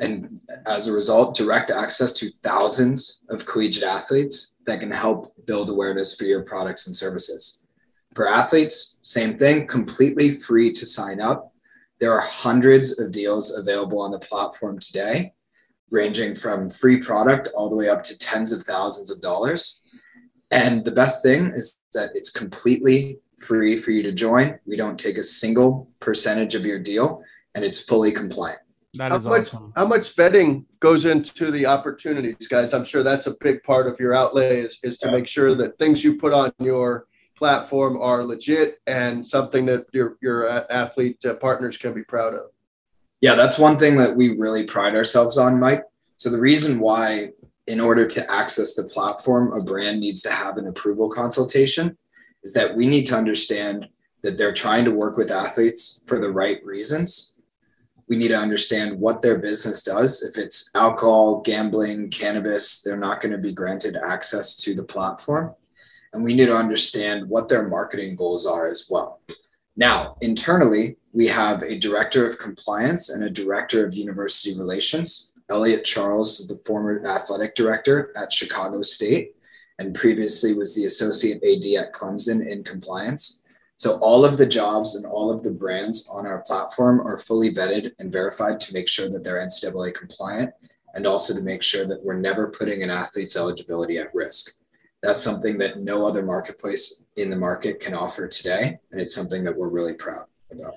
And 0.00 0.40
as 0.66 0.86
a 0.86 0.92
result, 0.92 1.36
direct 1.36 1.70
access 1.70 2.12
to 2.14 2.28
thousands 2.28 3.22
of 3.30 3.46
collegiate 3.46 3.84
athletes 3.84 4.56
that 4.66 4.80
can 4.80 4.90
help 4.90 5.34
build 5.46 5.70
awareness 5.70 6.14
for 6.14 6.24
your 6.24 6.42
products 6.42 6.86
and 6.86 6.94
services. 6.94 7.64
For 8.14 8.28
athletes, 8.28 8.98
same 9.02 9.38
thing, 9.38 9.66
completely 9.66 10.38
free 10.38 10.72
to 10.72 10.86
sign 10.86 11.20
up. 11.20 11.52
There 12.00 12.12
are 12.12 12.20
hundreds 12.20 13.00
of 13.00 13.12
deals 13.12 13.56
available 13.58 14.00
on 14.00 14.10
the 14.10 14.18
platform 14.20 14.78
today, 14.78 15.32
ranging 15.90 16.34
from 16.34 16.70
free 16.70 16.98
product 16.98 17.50
all 17.54 17.68
the 17.68 17.76
way 17.76 17.88
up 17.88 18.02
to 18.04 18.18
tens 18.18 18.52
of 18.52 18.62
thousands 18.62 19.10
of 19.10 19.20
dollars. 19.20 19.82
And 20.50 20.84
the 20.84 20.92
best 20.92 21.22
thing 21.22 21.46
is 21.46 21.78
that 21.94 22.10
it's 22.14 22.30
completely 22.30 23.18
free 23.40 23.78
for 23.78 23.90
you 23.90 24.02
to 24.02 24.12
join. 24.12 24.58
We 24.66 24.76
don't 24.76 24.98
take 24.98 25.18
a 25.18 25.22
single 25.22 25.90
percentage 26.00 26.54
of 26.54 26.64
your 26.64 26.78
deal, 26.78 27.22
and 27.54 27.64
it's 27.64 27.82
fully 27.82 28.12
compliant. 28.12 28.60
That 28.94 29.12
how 29.12 29.18
is 29.18 29.26
much, 29.26 29.40
awesome. 29.54 29.72
How 29.76 29.86
much 29.86 30.16
vetting 30.16 30.64
goes 30.80 31.04
into 31.04 31.50
the 31.50 31.66
opportunities, 31.66 32.48
guys? 32.48 32.72
I'm 32.72 32.84
sure 32.84 33.02
that's 33.02 33.26
a 33.26 33.34
big 33.40 33.62
part 33.62 33.86
of 33.86 34.00
your 34.00 34.14
outlay 34.14 34.60
is, 34.60 34.78
is 34.82 34.98
to 34.98 35.10
make 35.10 35.26
sure 35.26 35.54
that 35.54 35.78
things 35.78 36.02
you 36.02 36.16
put 36.16 36.32
on 36.32 36.52
your 36.58 37.06
platform 37.38 37.96
are 38.00 38.24
legit 38.24 38.80
and 38.86 39.26
something 39.26 39.64
that 39.66 39.86
your, 39.92 40.16
your 40.20 40.48
athlete 40.70 41.24
uh, 41.24 41.34
partners 41.34 41.78
can 41.78 41.94
be 41.94 42.02
proud 42.04 42.34
of. 42.34 42.50
Yeah, 43.20 43.34
that's 43.34 43.58
one 43.58 43.78
thing 43.78 43.96
that 43.96 44.14
we 44.14 44.36
really 44.36 44.64
pride 44.64 44.94
ourselves 44.94 45.38
on, 45.38 45.58
Mike. 45.58 45.84
So 46.18 46.30
the 46.30 46.38
reason 46.38 46.78
why 46.78 47.30
in 47.68 47.80
order 47.80 48.06
to 48.06 48.30
access 48.32 48.74
the 48.74 48.84
platform, 48.84 49.52
a 49.52 49.62
brand 49.62 50.00
needs 50.00 50.22
to 50.22 50.30
have 50.30 50.56
an 50.56 50.66
approval 50.66 51.08
consultation. 51.08 51.96
Is 52.42 52.54
that 52.54 52.74
we 52.74 52.86
need 52.86 53.04
to 53.06 53.14
understand 53.14 53.86
that 54.22 54.38
they're 54.38 54.54
trying 54.54 54.84
to 54.86 54.90
work 54.90 55.16
with 55.16 55.30
athletes 55.30 56.00
for 56.06 56.18
the 56.18 56.32
right 56.32 56.64
reasons. 56.64 57.36
We 58.08 58.16
need 58.16 58.28
to 58.28 58.38
understand 58.38 58.98
what 58.98 59.20
their 59.20 59.38
business 59.38 59.82
does. 59.82 60.22
If 60.22 60.42
it's 60.42 60.70
alcohol, 60.74 61.42
gambling, 61.42 62.10
cannabis, 62.10 62.80
they're 62.80 62.96
not 62.96 63.20
going 63.20 63.32
to 63.32 63.38
be 63.38 63.52
granted 63.52 63.96
access 63.96 64.56
to 64.56 64.74
the 64.74 64.84
platform. 64.84 65.54
And 66.12 66.24
we 66.24 66.34
need 66.34 66.46
to 66.46 66.56
understand 66.56 67.28
what 67.28 67.48
their 67.48 67.68
marketing 67.68 68.16
goals 68.16 68.46
are 68.46 68.66
as 68.66 68.88
well. 68.90 69.20
Now, 69.76 70.16
internally, 70.20 70.96
we 71.12 71.26
have 71.28 71.62
a 71.62 71.78
director 71.78 72.26
of 72.26 72.38
compliance 72.38 73.10
and 73.10 73.24
a 73.24 73.30
director 73.30 73.86
of 73.86 73.94
university 73.94 74.58
relations. 74.58 75.32
Elliot 75.48 75.84
Charles 75.84 76.40
is 76.40 76.48
the 76.48 76.62
former 76.64 77.06
athletic 77.06 77.54
director 77.54 78.12
at 78.16 78.32
Chicago 78.32 78.82
State 78.82 79.34
and 79.78 79.94
previously 79.94 80.54
was 80.54 80.74
the 80.74 80.86
associate 80.86 81.42
AD 81.42 81.64
at 81.80 81.92
Clemson 81.92 82.46
in 82.46 82.64
compliance. 82.64 83.44
So 83.76 83.98
all 84.00 84.24
of 84.24 84.36
the 84.36 84.46
jobs 84.46 84.96
and 84.96 85.06
all 85.06 85.30
of 85.30 85.44
the 85.44 85.52
brands 85.52 86.08
on 86.12 86.26
our 86.26 86.40
platform 86.42 87.00
are 87.00 87.18
fully 87.18 87.52
vetted 87.52 87.92
and 88.00 88.12
verified 88.12 88.58
to 88.60 88.74
make 88.74 88.88
sure 88.88 89.08
that 89.08 89.22
they're 89.22 89.44
NCAA 89.44 89.94
compliant 89.94 90.52
and 90.94 91.06
also 91.06 91.32
to 91.34 91.42
make 91.42 91.62
sure 91.62 91.86
that 91.86 92.04
we're 92.04 92.18
never 92.18 92.48
putting 92.48 92.82
an 92.82 92.90
athlete's 92.90 93.36
eligibility 93.36 93.98
at 93.98 94.12
risk. 94.14 94.57
That's 95.02 95.22
something 95.22 95.58
that 95.58 95.80
no 95.80 96.06
other 96.06 96.22
marketplace 96.22 97.06
in 97.16 97.30
the 97.30 97.36
market 97.36 97.80
can 97.80 97.94
offer 97.94 98.26
today. 98.26 98.78
And 98.90 99.00
it's 99.00 99.14
something 99.14 99.44
that 99.44 99.56
we're 99.56 99.70
really 99.70 99.94
proud 99.94 100.26
about. 100.50 100.74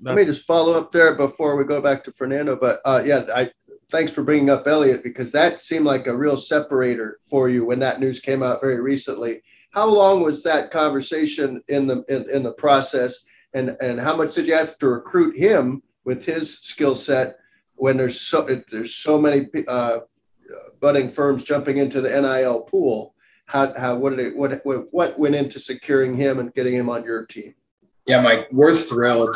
Let 0.00 0.14
me 0.14 0.24
just 0.24 0.44
follow 0.44 0.78
up 0.78 0.92
there 0.92 1.14
before 1.14 1.56
we 1.56 1.64
go 1.64 1.82
back 1.82 2.04
to 2.04 2.12
Fernando. 2.12 2.56
But 2.56 2.80
uh, 2.84 3.02
yeah, 3.04 3.24
I 3.34 3.50
thanks 3.90 4.12
for 4.12 4.22
bringing 4.22 4.50
up 4.50 4.66
Elliot 4.66 5.02
because 5.02 5.32
that 5.32 5.60
seemed 5.60 5.86
like 5.86 6.06
a 6.06 6.16
real 6.16 6.36
separator 6.36 7.18
for 7.22 7.48
you 7.48 7.64
when 7.64 7.78
that 7.80 8.00
news 8.00 8.20
came 8.20 8.42
out 8.42 8.60
very 8.60 8.80
recently. 8.80 9.42
How 9.70 9.86
long 9.86 10.22
was 10.22 10.42
that 10.44 10.70
conversation 10.70 11.62
in 11.68 11.86
the 11.86 12.04
in, 12.08 12.30
in 12.30 12.42
the 12.42 12.52
process, 12.52 13.24
and 13.54 13.76
and 13.80 13.98
how 13.98 14.16
much 14.16 14.34
did 14.34 14.46
you 14.46 14.54
have 14.54 14.78
to 14.78 14.88
recruit 14.88 15.36
him 15.36 15.82
with 16.04 16.24
his 16.24 16.58
skill 16.58 16.94
set 16.94 17.38
when 17.74 17.96
there's 17.96 18.20
so 18.20 18.42
there's 18.70 18.94
so 18.94 19.18
many 19.18 19.48
uh, 19.66 20.00
budding 20.80 21.10
firms 21.10 21.44
jumping 21.44 21.78
into 21.78 22.00
the 22.00 22.08
NIL 22.08 22.62
pool? 22.62 23.14
How, 23.48 23.72
how 23.78 23.96
what 23.96 24.10
did 24.10 24.20
it 24.20 24.36
what 24.36 24.62
what 24.92 25.18
went 25.18 25.34
into 25.34 25.58
securing 25.58 26.16
him 26.16 26.38
and 26.38 26.54
getting 26.54 26.74
him 26.74 26.88
on 26.88 27.02
your 27.02 27.26
team? 27.26 27.54
Yeah, 28.06 28.20
Mike, 28.22 28.48
we're 28.52 28.76
thrilled. 28.76 29.34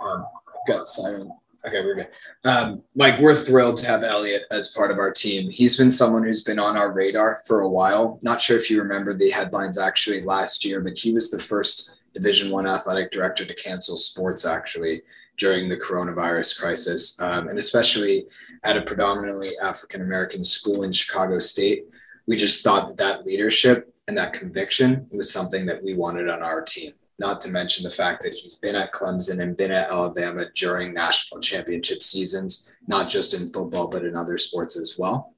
Um, 0.00 0.26
I've 0.48 0.66
got 0.68 0.86
Simon 0.86 1.32
Okay, 1.64 1.80
we're 1.80 1.94
good. 1.94 2.08
Um, 2.44 2.82
Mike, 2.96 3.20
we're 3.20 3.36
thrilled 3.36 3.76
to 3.78 3.86
have 3.86 4.02
Elliot 4.02 4.42
as 4.50 4.74
part 4.74 4.90
of 4.90 4.98
our 4.98 5.12
team. 5.12 5.48
He's 5.48 5.76
been 5.76 5.92
someone 5.92 6.24
who's 6.24 6.42
been 6.42 6.58
on 6.58 6.76
our 6.76 6.92
radar 6.92 7.40
for 7.46 7.60
a 7.60 7.68
while. 7.68 8.18
Not 8.22 8.40
sure 8.40 8.58
if 8.58 8.68
you 8.68 8.82
remember 8.82 9.14
the 9.14 9.30
headlines 9.30 9.78
actually 9.78 10.22
last 10.22 10.64
year, 10.64 10.80
but 10.80 10.98
he 10.98 11.12
was 11.12 11.30
the 11.30 11.38
first 11.38 12.00
Division 12.14 12.50
One 12.50 12.66
athletic 12.66 13.12
director 13.12 13.44
to 13.44 13.54
cancel 13.54 13.96
sports 13.96 14.44
actually 14.44 15.02
during 15.38 15.68
the 15.68 15.76
coronavirus 15.76 16.60
crisis, 16.60 17.18
um, 17.20 17.48
and 17.48 17.58
especially 17.58 18.26
at 18.64 18.76
a 18.76 18.82
predominantly 18.82 19.52
African 19.62 20.02
American 20.02 20.42
school 20.42 20.82
in 20.82 20.90
Chicago 20.90 21.38
State. 21.38 21.86
We 22.26 22.36
just 22.36 22.62
thought 22.62 22.88
that 22.88 22.98
that 22.98 23.26
leadership 23.26 23.94
and 24.08 24.16
that 24.16 24.32
conviction 24.32 25.06
was 25.10 25.32
something 25.32 25.66
that 25.66 25.82
we 25.82 25.94
wanted 25.94 26.28
on 26.28 26.42
our 26.42 26.62
team 26.62 26.92
not 27.22 27.40
to 27.40 27.48
mention 27.48 27.84
the 27.84 27.90
fact 27.90 28.22
that 28.22 28.34
he's 28.34 28.56
been 28.56 28.74
at 28.74 28.92
Clemson 28.92 29.40
and 29.40 29.56
been 29.56 29.70
at 29.70 29.88
Alabama 29.88 30.44
during 30.56 30.92
national 30.92 31.40
championship 31.40 32.02
seasons, 32.02 32.72
not 32.88 33.08
just 33.08 33.32
in 33.32 33.48
football, 33.48 33.86
but 33.86 34.04
in 34.04 34.16
other 34.16 34.38
sports 34.38 34.76
as 34.76 34.96
well. 34.98 35.34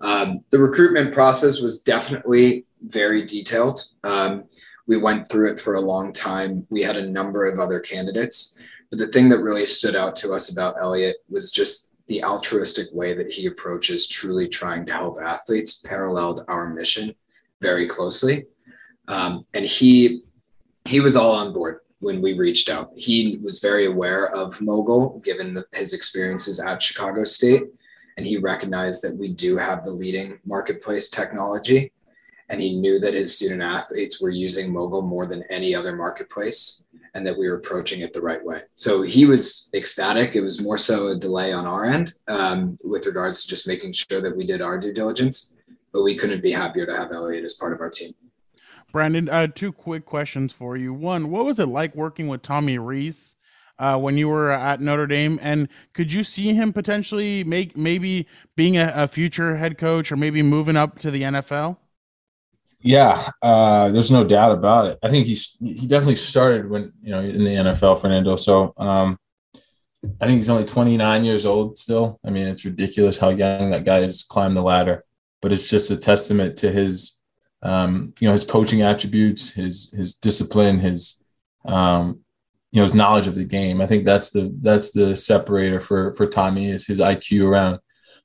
Um, 0.00 0.40
the 0.50 0.58
recruitment 0.58 1.12
process 1.12 1.60
was 1.60 1.82
definitely 1.82 2.64
very 2.82 3.24
detailed. 3.24 3.80
Um, 4.02 4.44
we 4.88 4.96
went 4.96 5.28
through 5.28 5.52
it 5.52 5.60
for 5.60 5.74
a 5.74 5.80
long 5.80 6.12
time. 6.12 6.66
We 6.68 6.82
had 6.82 6.96
a 6.96 7.08
number 7.08 7.46
of 7.46 7.60
other 7.60 7.78
candidates. 7.78 8.58
But 8.90 8.98
the 8.98 9.06
thing 9.06 9.28
that 9.28 9.38
really 9.38 9.66
stood 9.66 9.94
out 9.94 10.16
to 10.16 10.32
us 10.32 10.50
about 10.50 10.80
Elliot 10.80 11.18
was 11.28 11.52
just 11.52 11.89
the 12.10 12.24
altruistic 12.24 12.88
way 12.92 13.14
that 13.14 13.32
he 13.32 13.46
approaches 13.46 14.08
truly 14.08 14.48
trying 14.48 14.84
to 14.84 14.92
help 14.92 15.22
athletes 15.22 15.74
paralleled 15.74 16.44
our 16.48 16.68
mission 16.68 17.14
very 17.60 17.86
closely. 17.86 18.46
Um, 19.06 19.46
and 19.54 19.64
he 19.64 20.24
he 20.86 20.98
was 20.98 21.14
all 21.14 21.32
on 21.36 21.52
board 21.52 21.78
when 22.00 22.20
we 22.20 22.32
reached 22.32 22.68
out. 22.68 22.90
He 22.96 23.38
was 23.40 23.60
very 23.60 23.86
aware 23.86 24.34
of 24.34 24.60
MOGL, 24.60 25.22
given 25.22 25.54
the, 25.54 25.64
his 25.72 25.92
experiences 25.92 26.58
at 26.58 26.82
Chicago 26.82 27.22
State, 27.22 27.62
and 28.16 28.26
he 28.26 28.38
recognized 28.38 29.02
that 29.04 29.16
we 29.16 29.28
do 29.28 29.56
have 29.56 29.84
the 29.84 29.92
leading 29.92 30.40
marketplace 30.44 31.08
technology. 31.10 31.92
And 32.48 32.60
he 32.60 32.74
knew 32.74 32.98
that 32.98 33.14
his 33.14 33.36
student 33.36 33.62
athletes 33.62 34.20
were 34.20 34.30
using 34.30 34.72
MOGL 34.72 35.06
more 35.06 35.26
than 35.26 35.44
any 35.44 35.76
other 35.76 35.94
marketplace, 35.94 36.82
and 37.14 37.26
that 37.26 37.36
we 37.36 37.48
were 37.48 37.56
approaching 37.56 38.00
it 38.00 38.12
the 38.12 38.20
right 38.20 38.44
way. 38.44 38.62
So 38.74 39.02
he 39.02 39.26
was 39.26 39.70
ecstatic. 39.74 40.36
It 40.36 40.40
was 40.40 40.60
more 40.60 40.78
so 40.78 41.08
a 41.08 41.16
delay 41.16 41.52
on 41.52 41.66
our 41.66 41.84
end 41.84 42.12
um, 42.28 42.78
with 42.82 43.06
regards 43.06 43.42
to 43.42 43.48
just 43.48 43.66
making 43.66 43.92
sure 43.92 44.20
that 44.20 44.36
we 44.36 44.46
did 44.46 44.60
our 44.60 44.78
due 44.78 44.92
diligence. 44.92 45.56
But 45.92 46.02
we 46.02 46.14
couldn't 46.14 46.42
be 46.42 46.52
happier 46.52 46.86
to 46.86 46.96
have 46.96 47.10
Elliot 47.10 47.44
as 47.44 47.54
part 47.54 47.72
of 47.72 47.80
our 47.80 47.90
team. 47.90 48.12
Brandon, 48.92 49.28
uh, 49.28 49.48
two 49.48 49.72
quick 49.72 50.04
questions 50.04 50.52
for 50.52 50.76
you. 50.76 50.92
One, 50.92 51.30
what 51.30 51.44
was 51.44 51.58
it 51.58 51.66
like 51.66 51.94
working 51.94 52.28
with 52.28 52.42
Tommy 52.42 52.78
Rees? 52.78 53.36
uh, 53.80 53.96
when 53.96 54.16
you 54.16 54.28
were 54.28 54.52
at 54.52 54.80
Notre 54.80 55.06
Dame? 55.06 55.40
And 55.42 55.68
could 55.94 56.12
you 56.12 56.22
see 56.22 56.52
him 56.52 56.72
potentially 56.72 57.42
make 57.42 57.76
maybe 57.76 58.28
being 58.54 58.76
a, 58.76 58.92
a 58.94 59.08
future 59.08 59.56
head 59.56 59.78
coach 59.78 60.12
or 60.12 60.16
maybe 60.16 60.42
moving 60.42 60.76
up 60.76 60.98
to 61.00 61.10
the 61.10 61.22
NFL? 61.22 61.78
Yeah, 62.82 63.28
uh, 63.42 63.90
there's 63.90 64.10
no 64.10 64.24
doubt 64.24 64.52
about 64.52 64.86
it. 64.86 64.98
I 65.02 65.10
think 65.10 65.26
he's 65.26 65.56
he 65.60 65.86
definitely 65.86 66.16
started 66.16 66.68
when 66.70 66.92
you 67.02 67.10
know 67.10 67.20
in 67.20 67.44
the 67.44 67.54
NFL, 67.54 68.00
Fernando. 68.00 68.36
So 68.36 68.72
um, 68.78 69.18
I 70.20 70.26
think 70.26 70.36
he's 70.36 70.48
only 70.48 70.64
29 70.64 71.24
years 71.24 71.44
old 71.44 71.78
still. 71.78 72.18
I 72.24 72.30
mean, 72.30 72.46
it's 72.48 72.64
ridiculous 72.64 73.18
how 73.18 73.28
young 73.28 73.70
that 73.70 73.84
guy 73.84 74.00
has 74.00 74.22
climbed 74.22 74.56
the 74.56 74.62
ladder. 74.62 75.04
But 75.42 75.52
it's 75.52 75.68
just 75.68 75.90
a 75.90 75.96
testament 75.96 76.58
to 76.58 76.70
his 76.70 77.20
um, 77.62 78.14
you 78.18 78.28
know 78.28 78.32
his 78.32 78.44
coaching 78.44 78.82
attributes, 78.82 79.50
his 79.50 79.92
his 79.92 80.16
discipline, 80.16 80.78
his 80.80 81.22
um, 81.66 82.20
you 82.72 82.78
know 82.78 82.84
his 82.84 82.94
knowledge 82.94 83.26
of 83.26 83.34
the 83.34 83.44
game. 83.44 83.82
I 83.82 83.86
think 83.86 84.06
that's 84.06 84.30
the 84.30 84.54
that's 84.60 84.92
the 84.92 85.14
separator 85.14 85.80
for 85.80 86.14
for 86.14 86.26
Tommy 86.26 86.68
is 86.68 86.86
his 86.86 87.00
IQ 87.00 87.46
around 87.46 87.78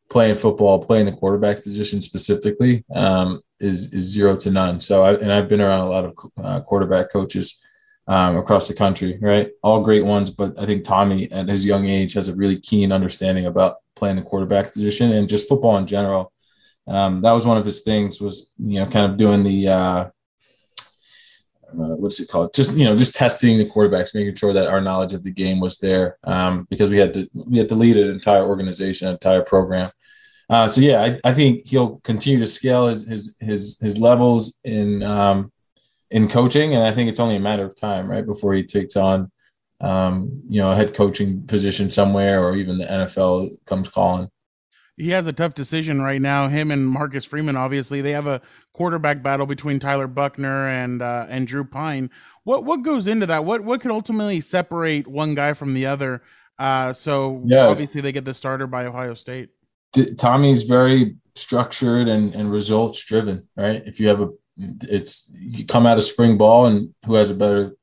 playing 0.09 0.35
football, 0.35 0.83
playing 0.83 1.05
the 1.05 1.11
quarterback 1.11 1.63
position 1.63 2.01
specifically 2.01 2.83
um, 2.93 3.41
is 3.59 3.93
is 3.93 4.03
zero 4.03 4.35
to 4.37 4.51
none. 4.51 4.81
So 4.81 5.03
I, 5.03 5.15
and 5.15 5.31
I've 5.31 5.49
been 5.49 5.61
around 5.61 5.81
a 5.81 5.89
lot 5.89 6.05
of 6.05 6.17
uh, 6.43 6.61
quarterback 6.61 7.11
coaches 7.11 7.61
um, 8.07 8.37
across 8.37 8.67
the 8.67 8.73
country, 8.73 9.17
right? 9.21 9.49
All 9.63 9.83
great 9.83 10.05
ones, 10.05 10.29
but 10.29 10.59
I 10.59 10.65
think 10.65 10.83
Tommy 10.83 11.31
at 11.31 11.47
his 11.47 11.65
young 11.65 11.85
age 11.85 12.13
has 12.13 12.29
a 12.29 12.35
really 12.35 12.59
keen 12.59 12.91
understanding 12.91 13.47
about 13.47 13.77
playing 13.95 14.17
the 14.17 14.21
quarterback 14.21 14.73
position 14.73 15.13
and 15.13 15.27
just 15.27 15.47
football 15.47 15.77
in 15.77 15.87
general 15.87 16.33
um, 16.87 17.21
that 17.21 17.31
was 17.31 17.45
one 17.45 17.57
of 17.57 17.65
his 17.65 17.81
things 17.81 18.21
was 18.21 18.51
you 18.57 18.79
know 18.79 18.89
kind 18.89 19.11
of 19.11 19.17
doing 19.17 19.43
the 19.43 19.67
uh, 19.67 20.09
uh, 21.79 21.95
what's 21.95 22.19
it 22.19 22.29
called? 22.29 22.53
Just 22.53 22.75
you 22.75 22.85
know, 22.85 22.97
just 22.97 23.15
testing 23.15 23.57
the 23.57 23.65
quarterbacks, 23.69 24.15
making 24.15 24.35
sure 24.35 24.53
that 24.53 24.67
our 24.67 24.81
knowledge 24.81 25.13
of 25.13 25.23
the 25.23 25.31
game 25.31 25.59
was 25.59 25.77
there, 25.77 26.17
um, 26.23 26.67
because 26.69 26.89
we 26.89 26.97
had 26.97 27.13
to 27.13 27.29
we 27.33 27.57
had 27.57 27.69
to 27.69 27.75
lead 27.75 27.97
an 27.97 28.09
entire 28.09 28.45
organization, 28.45 29.07
an 29.07 29.13
entire 29.13 29.43
program. 29.43 29.89
Uh, 30.49 30.67
so 30.67 30.81
yeah, 30.81 31.01
I, 31.01 31.29
I, 31.29 31.33
think 31.33 31.65
he'll 31.65 31.97
continue 32.01 32.39
to 32.39 32.47
scale 32.47 32.87
his 32.87 33.07
his 33.07 33.35
his, 33.39 33.79
his 33.79 33.97
levels 33.97 34.59
in 34.63 35.01
um, 35.01 35.51
in 36.11 36.27
coaching, 36.27 36.75
and 36.75 36.83
I 36.83 36.91
think 36.91 37.09
it's 37.09 37.19
only 37.19 37.35
a 37.35 37.39
matter 37.39 37.65
of 37.65 37.75
time, 37.75 38.09
right, 38.09 38.25
before 38.25 38.53
he 38.53 38.63
takes 38.63 38.95
on 38.95 39.31
um, 39.81 40.43
you 40.47 40.61
know 40.61 40.71
a 40.71 40.75
head 40.75 40.93
coaching 40.93 41.45
position 41.47 41.89
somewhere, 41.89 42.43
or 42.43 42.55
even 42.55 42.77
the 42.77 42.85
NFL 42.85 43.49
comes 43.65 43.89
calling 43.89 44.29
he 44.97 45.09
has 45.09 45.27
a 45.27 45.33
tough 45.33 45.53
decision 45.53 46.01
right 46.01 46.21
now. 46.21 46.47
Him 46.47 46.71
and 46.71 46.87
Marcus 46.87 47.25
Freeman, 47.25 47.57
obviously, 47.57 48.01
they 48.01 48.11
have 48.11 48.27
a 48.27 48.41
quarterback 48.73 49.21
battle 49.21 49.45
between 49.45 49.79
Tyler 49.79 50.07
Buchner 50.07 50.69
and 50.69 51.01
uh, 51.01 51.25
and 51.29 51.47
Drew 51.47 51.65
Pyne. 51.65 52.09
What 52.43 52.63
what 52.63 52.81
goes 52.81 53.07
into 53.07 53.25
that? 53.25 53.43
What 53.43 53.63
what 53.63 53.81
could 53.81 53.91
ultimately 53.91 54.41
separate 54.41 55.07
one 55.07 55.35
guy 55.35 55.53
from 55.53 55.73
the 55.73 55.85
other? 55.85 56.21
Uh, 56.57 56.93
so 56.93 57.41
yeah. 57.45 57.67
obviously, 57.67 58.01
they 58.01 58.11
get 58.11 58.25
the 58.25 58.33
starter 58.33 58.67
by 58.67 58.85
Ohio 58.85 59.13
State. 59.13 59.49
Tommy's 60.17 60.63
very 60.63 61.15
structured 61.35 62.07
and, 62.07 62.33
and 62.33 62.51
results 62.51 63.03
driven, 63.03 63.47
right? 63.55 63.81
If 63.85 63.99
you 63.99 64.07
have 64.07 64.21
a, 64.21 64.29
it's 64.57 65.31
you 65.37 65.65
come 65.65 65.85
out 65.85 65.97
of 65.97 66.03
spring 66.03 66.37
ball 66.37 66.67
and 66.67 66.93
who 67.05 67.15
has 67.15 67.29
a 67.29 67.35
better, 67.35 67.75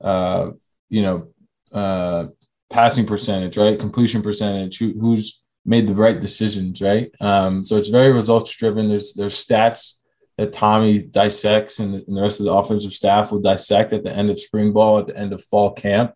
uh, 0.00 0.50
you 0.88 1.02
know, 1.02 1.28
uh, 1.72 2.26
passing 2.70 3.06
percentage, 3.06 3.56
right? 3.56 3.78
Completion 3.78 4.22
percentage, 4.22 4.78
who, 4.78 4.98
who's 4.98 5.42
made 5.66 5.86
the 5.86 5.94
right 5.94 6.20
decisions, 6.20 6.80
right? 6.80 7.10
Um, 7.20 7.64
so 7.64 7.76
it's 7.76 7.88
very 7.88 8.12
results 8.12 8.56
driven. 8.56 8.88
There's 8.88 9.12
there's 9.14 9.44
stats 9.44 9.94
that 10.38 10.52
Tommy 10.52 11.02
dissects 11.02 11.80
and 11.80 11.94
the, 11.94 12.04
and 12.06 12.16
the, 12.16 12.22
rest 12.22 12.40
of 12.40 12.46
the 12.46 12.52
offensive 12.52 12.92
staff 12.92 13.32
will 13.32 13.40
dissect 13.40 13.92
at 13.92 14.02
the 14.02 14.14
end 14.14 14.30
of 14.30 14.38
spring 14.38 14.72
ball, 14.72 14.98
at 14.98 15.06
the 15.06 15.16
end 15.16 15.32
of 15.32 15.42
fall 15.42 15.72
camp. 15.72 16.12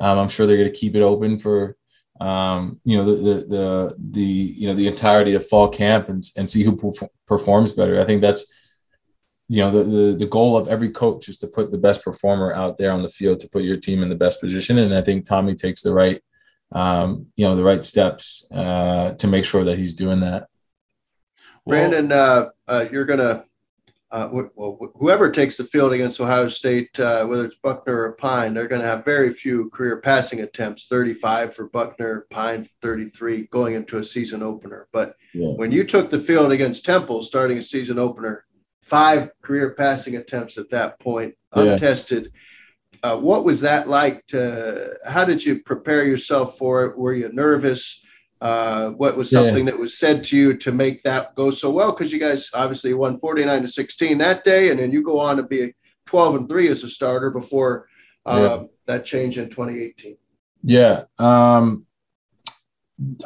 Um, 0.00 0.18
I'm 0.18 0.28
sure 0.28 0.46
they're 0.46 0.56
going 0.56 0.72
to 0.72 0.78
keep 0.78 0.96
it 0.96 1.02
open 1.02 1.38
for 1.38 1.76
um, 2.20 2.80
you 2.84 2.96
know 2.96 3.04
the, 3.04 3.22
the, 3.22 3.34
the 3.46 3.96
the 4.10 4.22
you 4.22 4.66
know 4.66 4.74
the 4.74 4.88
entirety 4.88 5.34
of 5.34 5.46
fall 5.46 5.68
camp 5.68 6.08
and 6.08 6.24
and 6.36 6.50
see 6.50 6.64
who 6.64 6.92
performs 7.26 7.72
better. 7.72 8.00
I 8.00 8.04
think 8.04 8.20
that's 8.20 8.52
you 9.46 9.62
know 9.62 9.70
the, 9.70 9.84
the 9.84 10.16
the 10.18 10.26
goal 10.26 10.56
of 10.56 10.68
every 10.68 10.90
coach 10.90 11.28
is 11.28 11.38
to 11.38 11.46
put 11.46 11.70
the 11.70 11.78
best 11.78 12.02
performer 12.02 12.52
out 12.52 12.76
there 12.76 12.90
on 12.90 13.02
the 13.02 13.08
field 13.08 13.40
to 13.40 13.48
put 13.48 13.62
your 13.62 13.76
team 13.76 14.02
in 14.02 14.08
the 14.08 14.16
best 14.16 14.40
position. 14.40 14.78
And 14.78 14.94
I 14.94 15.02
think 15.02 15.24
Tommy 15.24 15.54
takes 15.54 15.82
the 15.82 15.94
right 15.94 16.20
um, 16.72 17.26
you 17.36 17.46
know, 17.46 17.56
the 17.56 17.64
right 17.64 17.82
steps 17.82 18.46
uh, 18.50 19.12
to 19.14 19.26
make 19.26 19.44
sure 19.44 19.64
that 19.64 19.78
he's 19.78 19.94
doing 19.94 20.20
that. 20.20 20.48
Brandon, 21.66 22.10
uh, 22.12 22.48
uh, 22.66 22.86
you're 22.90 23.04
gonna 23.04 23.44
uh, 24.10 24.28
well, 24.32 24.92
whoever 24.96 25.30
takes 25.30 25.58
the 25.58 25.64
field 25.64 25.92
against 25.92 26.20
Ohio 26.20 26.48
State, 26.48 26.98
uh, 26.98 27.26
whether 27.26 27.44
it's 27.44 27.56
Buchner 27.56 28.04
or 28.04 28.12
Pyne, 28.12 28.54
they're 28.54 28.68
going 28.68 28.80
to 28.80 28.86
have 28.86 29.04
very 29.04 29.34
few 29.34 29.68
career 29.68 30.00
passing 30.00 30.40
attempts 30.40 30.86
35 30.86 31.54
for 31.54 31.68
Buchner, 31.68 32.26
Pyne 32.30 32.66
33 32.80 33.48
going 33.48 33.74
into 33.74 33.98
a 33.98 34.04
season 34.04 34.42
opener. 34.42 34.88
But 34.92 35.14
yeah. 35.34 35.48
when 35.48 35.72
you 35.72 35.84
took 35.84 36.10
the 36.10 36.20
field 36.20 36.52
against 36.52 36.86
Temple 36.86 37.22
starting 37.22 37.58
a 37.58 37.62
season 37.62 37.98
opener, 37.98 38.46
five 38.82 39.30
career 39.42 39.74
passing 39.74 40.16
attempts 40.16 40.56
at 40.56 40.70
that 40.70 40.98
point, 41.00 41.34
untested. 41.52 42.24
Yeah. 42.24 42.40
Uh, 43.02 43.16
what 43.16 43.44
was 43.44 43.60
that 43.60 43.88
like? 43.88 44.26
To, 44.28 44.94
how 45.06 45.24
did 45.24 45.44
you 45.44 45.62
prepare 45.62 46.04
yourself 46.04 46.58
for 46.58 46.84
it? 46.86 46.98
Were 46.98 47.14
you 47.14 47.30
nervous? 47.32 48.04
Uh, 48.40 48.90
what 48.90 49.16
was 49.16 49.30
something 49.30 49.66
yeah. 49.66 49.72
that 49.72 49.80
was 49.80 49.98
said 49.98 50.22
to 50.24 50.36
you 50.36 50.56
to 50.56 50.72
make 50.72 51.02
that 51.02 51.34
go 51.34 51.50
so 51.50 51.70
well? 51.70 51.92
Because 51.92 52.12
you 52.12 52.18
guys 52.18 52.50
obviously 52.54 52.94
won 52.94 53.18
49 53.18 53.62
to 53.62 53.68
16 53.68 54.18
that 54.18 54.44
day, 54.44 54.70
and 54.70 54.78
then 54.78 54.90
you 54.90 55.02
go 55.02 55.18
on 55.18 55.36
to 55.36 55.42
be 55.42 55.74
12 56.06 56.34
and 56.36 56.48
3 56.48 56.68
as 56.68 56.84
a 56.84 56.88
starter 56.88 57.30
before 57.30 57.88
uh, 58.26 58.58
yeah. 58.60 58.66
that 58.86 59.04
change 59.04 59.38
in 59.38 59.48
2018. 59.48 60.16
Yeah. 60.62 61.04
Um, 61.18 61.86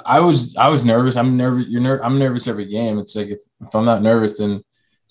I 0.04 0.20
was 0.20 0.54
I 0.56 0.68
was 0.68 0.84
nervous. 0.84 1.16
I'm 1.16 1.36
nervous. 1.36 1.66
You're 1.66 1.80
ner- 1.80 2.04
I'm 2.04 2.18
nervous 2.18 2.46
every 2.46 2.66
game. 2.66 2.98
It's 2.98 3.16
like 3.16 3.28
if, 3.28 3.40
if 3.66 3.74
I'm 3.74 3.86
not 3.86 4.02
nervous, 4.02 4.38
then 4.38 4.62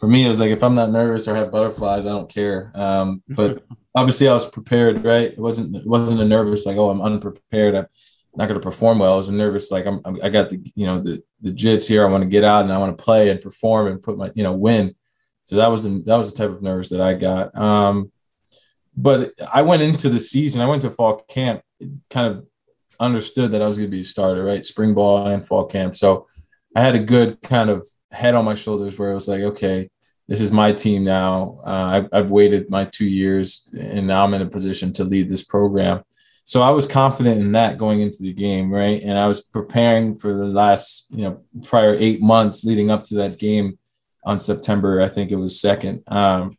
for 0.01 0.07
me 0.07 0.25
it 0.25 0.29
was 0.29 0.39
like 0.41 0.49
if 0.49 0.63
I'm 0.63 0.75
not 0.75 0.91
nervous 0.91 1.27
or 1.27 1.35
have 1.35 1.51
butterflies, 1.51 2.05
I 2.05 2.09
don't 2.09 2.27
care. 2.27 2.71
Um, 2.73 3.23
but 3.29 3.63
obviously 3.95 4.27
I 4.27 4.33
was 4.33 4.49
prepared, 4.49 5.05
right? 5.05 5.31
It 5.31 5.39
wasn't 5.39 5.75
it 5.75 5.85
wasn't 5.87 6.19
a 6.19 6.25
nervous 6.25 6.65
like 6.65 6.75
oh 6.75 6.89
I'm 6.89 7.01
unprepared. 7.01 7.75
I'm 7.75 7.85
not 8.35 8.47
going 8.47 8.59
to 8.59 8.63
perform 8.63 8.99
well. 8.99 9.13
I 9.13 9.17
was 9.17 9.29
nervous. 9.29 9.71
Like 9.71 9.85
I'm, 9.85 10.01
I 10.23 10.29
got 10.29 10.49
the, 10.49 10.61
you 10.73 10.85
know, 10.85 11.01
the, 11.01 11.21
the 11.41 11.51
jits 11.51 11.87
here. 11.87 12.05
I 12.05 12.09
want 12.09 12.23
to 12.23 12.29
get 12.29 12.45
out 12.45 12.63
and 12.63 12.71
I 12.71 12.77
want 12.77 12.97
to 12.97 13.03
play 13.03 13.29
and 13.29 13.41
perform 13.41 13.87
and 13.87 14.01
put 14.01 14.17
my, 14.17 14.31
you 14.35 14.43
know, 14.43 14.53
win. 14.53 14.95
So 15.43 15.57
that 15.57 15.67
was 15.67 15.83
the, 15.83 16.01
that 16.05 16.15
was 16.15 16.31
the 16.31 16.37
type 16.37 16.49
of 16.49 16.61
nervous 16.61 16.89
that 16.89 17.01
I 17.01 17.13
got. 17.13 17.53
Um, 17.57 18.11
but 18.95 19.33
I 19.51 19.63
went 19.63 19.81
into 19.81 20.07
the 20.07 20.19
season, 20.19 20.61
I 20.61 20.65
went 20.65 20.81
to 20.83 20.91
fall 20.91 21.25
camp, 21.29 21.61
kind 22.09 22.33
of 22.33 22.47
understood 23.01 23.51
that 23.51 23.61
I 23.61 23.67
was 23.67 23.75
going 23.77 23.89
to 23.89 23.95
be 23.95 24.01
a 24.01 24.05
starter, 24.05 24.45
right? 24.45 24.65
Spring 24.65 24.93
ball 24.93 25.27
and 25.27 25.45
fall 25.45 25.65
camp. 25.65 25.97
So 25.97 26.27
I 26.73 26.81
had 26.81 26.95
a 26.95 26.99
good 26.99 27.41
kind 27.41 27.69
of 27.69 27.85
head 28.11 28.35
on 28.35 28.45
my 28.45 28.55
shoulders 28.55 28.97
where 28.97 29.11
it 29.11 29.15
was 29.15 29.27
like, 29.27 29.41
okay, 29.41 29.89
this 30.27 30.41
is 30.41 30.51
my 30.51 30.71
team 30.71 31.03
now. 31.03 31.59
Uh, 31.65 31.85
I've, 31.85 32.09
I've 32.13 32.29
waited 32.29 32.69
my 32.69 32.85
two 32.85 33.05
years 33.05 33.69
and 33.77 34.07
now 34.07 34.23
I'm 34.23 34.33
in 34.33 34.41
a 34.41 34.45
position 34.45 34.93
to 34.93 35.03
lead 35.03 35.29
this 35.29 35.43
program. 35.43 36.03
So 36.43 36.61
I 36.61 36.71
was 36.71 36.87
confident 36.87 37.39
in 37.39 37.51
that 37.53 37.77
going 37.77 38.01
into 38.01 38.23
the 38.23 38.33
game, 38.33 38.71
right? 38.71 39.01
And 39.01 39.17
I 39.17 39.27
was 39.27 39.41
preparing 39.41 40.17
for 40.17 40.33
the 40.33 40.45
last, 40.45 41.07
you 41.09 41.23
know, 41.23 41.41
prior 41.63 41.95
eight 41.95 42.21
months 42.21 42.63
leading 42.63 42.89
up 42.89 43.03
to 43.05 43.15
that 43.15 43.39
game 43.39 43.77
on 44.23 44.39
September, 44.39 45.01
I 45.01 45.09
think 45.09 45.31
it 45.31 45.35
was 45.35 45.59
second. 45.59 46.03
Um, 46.07 46.57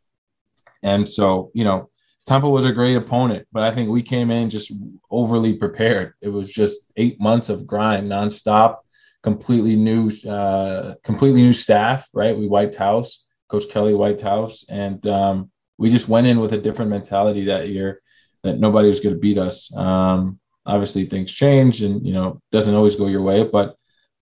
and 0.83 1.09
so, 1.09 1.51
you 1.55 1.65
know, 1.65 1.91
Temple 2.27 2.53
was 2.53 2.65
a 2.65 2.73
great 2.73 2.97
opponent, 2.97 3.49
but 3.53 3.65
I 3.65 3.73
think 3.73 3.91
we 3.91 4.03
came 4.03 4.31
in 4.31 4.51
just 4.51 4.73
overly 5.11 5.55
prepared. 5.55 6.15
It 6.21 6.29
was 6.29 6.53
just 6.53 6.91
eight 6.97 7.21
months 7.21 7.49
of 7.49 7.67
grind 7.67 8.09
nonstop, 8.09 8.79
completely 9.23 9.77
new, 9.77 10.11
uh, 10.29 10.95
completely 11.05 11.43
new 11.43 11.53
staff, 11.53 12.09
right? 12.13 12.37
We 12.37 12.49
wiped 12.49 12.75
house, 12.75 13.27
Coach 13.49 13.69
Kelly 13.71 13.95
wiped 13.95 14.21
house, 14.21 14.65
and 14.69 15.07
um, 15.07 15.51
we 15.79 15.91
just 15.91 16.09
went 16.09 16.27
in 16.27 16.41
with 16.41 16.53
a 16.53 16.59
different 16.59 16.91
mentality 16.91 17.45
that 17.47 17.69
year 17.69 18.01
that 18.43 18.59
nobody 18.59 18.89
was 18.89 19.01
going 19.01 19.15
to 19.15 19.21
beat 19.21 19.39
us. 19.39 19.75
Um, 19.77 20.41
obviously, 20.67 21.05
things 21.05 21.33
change, 21.33 21.83
and 21.83 22.05
you 22.05 22.13
know, 22.13 22.41
doesn't 22.51 22.75
always 22.75 22.97
go 22.97 23.07
your 23.07 23.23
way. 23.23 23.45
But 23.45 23.77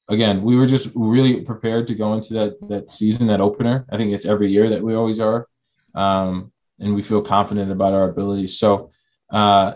again, 0.09 0.43
we 0.43 0.57
were 0.57 0.67
just 0.67 0.91
really 0.95 1.41
prepared 1.41 1.87
to 1.87 1.95
go 1.95 2.13
into 2.15 2.35
that 2.35 2.69
that 2.69 2.91
season, 2.91 3.27
that 3.29 3.41
opener. 3.41 3.87
I 3.91 3.97
think 3.97 4.13
it's 4.13 4.27
every 4.27 4.51
year 4.51 4.69
that 4.71 4.83
we 4.83 4.95
always 4.95 5.21
are, 5.21 5.49
um, 5.95 6.53
and 6.79 6.95
we 6.95 7.03
feel 7.03 7.23
confident 7.23 7.73
about 7.73 7.95
our 7.95 8.11
abilities. 8.11 8.59
So, 8.59 8.91
uh, 9.31 9.75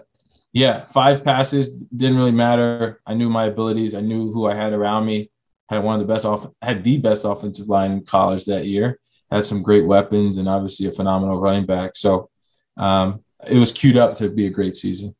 yeah, 0.54 0.84
five 0.84 1.24
passes 1.24 1.74
didn't 1.74 2.16
really 2.16 2.30
matter. 2.30 3.00
I 3.04 3.14
knew 3.14 3.28
my 3.28 3.46
abilities. 3.46 3.94
I 3.94 4.00
knew 4.00 4.32
who 4.32 4.46
I 4.46 4.54
had 4.54 4.72
around 4.72 5.04
me. 5.04 5.30
Had 5.68 5.82
one 5.82 6.00
of 6.00 6.06
the 6.06 6.12
best 6.12 6.24
off, 6.24 6.46
had 6.62 6.84
the 6.84 6.96
best 6.98 7.24
offensive 7.24 7.68
line 7.68 7.90
in 7.90 8.04
college 8.04 8.44
that 8.44 8.64
year. 8.64 9.00
Had 9.32 9.44
some 9.44 9.62
great 9.62 9.84
weapons 9.84 10.36
and 10.36 10.48
obviously 10.48 10.86
a 10.86 10.92
phenomenal 10.92 11.40
running 11.40 11.66
back. 11.66 11.96
So, 11.96 12.30
um, 12.76 13.24
it 13.48 13.58
was 13.58 13.72
queued 13.72 13.96
up 13.96 14.14
to 14.16 14.28
be 14.28 14.46
a 14.46 14.50
great 14.50 14.76
season. 14.76 15.16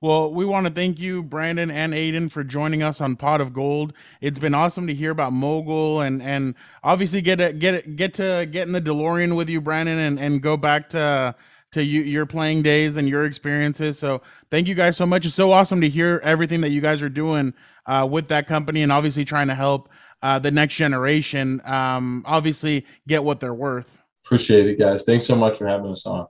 Well, 0.00 0.32
we 0.32 0.44
want 0.44 0.68
to 0.68 0.72
thank 0.72 1.00
you, 1.00 1.24
Brandon 1.24 1.72
and 1.72 1.92
Ayden, 1.92 2.30
for 2.30 2.44
joining 2.44 2.84
us 2.84 3.00
on 3.00 3.16
Pot 3.16 3.40
of 3.40 3.52
Gold. 3.52 3.92
It's 4.20 4.38
been 4.38 4.54
awesome 4.54 4.86
to 4.86 4.94
hear 4.94 5.10
about 5.10 5.32
MOGL 5.32 6.06
and 6.06 6.22
and 6.22 6.54
obviously 6.84 7.20
get 7.22 7.36
to, 7.36 7.52
get 7.52 7.96
get 7.96 8.14
to 8.14 8.46
get 8.48 8.68
in 8.68 8.72
the 8.72 8.80
DeLorean 8.80 9.34
with 9.34 9.48
you, 9.48 9.60
Brandon, 9.60 9.98
and 9.98 10.20
and 10.20 10.40
go 10.40 10.56
back 10.56 10.88
to 10.90 11.34
to 11.72 11.82
you, 11.82 12.00
your 12.02 12.26
playing 12.26 12.62
days 12.62 12.96
and 12.96 13.08
your 13.08 13.26
experiences. 13.26 13.98
So 13.98 14.22
thank 14.50 14.68
you 14.68 14.74
guys 14.74 14.96
so 14.96 15.06
much. 15.06 15.26
It's 15.26 15.34
so 15.34 15.52
awesome 15.52 15.80
to 15.80 15.88
hear 15.88 16.20
everything 16.24 16.60
that 16.62 16.70
you 16.70 16.80
guys 16.80 17.02
are 17.02 17.08
doing 17.08 17.52
uh, 17.86 18.06
with 18.10 18.28
that 18.28 18.46
company 18.46 18.82
and 18.82 18.92
obviously 18.92 19.24
trying 19.24 19.48
to 19.48 19.54
help 19.54 19.88
uh, 20.22 20.38
the 20.38 20.50
next 20.50 20.74
generation. 20.74 21.60
Um, 21.64 22.22
obviously, 22.26 22.86
get 23.06 23.22
what 23.22 23.40
they're 23.40 23.54
worth. 23.54 23.98
Appreciate 24.24 24.66
it, 24.66 24.78
guys. 24.78 25.04
Thanks 25.04 25.26
so 25.26 25.36
much 25.36 25.56
for 25.56 25.66
having 25.66 25.90
us 25.90 26.06
on. 26.06 26.26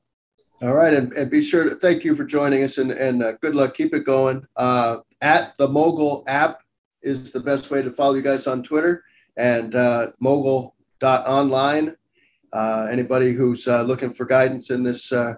All 0.61 0.75
right, 0.75 0.93
and, 0.93 1.13
and 1.13 1.31
be 1.31 1.41
sure 1.41 1.69
to 1.69 1.77
thank 1.77 2.03
you 2.03 2.17
for 2.17 2.25
joining 2.25 2.65
us 2.65 2.79
and, 2.79 2.91
and 2.91 3.23
uh, 3.23 3.33
good 3.41 3.55
luck. 3.55 3.75
Keep 3.75 3.95
it 3.95 4.05
going. 4.05 4.45
Uh, 4.57 4.99
at 5.21 5.57
the 5.57 5.69
MOGL 5.69 6.25
app 6.27 6.63
is 7.01 7.31
the 7.31 7.41
best 7.41 7.71
way 7.71 7.81
to 7.81 7.93
follow 7.93 8.15
you 8.15 8.23
guys 8.23 8.49
on 8.49 8.63
Twitter 8.63 9.05
and 9.37 9.75
uh, 9.77 10.09
mogl.online. 10.23 11.97
Uh, 12.53 12.89
anybody 12.91 13.33
who's 13.33 13.69
uh, 13.69 13.83
looking 13.83 14.13
for 14.13 14.25
guidance 14.25 14.71
in 14.71 14.83
this 14.83 15.13
uh, 15.13 15.35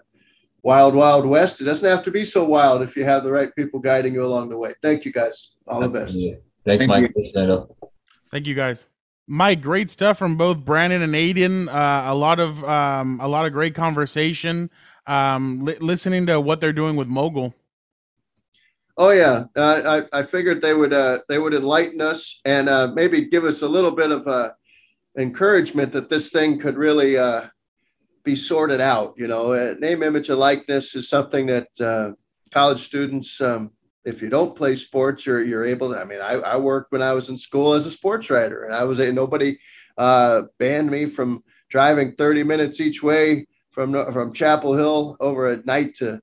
wild, 0.62 0.94
wild 0.94 1.26
west, 1.26 1.60
it 1.60 1.64
doesn't 1.64 1.88
have 1.88 2.02
to 2.04 2.10
be 2.10 2.24
so 2.24 2.44
wild 2.44 2.82
if 2.82 2.96
you 2.96 3.04
have 3.04 3.24
the 3.24 3.32
right 3.32 3.54
people 3.56 3.80
guiding 3.80 4.14
you 4.14 4.24
along 4.24 4.48
the 4.48 4.56
way. 4.56 4.74
Thank 4.82 5.04
you 5.04 5.12
guys. 5.12 5.56
All 5.66 5.80
the 5.80 5.88
best. 5.88 6.16
Thanks, 6.64 6.84
Thank 6.84 6.88
Mike. 6.88 7.12
You. 7.16 7.76
Thank 8.30 8.46
you 8.46 8.54
guys. 8.54 8.86
Mike, 9.26 9.62
great 9.62 9.90
stuff 9.90 10.18
from 10.18 10.36
both 10.36 10.64
Brandon 10.64 11.02
and 11.02 11.14
Ayden. 11.14 11.68
Uh, 11.68 12.12
a 12.12 12.14
lot 12.14 12.40
of 12.40 12.64
um, 12.64 13.20
a 13.20 13.28
lot 13.28 13.46
of 13.46 13.52
great 13.52 13.74
conversation 13.74 14.70
um, 15.06 15.64
li- 15.64 15.78
listening 15.80 16.26
to 16.26 16.40
what 16.40 16.60
they're 16.60 16.72
doing 16.72 16.96
with 16.96 17.08
MOGL. 17.08 17.54
Oh 18.96 19.10
yeah, 19.10 19.44
uh, 19.56 20.04
I 20.12 20.20
I 20.20 20.22
figured 20.24 20.60
they 20.60 20.74
would 20.74 20.92
uh, 20.92 21.20
they 21.28 21.38
would 21.38 21.54
enlighten 21.54 22.00
us 22.00 22.40
and 22.44 22.68
uh, 22.68 22.88
maybe 22.92 23.26
give 23.26 23.44
us 23.44 23.62
a 23.62 23.68
little 23.68 23.92
bit 23.92 24.10
of 24.10 24.26
uh, 24.26 24.50
encouragement 25.16 25.92
that 25.92 26.08
this 26.08 26.30
thing 26.30 26.58
could 26.58 26.76
really 26.76 27.18
uh, 27.18 27.46
be 28.24 28.36
sorted 28.36 28.80
out. 28.80 29.14
You 29.16 29.26
know, 29.26 29.52
uh, 29.52 29.74
name, 29.78 30.02
image, 30.02 30.28
and 30.28 30.38
likeness 30.38 30.94
is 30.94 31.08
something 31.08 31.46
that 31.46 31.68
uh, 31.80 32.12
college 32.52 32.80
students, 32.80 33.40
um, 33.40 33.70
if 34.04 34.22
you 34.22 34.28
don't 34.28 34.56
play 34.56 34.76
sports, 34.76 35.26
you're 35.26 35.42
you're 35.42 35.66
able 35.66 35.92
to. 35.92 35.98
I 35.98 36.04
mean, 36.04 36.20
I, 36.20 36.34
I 36.34 36.56
worked 36.56 36.92
when 36.92 37.02
I 37.02 37.12
was 37.12 37.28
in 37.28 37.36
school 37.36 37.74
as 37.74 37.86
a 37.86 37.90
sports 37.90 38.30
writer, 38.30 38.64
and 38.64 38.74
I 38.74 38.84
was 38.84 38.98
a 38.98 39.12
nobody 39.12 39.58
uh, 39.98 40.42
banned 40.58 40.90
me 40.90 41.06
from 41.06 41.42
driving 41.68 42.12
30 42.12 42.42
minutes 42.44 42.80
each 42.80 43.02
way 43.02 43.46
from 43.70 43.92
from 44.12 44.32
Chapel 44.32 44.74
Hill 44.74 45.16
over 45.20 45.48
at 45.48 45.66
night 45.66 45.94
to 45.96 46.20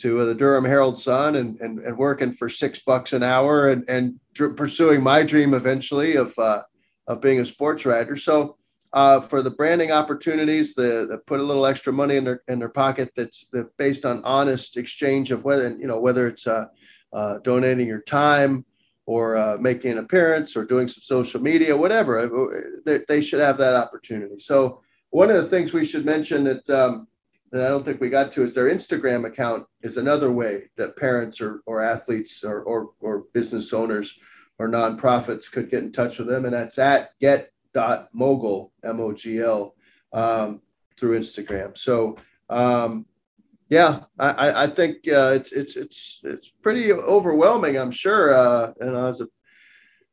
to 0.00 0.24
the 0.24 0.34
Durham 0.34 0.64
Herald 0.64 0.98
Sun 0.98 1.36
and, 1.36 1.60
and, 1.60 1.78
and 1.80 1.96
working 1.96 2.32
for 2.32 2.48
six 2.48 2.78
bucks 2.78 3.12
an 3.12 3.22
hour 3.22 3.68
and, 3.68 3.86
and 3.86 4.18
dr- 4.32 4.56
pursuing 4.56 5.02
my 5.02 5.22
dream 5.22 5.52
eventually 5.52 6.16
of, 6.16 6.36
uh, 6.38 6.62
of 7.10 7.20
being 7.20 7.40
a 7.40 7.44
sports 7.44 7.84
writer. 7.84 8.14
So 8.14 8.56
uh, 8.92 9.20
for 9.20 9.42
the 9.42 9.50
branding 9.50 9.90
opportunities, 9.90 10.74
the, 10.74 11.06
the, 11.10 11.18
put 11.26 11.40
a 11.40 11.42
little 11.42 11.66
extra 11.66 11.92
money 11.92 12.16
in 12.16 12.24
their 12.24 12.42
in 12.46 12.60
their 12.60 12.68
pocket 12.68 13.10
that's 13.16 13.50
based 13.76 14.04
on 14.04 14.22
honest 14.24 14.76
exchange 14.76 15.32
of 15.32 15.44
whether 15.44 15.68
you 15.70 15.86
know 15.86 16.00
whether 16.00 16.26
it's 16.26 16.46
uh, 16.46 16.66
uh 17.12 17.38
donating 17.38 17.88
your 17.88 18.02
time 18.02 18.64
or 19.06 19.36
uh, 19.36 19.56
making 19.58 19.90
an 19.90 19.98
appearance 19.98 20.56
or 20.56 20.64
doing 20.64 20.86
some 20.86 21.02
social 21.02 21.42
media, 21.42 21.76
whatever. 21.76 22.12
Uh, 22.20 22.60
they, 22.86 23.00
they 23.08 23.20
should 23.20 23.40
have 23.40 23.58
that 23.58 23.74
opportunity. 23.74 24.38
So 24.38 24.80
one 25.10 25.30
of 25.30 25.36
the 25.36 25.48
things 25.48 25.72
we 25.72 25.84
should 25.84 26.04
mention 26.04 26.44
that 26.44 26.70
um, 26.70 27.08
that 27.50 27.62
I 27.62 27.68
don't 27.68 27.84
think 27.84 28.00
we 28.00 28.08
got 28.08 28.30
to 28.32 28.44
is 28.44 28.54
their 28.54 28.72
Instagram 28.72 29.26
account 29.26 29.66
is 29.82 29.96
another 29.96 30.30
way 30.30 30.70
that 30.76 30.96
parents 30.96 31.40
or, 31.40 31.62
or 31.66 31.82
athletes 31.82 32.44
or, 32.44 32.62
or, 32.62 32.90
or 33.00 33.24
business 33.34 33.72
owners 33.72 34.16
or 34.60 34.68
nonprofits 34.68 35.50
could 35.50 35.70
get 35.70 35.82
in 35.82 35.90
touch 35.90 36.18
with 36.18 36.28
them. 36.28 36.44
And 36.44 36.52
that's 36.52 36.78
at 36.78 37.18
get.mogl, 37.18 38.70
M-O-G-L, 38.84 39.74
um, 40.12 40.60
through 40.98 41.18
Instagram. 41.18 41.78
So, 41.78 42.18
um, 42.50 43.06
yeah, 43.70 44.00
I, 44.18 44.64
I 44.64 44.66
think 44.66 45.08
uh, 45.08 45.32
it's, 45.34 45.52
it's, 45.52 45.76
it's, 45.76 46.20
it's 46.24 46.48
pretty 46.48 46.92
overwhelming, 46.92 47.78
I'm 47.78 47.90
sure. 47.90 48.34
Uh, 48.34 48.74
and 48.80 48.94
as 48.94 49.22
a 49.22 49.28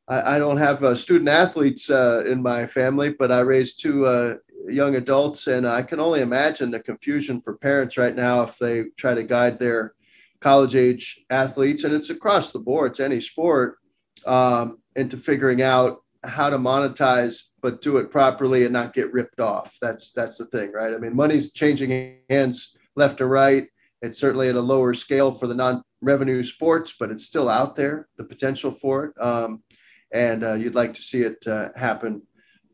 I, 0.07 0.35
I 0.35 0.39
don't 0.39 0.55
have 0.55 0.81
uh, 0.81 0.95
student 0.95 1.29
athletes 1.29 1.89
uh, 1.89 2.23
in 2.25 2.41
my 2.41 2.67
family, 2.67 3.09
but 3.09 3.33
I 3.33 3.41
raised 3.41 3.81
two 3.81 4.05
uh, 4.05 4.35
young 4.69 4.95
adults, 4.95 5.47
and 5.47 5.67
I 5.67 5.81
can 5.81 5.99
only 5.99 6.21
imagine 6.21 6.71
the 6.71 6.79
confusion 6.79 7.41
for 7.41 7.57
parents 7.57 7.97
right 7.97 8.15
now 8.15 8.43
if 8.43 8.57
they 8.57 8.85
try 8.95 9.13
to 9.13 9.23
guide 9.23 9.59
their 9.59 9.93
college 10.39 10.75
age 10.77 11.25
athletes, 11.29 11.83
and 11.83 11.93
it's 11.93 12.11
across 12.11 12.53
the 12.53 12.59
board, 12.59 12.91
it's 12.91 13.01
any 13.01 13.19
sport, 13.19 13.79
um, 14.25 14.79
into 14.95 15.17
figuring 15.17 15.61
out 15.61 15.99
how 16.23 16.49
to 16.49 16.57
monetize, 16.57 17.41
but 17.61 17.81
do 17.81 17.97
it 17.97 18.11
properly 18.11 18.63
and 18.63 18.73
not 18.73 18.93
get 18.93 19.13
ripped 19.13 19.39
off. 19.39 19.75
That's 19.81 20.11
that's 20.11 20.37
the 20.37 20.45
thing, 20.45 20.71
right? 20.71 20.93
I 20.93 20.97
mean, 20.97 21.15
money's 21.15 21.53
changing 21.53 22.19
hands 22.29 22.75
left 22.95 23.21
and 23.21 23.29
right. 23.29 23.67
It's 24.01 24.19
certainly 24.19 24.49
at 24.49 24.55
a 24.55 24.61
lower 24.61 24.93
scale 24.93 25.31
for 25.31 25.47
the 25.47 25.55
non-revenue 25.55 26.43
sports, 26.43 26.95
but 26.99 27.09
it's 27.09 27.25
still 27.25 27.49
out 27.49 27.75
there. 27.75 28.07
The 28.17 28.25
potential 28.25 28.71
for 28.71 29.05
it, 29.05 29.21
um, 29.21 29.63
and 30.13 30.43
uh, 30.43 30.53
you'd 30.53 30.75
like 30.75 30.93
to 30.93 31.01
see 31.01 31.21
it 31.21 31.45
uh, 31.47 31.69
happen 31.75 32.21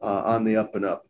uh, 0.02 0.24
on 0.26 0.44
the 0.44 0.58
up 0.58 0.76
and 0.76 0.86
up. 0.86 1.04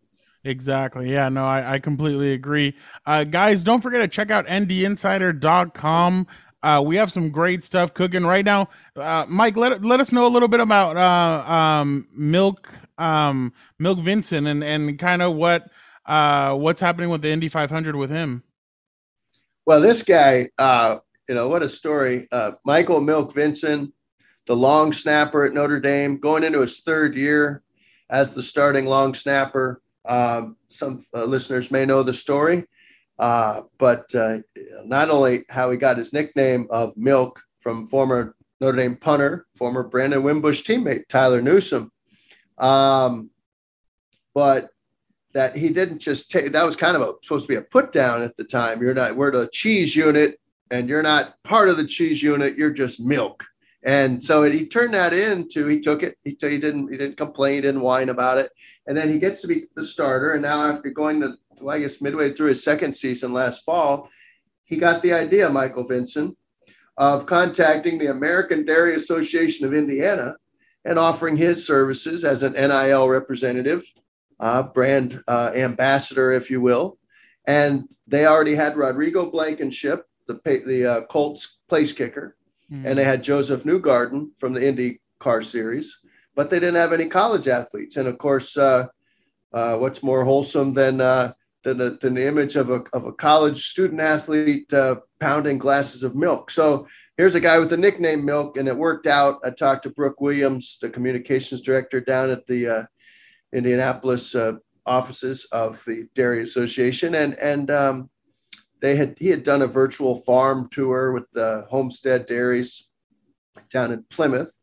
Exactly. 0.45 1.11
Yeah, 1.11 1.29
no, 1.29 1.45
I, 1.45 1.75
I 1.75 1.79
completely 1.79 2.33
agree. 2.33 2.75
Uh, 3.05 3.23
guys, 3.23 3.63
don't 3.63 3.81
forget 3.81 4.01
to 4.01 4.07
check 4.07 4.29
out 4.29 4.45
ndinsider.com. 4.47 6.27
Uh, 6.63 6.81
we 6.83 6.95
have 6.95 7.11
some 7.11 7.29
great 7.29 7.63
stuff 7.63 7.93
cooking 7.93 8.25
right 8.25 8.45
now. 8.45 8.69
Uh, 8.95 9.25
Mike, 9.27 9.57
let, 9.57 9.83
let 9.83 9.99
us 9.99 10.13
know 10.13 10.25
a 10.25 10.29
little 10.29 10.47
bit 10.47 10.61
about 10.61 10.95
uh, 10.95 11.51
um, 11.51 12.07
Milk 12.15 12.73
um, 12.97 13.53
Milk 13.79 13.99
Vincent 13.99 14.47
and, 14.47 14.63
and 14.63 14.97
kind 14.97 15.21
of 15.21 15.35
what 15.35 15.69
uh, 16.05 16.55
what's 16.55 16.81
happening 16.81 17.09
with 17.09 17.21
the 17.21 17.29
Indy 17.29 17.49
500 17.49 17.95
with 17.95 18.09
him. 18.09 18.43
Well, 19.65 19.81
this 19.81 20.03
guy, 20.03 20.49
uh, 20.57 20.97
you 21.27 21.35
know, 21.35 21.47
what 21.47 21.63
a 21.63 21.69
story. 21.69 22.27
Uh, 22.31 22.51
Michael 22.65 23.01
Milk 23.01 23.33
Vincent, 23.33 23.93
the 24.45 24.55
long 24.55 24.91
snapper 24.91 25.45
at 25.45 25.53
Notre 25.53 25.79
Dame, 25.79 26.17
going 26.17 26.43
into 26.43 26.59
his 26.59 26.81
third 26.81 27.15
year 27.15 27.63
as 28.09 28.33
the 28.33 28.43
starting 28.43 28.85
long 28.85 29.13
snapper. 29.13 29.81
Um, 30.05 30.57
some 30.67 31.03
listeners 31.13 31.71
may 31.71 31.85
know 31.85 32.03
the 32.03 32.13
story, 32.13 32.65
uh, 33.19 33.61
but 33.77 34.13
uh, 34.15 34.39
not 34.85 35.09
only 35.09 35.45
how 35.49 35.71
he 35.71 35.77
got 35.77 35.97
his 35.97 36.13
nickname 36.13 36.67
of 36.69 36.95
Milk 36.97 37.41
from 37.59 37.87
former 37.87 38.35
Notre 38.59 38.77
Dame 38.77 38.95
punter, 38.95 39.45
former 39.55 39.83
Brandon 39.83 40.23
Wimbush 40.23 40.63
teammate 40.63 41.07
Tyler 41.09 41.41
Newsome, 41.41 41.91
um, 42.57 43.29
but 44.33 44.69
that 45.33 45.55
he 45.55 45.69
didn't 45.69 45.99
just 45.99 46.31
take 46.31 46.51
that 46.51 46.65
was 46.65 46.75
kind 46.75 46.95
of 46.95 47.01
a, 47.01 47.13
supposed 47.23 47.45
to 47.45 47.47
be 47.47 47.55
a 47.55 47.61
put 47.61 47.91
down 47.91 48.21
at 48.21 48.37
the 48.37 48.43
time. 48.43 48.81
You're 48.81 48.93
not 48.93 49.15
we're 49.15 49.31
the 49.31 49.49
cheese 49.51 49.95
unit, 49.95 50.39
and 50.71 50.87
you're 50.87 51.03
not 51.03 51.41
part 51.43 51.69
of 51.69 51.77
the 51.77 51.85
cheese 51.85 52.21
unit. 52.21 52.57
You're 52.57 52.73
just 52.73 52.99
milk. 52.99 53.43
And 53.85 54.23
so 54.23 54.43
he 54.43 54.65
turned 54.65 54.93
that 54.93 55.13
into 55.13 55.67
he 55.67 55.81
took 55.81 56.03
it. 56.03 56.17
He, 56.23 56.37
he 56.39 56.57
didn't 56.57 56.89
he 56.91 56.97
didn't 56.97 57.17
complain, 57.17 57.55
he 57.55 57.61
didn't 57.61 57.81
whine 57.81 58.09
about 58.09 58.37
it. 58.37 58.51
And 58.87 58.95
then 58.95 59.09
he 59.09 59.19
gets 59.19 59.41
to 59.41 59.47
be 59.47 59.65
the 59.75 59.83
starter. 59.83 60.33
And 60.33 60.41
now 60.41 60.63
after 60.63 60.89
going 60.89 61.19
to 61.21 61.35
well, 61.61 61.75
I 61.75 61.79
guess 61.79 62.01
midway 62.01 62.33
through 62.33 62.49
his 62.49 62.63
second 62.63 62.93
season 62.93 63.33
last 63.33 63.63
fall, 63.63 64.09
he 64.63 64.77
got 64.77 65.01
the 65.01 65.13
idea, 65.13 65.49
Michael 65.49 65.85
Vincent, 65.85 66.37
of 66.97 67.25
contacting 67.25 67.97
the 67.97 68.11
American 68.11 68.65
Dairy 68.65 68.95
Association 68.95 69.65
of 69.65 69.73
Indiana 69.73 70.35
and 70.85 70.99
offering 70.99 71.37
his 71.37 71.65
services 71.65 72.23
as 72.23 72.43
an 72.43 72.53
NIL 72.53 73.09
representative, 73.09 73.83
uh, 74.39 74.63
brand 74.63 75.21
uh, 75.27 75.51
ambassador, 75.55 76.31
if 76.31 76.49
you 76.49 76.61
will. 76.61 76.97
And 77.47 77.89
they 78.07 78.25
already 78.25 78.55
had 78.55 78.77
Rodrigo 78.77 79.29
Blankenship, 79.29 80.05
the 80.27 80.39
the 80.65 80.85
uh, 80.85 81.01
Colts 81.07 81.59
place 81.67 81.91
kicker, 81.91 82.37
mm-hmm. 82.71 82.85
and 82.85 82.97
they 82.97 83.03
had 83.03 83.23
Josef 83.23 83.63
Newgarden 83.63 84.37
from 84.37 84.53
the 84.53 84.65
Indy 84.65 85.01
Car 85.19 85.41
Series, 85.41 85.99
but 86.35 86.49
they 86.49 86.59
didn't 86.59 86.75
have 86.75 86.93
any 86.93 87.07
college 87.07 87.47
athletes. 87.47 87.97
And 87.97 88.07
of 88.07 88.17
course, 88.17 88.55
uh, 88.55 88.87
uh, 89.51 89.77
what's 89.77 90.03
more 90.03 90.23
wholesome 90.23 90.73
than 90.73 91.01
uh, 91.01 91.33
than, 91.63 91.81
a, 91.81 91.91
than 91.91 92.13
the 92.13 92.27
image 92.27 92.55
of 92.55 92.69
a 92.69 92.83
of 92.93 93.05
a 93.05 93.13
college 93.13 93.67
student 93.67 94.01
athlete 94.01 94.71
pounding 95.19 95.57
glasses 95.57 96.03
of 96.03 96.15
milk? 96.15 96.51
So 96.51 96.87
here's 97.17 97.35
a 97.35 97.39
guy 97.39 97.59
with 97.59 97.69
the 97.69 97.77
nickname 97.77 98.25
Milk, 98.25 98.57
and 98.57 98.67
it 98.67 98.77
worked 98.77 99.07
out. 99.07 99.39
I 99.43 99.51
talked 99.51 99.83
to 99.83 99.89
Brooke 99.89 100.21
Williams, 100.21 100.77
the 100.81 100.89
communications 100.89 101.61
director 101.61 102.01
down 102.01 102.29
at 102.29 102.45
the 102.45 102.67
uh, 102.67 102.83
Indianapolis 103.53 104.35
uh, 104.35 104.53
offices 104.85 105.45
of 105.51 105.83
the 105.85 106.07
Dairy 106.15 106.43
Association, 106.43 107.15
and 107.15 107.35
and 107.35 107.71
um, 107.71 108.09
they 108.81 108.95
had 108.95 109.17
he 109.19 109.29
had 109.29 109.43
done 109.43 109.61
a 109.61 109.67
virtual 109.67 110.15
farm 110.21 110.67
tour 110.71 111.11
with 111.11 111.29
the 111.33 111.65
Homestead 111.69 112.25
Dairies 112.25 112.89
down 113.69 113.91
in 113.91 114.03
Plymouth. 114.09 114.53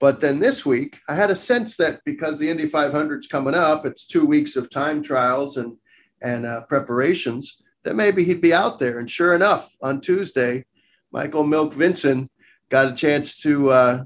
But 0.00 0.20
then 0.20 0.40
this 0.40 0.66
week, 0.66 0.98
I 1.08 1.14
had 1.14 1.30
a 1.30 1.36
sense 1.36 1.76
that 1.76 2.00
because 2.04 2.36
the 2.36 2.50
Indy 2.50 2.66
500 2.66 3.20
is 3.20 3.28
coming 3.28 3.54
up, 3.54 3.86
it's 3.86 4.04
two 4.04 4.26
weeks 4.26 4.56
of 4.56 4.68
time 4.68 5.00
trials 5.00 5.58
and 5.58 5.76
and 6.22 6.46
uh, 6.46 6.62
preparations, 6.62 7.62
that 7.84 7.96
maybe 7.96 8.24
he'd 8.24 8.40
be 8.40 8.54
out 8.54 8.78
there. 8.78 8.98
And 8.98 9.10
sure 9.10 9.34
enough, 9.34 9.74
on 9.82 10.00
Tuesday, 10.00 10.64
Michael 11.12 11.44
Milk 11.44 11.74
Vincent 11.74 12.30
got 12.68 12.92
a 12.92 12.94
chance 12.94 13.38
to 13.42 13.70
uh, 13.70 14.04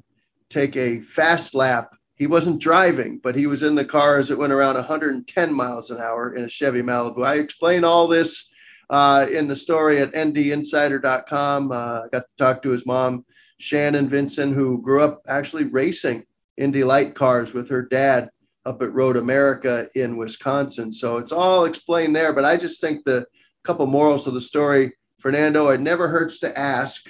take 0.49 0.77
a 0.77 1.01
fast 1.01 1.55
lap. 1.55 1.93
He 2.17 2.27
wasn't 2.27 2.61
driving, 2.61 3.21
but 3.23 3.37
he 3.37 3.47
was 3.47 3.63
in 3.63 3.75
the 3.75 3.85
car 3.85 4.19
as 4.19 4.31
it 4.31 4.39
went 4.39 4.53
around 4.53 4.75
110 4.75 5.53
miles 5.53 5.91
an 5.91 6.01
hour 6.01 6.35
in 6.35 6.45
a 6.45 6.49
Chevy 6.49 6.83
Malibu. 6.83 7.25
I 7.25 7.35
explain 7.35 7.85
all 7.85 8.09
this 8.09 8.49
uh, 8.89 9.27
in 9.31 9.49
the 9.49 9.57
story 9.57 10.01
at 10.01 10.13
ndinsider.com. 10.13 11.73
Uh, 11.73 11.75
I 11.75 12.09
got 12.11 12.21
to 12.21 12.37
talk 12.39 12.63
to 12.63 12.71
his 12.71 12.87
mom, 12.87 13.25
Shannon 13.59 14.09
Vincent, 14.09 14.55
who 14.55 14.81
grew 14.81 15.03
up 15.03 15.23
actually 15.29 15.65
racing 15.65 16.25
Indy 16.57 16.85
light 16.85 17.15
cars 17.15 17.53
with 17.53 17.69
her 17.69 17.83
dad 17.83 18.31
up 18.67 18.83
at 18.83 18.93
Road 18.93 19.17
America 19.17 19.89
in 19.95 20.17
Wisconsin. 20.17 20.93
So 20.93 21.19
it's 21.19 21.33
all 21.33 21.65
explained 21.65 22.15
there. 22.15 22.33
But 22.33 22.45
I 22.45 22.57
just 22.57 22.81
think 22.81 23.05
the 23.05 23.25
couple 23.65 23.87
morals 23.87 24.27
of 24.27 24.35
the 24.35 24.41
story 24.41 24.93
Fernando, 25.19 25.71
it 25.71 25.81
never 25.81 26.09
hurts 26.09 26.39
to 26.41 26.57
ask. 26.59 27.07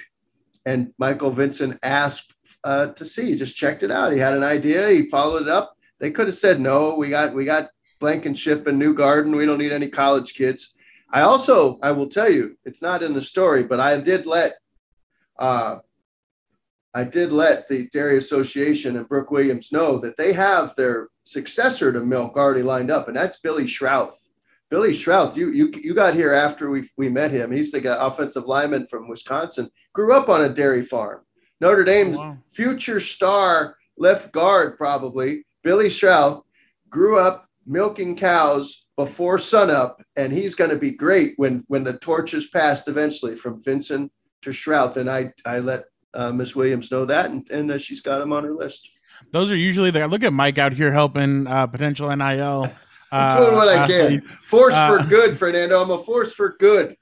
And 0.65 0.91
Michael 0.97 1.31
Vincent 1.31 1.77
asked 1.83 2.33
uh, 2.63 2.87
to 2.87 3.05
see, 3.05 3.35
just 3.35 3.55
checked 3.55 3.83
it 3.83 3.91
out. 3.91 4.11
He 4.11 4.19
had 4.19 4.33
an 4.33 4.43
idea, 4.43 4.89
he 4.89 5.05
followed 5.05 5.43
it 5.43 5.49
up. 5.49 5.73
They 5.99 6.11
could 6.11 6.27
have 6.27 6.35
said, 6.35 6.59
no, 6.59 6.95
we 6.95 7.09
got, 7.09 7.33
we 7.33 7.45
got 7.45 7.69
Blankenship 7.99 8.67
and 8.67 8.81
Newgarden. 8.81 9.35
We 9.35 9.45
don't 9.45 9.57
need 9.57 9.71
any 9.71 9.87
college 9.87 10.33
kids. 10.33 10.75
I 11.11 11.21
also, 11.21 11.79
I 11.81 11.91
will 11.91 12.09
tell 12.09 12.29
you, 12.29 12.57
it's 12.65 12.81
not 12.81 13.03
in 13.03 13.13
the 13.13 13.21
story, 13.21 13.63
but 13.63 13.79
I 13.79 13.97
did 13.97 14.25
let, 14.25 14.53
uh, 15.39 15.77
I 16.93 17.03
did 17.03 17.31
let 17.31 17.67
the 17.67 17.87
Dairy 17.89 18.17
Association 18.17 18.97
and 18.97 19.07
Brooke 19.07 19.31
Williams 19.31 19.71
know 19.71 19.99
that 19.99 20.17
they 20.17 20.33
have 20.33 20.75
their 20.75 21.09
successor 21.31 21.91
to 21.91 21.99
Milk 21.99 22.35
already 22.35 22.63
lined 22.63 22.91
up, 22.91 23.07
and 23.07 23.17
that's 23.17 23.39
Billy 23.39 23.65
Schrauth. 23.65 24.13
Billy 24.69 24.91
Schrauth, 24.93 25.35
you 25.35 25.49
you 25.51 25.71
you 25.81 25.93
got 25.93 26.13
here 26.13 26.33
after 26.33 26.69
we 26.69 26.89
we 26.97 27.09
met 27.09 27.31
him. 27.31 27.51
He's 27.51 27.71
the 27.71 27.79
guy, 27.79 27.95
offensive 27.99 28.45
lineman 28.45 28.87
from 28.87 29.07
Wisconsin. 29.07 29.69
Grew 29.93 30.13
up 30.13 30.29
on 30.29 30.41
a 30.41 30.49
dairy 30.49 30.83
farm. 30.83 31.21
Notre 31.61 31.85
Dame's 31.85 32.17
wow. 32.17 32.37
future 32.45 32.99
star 32.99 33.77
left 33.97 34.31
guard, 34.31 34.77
probably 34.77 35.45
Billy 35.63 35.87
Schrauth, 35.87 36.43
grew 36.89 37.17
up 37.19 37.47
milking 37.65 38.15
cows 38.15 38.85
before 38.95 39.37
sunup, 39.37 40.01
and 40.15 40.33
he's 40.33 40.55
going 40.55 40.69
to 40.69 40.77
be 40.77 40.91
great 40.91 41.33
when 41.37 41.63
when 41.67 41.83
the 41.83 41.97
torch 41.99 42.33
is 42.33 42.47
passed 42.47 42.87
eventually 42.87 43.35
from 43.35 43.63
Vincent 43.63 44.11
to 44.41 44.49
Schrauth. 44.49 44.97
And 44.97 45.09
I 45.09 45.31
I 45.45 45.59
let 45.59 45.85
uh, 46.13 46.31
Miss 46.31 46.55
Williams 46.55 46.91
know 46.91 47.05
that, 47.05 47.31
and 47.31 47.49
and 47.49 47.71
uh, 47.71 47.77
she's 47.77 48.01
got 48.01 48.21
him 48.21 48.33
on 48.33 48.43
her 48.43 48.53
list. 48.53 48.89
Those 49.31 49.51
are 49.51 49.55
usually 49.55 49.91
the 49.91 50.07
look 50.07 50.23
at 50.23 50.33
Mike 50.33 50.57
out 50.57 50.73
here 50.73 50.91
helping 50.91 51.47
uh, 51.47 51.67
potential 51.67 52.15
NIL 52.15 52.69
I'm 53.11 53.41
doing 53.41 53.55
what 53.55 53.69
I 53.69 53.87
can. 53.87 54.21
Force 54.21 54.73
uh, 54.73 54.97
for 54.97 55.07
good, 55.07 55.37
Fernando. 55.37 55.81
I'm 55.81 55.91
a 55.91 55.97
force 55.97 56.33
for 56.33 56.55
good. 56.59 56.95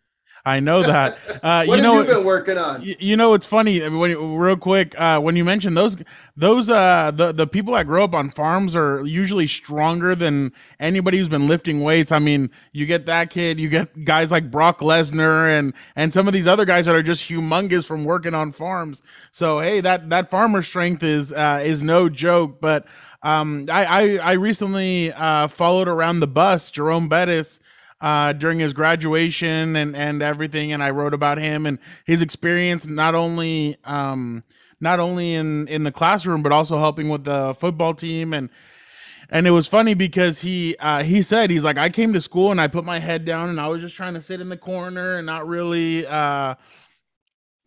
I 0.45 0.59
know 0.59 0.83
that. 0.83 1.17
Uh, 1.45 1.63
what 1.65 1.75
you 1.75 1.83
know, 1.83 1.97
have 1.97 2.07
you 2.07 2.13
been 2.15 2.23
working 2.23 2.57
on? 2.57 2.81
You, 2.81 2.95
you 2.97 3.15
know, 3.15 3.35
it's 3.35 3.45
funny 3.45 3.79
when 3.87 4.35
real 4.35 4.57
quick 4.57 4.99
uh, 4.99 5.19
when 5.19 5.35
you 5.35 5.45
mentioned 5.45 5.77
those 5.77 5.95
those 6.35 6.71
uh, 6.71 7.11
the 7.13 7.31
the 7.33 7.45
people 7.45 7.75
that 7.75 7.85
grow 7.85 8.03
up 8.03 8.15
on 8.15 8.31
farms 8.31 8.75
are 8.75 9.05
usually 9.05 9.45
stronger 9.45 10.15
than 10.15 10.53
anybody 10.79 11.19
who's 11.19 11.29
been 11.29 11.47
lifting 11.47 11.81
weights. 11.81 12.11
I 12.11 12.17
mean, 12.17 12.49
you 12.71 12.87
get 12.87 13.05
that 13.05 13.29
kid, 13.29 13.59
you 13.59 13.69
get 13.69 14.05
guys 14.05 14.31
like 14.31 14.49
Brock 14.49 14.79
Lesnar 14.79 15.47
and 15.59 15.71
and 15.95 16.11
some 16.11 16.27
of 16.27 16.33
these 16.33 16.47
other 16.47 16.65
guys 16.65 16.87
that 16.87 16.95
are 16.95 17.03
just 17.03 17.29
humongous 17.29 17.85
from 17.85 18.03
working 18.03 18.33
on 18.33 18.51
farms. 18.51 19.03
So 19.31 19.59
hey, 19.59 19.81
that 19.81 20.09
that 20.09 20.31
farmer 20.31 20.63
strength 20.63 21.03
is 21.03 21.31
uh, 21.31 21.61
is 21.63 21.83
no 21.83 22.09
joke. 22.09 22.59
But 22.59 22.87
um, 23.21 23.67
I, 23.69 23.85
I, 23.85 24.17
I 24.17 24.31
recently 24.33 25.11
uh, 25.13 25.47
followed 25.47 25.87
around 25.87 26.21
the 26.21 26.27
bus 26.27 26.71
Jerome 26.71 27.07
Bettis 27.07 27.59
uh, 28.01 28.33
during 28.33 28.59
his 28.59 28.73
graduation 28.73 29.75
and 29.75 29.95
and 29.95 30.21
everything, 30.21 30.71
and 30.71 30.83
I 30.83 30.89
wrote 30.89 31.13
about 31.13 31.37
him 31.37 31.65
and 31.65 31.79
his 32.05 32.21
experience 32.21 32.85
not 32.85 33.15
only 33.15 33.77
um, 33.83 34.43
not 34.79 34.99
only 34.99 35.33
in 35.33 35.67
in 35.67 35.83
the 35.83 35.91
classroom 35.91 36.43
but 36.43 36.51
also 36.51 36.77
helping 36.77 37.09
with 37.09 37.23
the 37.23 37.55
football 37.59 37.93
team. 37.93 38.33
And 38.33 38.49
and 39.29 39.47
it 39.47 39.51
was 39.51 39.67
funny 39.67 39.93
because 39.93 40.41
he 40.41 40.75
uh, 40.79 41.03
he 41.03 41.21
said 41.21 41.49
he's 41.49 41.63
like 41.63 41.77
I 41.77 41.89
came 41.89 42.13
to 42.13 42.21
school 42.21 42.51
and 42.51 42.61
I 42.61 42.67
put 42.67 42.85
my 42.85 42.99
head 42.99 43.25
down 43.25 43.49
and 43.49 43.59
I 43.59 43.67
was 43.67 43.81
just 43.81 43.95
trying 43.95 44.13
to 44.13 44.21
sit 44.21 44.39
in 44.39 44.49
the 44.49 44.57
corner 44.57 45.17
and 45.17 45.25
not 45.25 45.47
really 45.47 46.05
uh, 46.05 46.55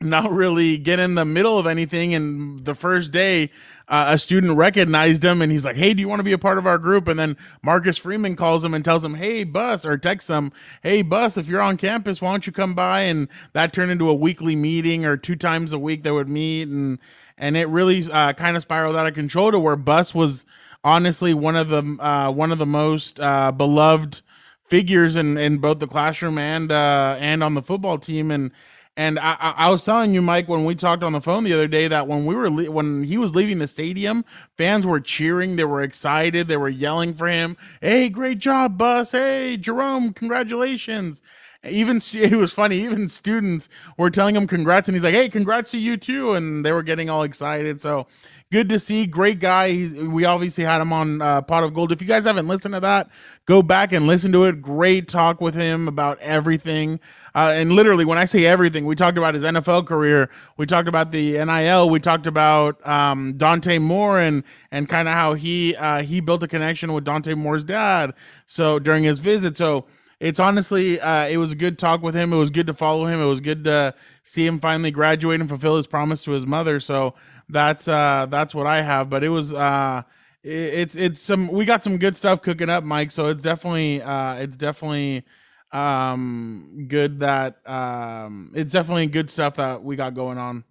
not 0.00 0.30
really 0.30 0.78
get 0.78 1.00
in 1.00 1.16
the 1.16 1.24
middle 1.24 1.58
of 1.58 1.66
anything. 1.66 2.14
And 2.14 2.64
the 2.64 2.76
first 2.76 3.10
day, 3.10 3.50
uh, 3.88 4.06
a 4.10 4.18
student 4.18 4.56
recognized 4.56 5.24
him 5.24 5.42
and 5.42 5.50
he's 5.50 5.64
like, 5.64 5.74
Hey, 5.74 5.92
do 5.92 6.00
you 6.00 6.08
want 6.08 6.20
to 6.20 6.24
be 6.24 6.32
a 6.32 6.38
part 6.38 6.58
of 6.58 6.66
our 6.66 6.78
group? 6.78 7.08
And 7.08 7.18
then 7.18 7.36
Marcus 7.62 7.98
Freeman 7.98 8.36
calls 8.36 8.64
him 8.64 8.74
and 8.74 8.84
tells 8.84 9.02
him, 9.02 9.14
Hey, 9.14 9.42
Bus, 9.42 9.84
or 9.84 9.98
texts 9.98 10.30
him, 10.30 10.52
Hey, 10.82 11.02
Bus, 11.02 11.36
if 11.36 11.48
you're 11.48 11.60
on 11.60 11.76
campus, 11.76 12.22
why 12.22 12.30
don't 12.30 12.46
you 12.46 12.52
come 12.52 12.74
by? 12.74 13.02
And 13.02 13.28
that 13.54 13.72
turned 13.72 13.90
into 13.90 14.08
a 14.08 14.14
weekly 14.14 14.54
meeting 14.54 15.04
or 15.04 15.16
two 15.16 15.34
times 15.34 15.72
a 15.72 15.78
week 15.78 16.04
they 16.04 16.12
would 16.12 16.28
meet. 16.28 16.68
And, 16.68 17.00
and 17.36 17.56
it 17.56 17.68
really 17.68 18.08
uh, 18.10 18.34
kind 18.34 18.56
of 18.56 18.62
spiraled 18.62 18.94
out 18.94 19.08
of 19.08 19.14
control 19.14 19.50
to 19.50 19.58
where 19.58 19.76
Bus 19.76 20.14
was 20.14 20.46
honestly 20.84 21.34
one 21.34 21.56
of 21.56 21.70
the 21.70 21.82
uh, 21.98 22.30
one 22.30 22.52
of 22.52 22.58
the 22.58 22.66
most 22.66 23.18
uh, 23.18 23.50
beloved 23.50 24.20
figures 24.64 25.16
in, 25.16 25.36
in 25.36 25.58
both 25.58 25.80
the 25.80 25.88
classroom 25.88 26.38
and 26.38 26.70
uh, 26.70 27.16
and 27.18 27.42
on 27.42 27.54
the 27.54 27.62
football 27.62 27.98
team. 27.98 28.30
And 28.30 28.52
and 28.98 29.18
I, 29.20 29.34
I 29.40 29.70
was 29.70 29.84
telling 29.84 30.14
you, 30.14 30.22
Mike, 30.22 30.48
when 30.48 30.66
we 30.66 30.74
talked 30.76 31.04
on 31.04 31.14
the 31.14 31.22
phone 31.22 31.44
the 31.44 31.54
other 31.54 31.68
day, 31.68 31.88
that 31.88 32.08
when 32.08 32.26
we 32.26 32.36
were 32.36 32.50
le- 32.50 32.72
when 32.72 33.04
he 33.04 33.18
was 33.18 33.34
leaving 33.34 33.60
the 33.60 33.68
stadium, 33.68 34.26
fans 34.58 34.86
were 34.86 35.00
cheering, 35.00 35.56
they 35.56 35.64
were 35.64 35.82
excited, 35.82 36.48
they 36.48 36.58
were 36.58 36.68
yelling 36.70 37.14
for 37.14 37.28
him. 37.28 37.56
Hey, 37.82 38.10
great 38.10 38.40
job, 38.40 38.78
Bus! 38.78 39.12
Hey, 39.12 39.56
Jerome, 39.58 40.12
congratulations! 40.14 41.22
Even 41.64 42.02
it 42.14 42.34
was 42.36 42.54
funny. 42.54 42.78
Even 42.80 43.08
students 43.08 43.70
were 43.98 44.10
telling 44.10 44.36
him 44.36 44.48
congrats, 44.48 44.88
and 44.88 44.96
he's 44.96 45.04
like, 45.04 45.14
"Hey, 45.14 45.30
congrats 45.30 45.72
to 45.72 45.78
you 45.78 45.96
too!" 45.96 46.34
And 46.34 46.64
they 46.64 46.72
were 46.72 46.84
getting 46.84 47.10
all 47.10 47.24
excited. 47.24 47.80
So 47.80 48.08
good 48.50 48.68
to 48.68 48.78
see. 48.78 49.06
Great 49.06 49.40
guy. 49.40 49.70
He's, 49.70 49.94
we 49.94 50.24
obviously 50.24 50.64
had 50.64 50.80
him 50.80 50.92
on 50.92 51.20
uh, 51.20 51.42
Pot 51.42 51.64
of 51.64 51.74
Gold. 51.74 51.92
If 51.92 52.00
you 52.00 52.08
guys 52.08 52.24
haven't 52.24 52.48
listened 52.48 52.74
to 52.74 52.80
that, 52.80 53.08
go 53.46 53.62
back 53.62 53.92
and 53.92 54.06
listen 54.06 54.32
to 54.32 54.44
it. 54.44 54.62
Great 54.62 55.08
talk 55.08 55.40
with 55.40 55.54
him 55.54 55.88
about 55.88 56.18
everything. 56.20 57.00
Uh, 57.34 57.52
and 57.54 57.72
literally, 57.72 58.04
when 58.04 58.18
I 58.18 58.24
say 58.24 58.46
everything, 58.46 58.84
we 58.84 58.94
talked 58.96 59.18
about 59.18 59.34
his 59.34 59.44
NFL 59.44 59.86
career. 59.86 60.30
We 60.56 60.66
talked 60.66 60.88
about 60.88 61.12
the 61.12 61.44
NIL. 61.44 61.90
We 61.90 62.00
talked 62.00 62.26
about 62.26 62.84
um, 62.86 63.34
Dante 63.36 63.78
Moore 63.78 64.18
and 64.18 64.42
and 64.70 64.88
kind 64.88 65.08
of 65.08 65.14
how 65.14 65.34
he 65.34 65.76
uh, 65.76 66.02
he 66.02 66.20
built 66.20 66.42
a 66.42 66.48
connection 66.48 66.92
with 66.92 67.04
Dante 67.04 67.34
Moore's 67.34 67.64
dad. 67.64 68.14
So 68.46 68.78
during 68.78 69.04
his 69.04 69.18
visit, 69.18 69.56
so 69.56 69.86
it's 70.20 70.40
honestly 70.40 71.00
uh, 71.00 71.28
it 71.28 71.36
was 71.36 71.52
a 71.52 71.54
good 71.54 71.78
talk 71.78 72.02
with 72.02 72.14
him. 72.14 72.32
It 72.32 72.36
was 72.36 72.50
good 72.50 72.66
to 72.66 72.74
follow 72.74 73.06
him. 73.06 73.20
It 73.20 73.26
was 73.26 73.40
good 73.40 73.64
to 73.64 73.94
see 74.24 74.46
him 74.46 74.58
finally 74.58 74.90
graduate 74.90 75.40
and 75.40 75.48
fulfill 75.48 75.76
his 75.76 75.86
promise 75.86 76.24
to 76.24 76.32
his 76.32 76.44
mother. 76.44 76.80
So 76.80 77.14
that's 77.48 77.88
uh 77.88 78.26
that's 78.30 78.54
what 78.54 78.66
I 78.66 78.82
have. 78.82 79.08
But 79.10 79.24
it 79.24 79.28
was 79.30 79.52
uh 79.52 80.02
it, 80.42 80.50
it's 80.52 80.94
it's 80.94 81.20
some 81.20 81.48
we 81.48 81.64
got 81.64 81.82
some 81.82 81.98
good 81.98 82.16
stuff 82.16 82.42
cooking 82.42 82.70
up, 82.70 82.84
Mike. 82.84 83.10
So 83.10 83.26
it's 83.28 83.42
definitely 83.42 84.02
uh 84.02 84.34
it's 84.36 84.56
definitely 84.56 85.24
um 85.72 86.86
good 86.88 87.20
that 87.20 87.66
um 87.68 88.52
it's 88.54 88.72
definitely 88.72 89.06
good 89.06 89.30
stuff 89.30 89.56
that 89.56 89.82
we 89.82 89.96
got 89.96 90.14
going 90.14 90.38
on. 90.38 90.64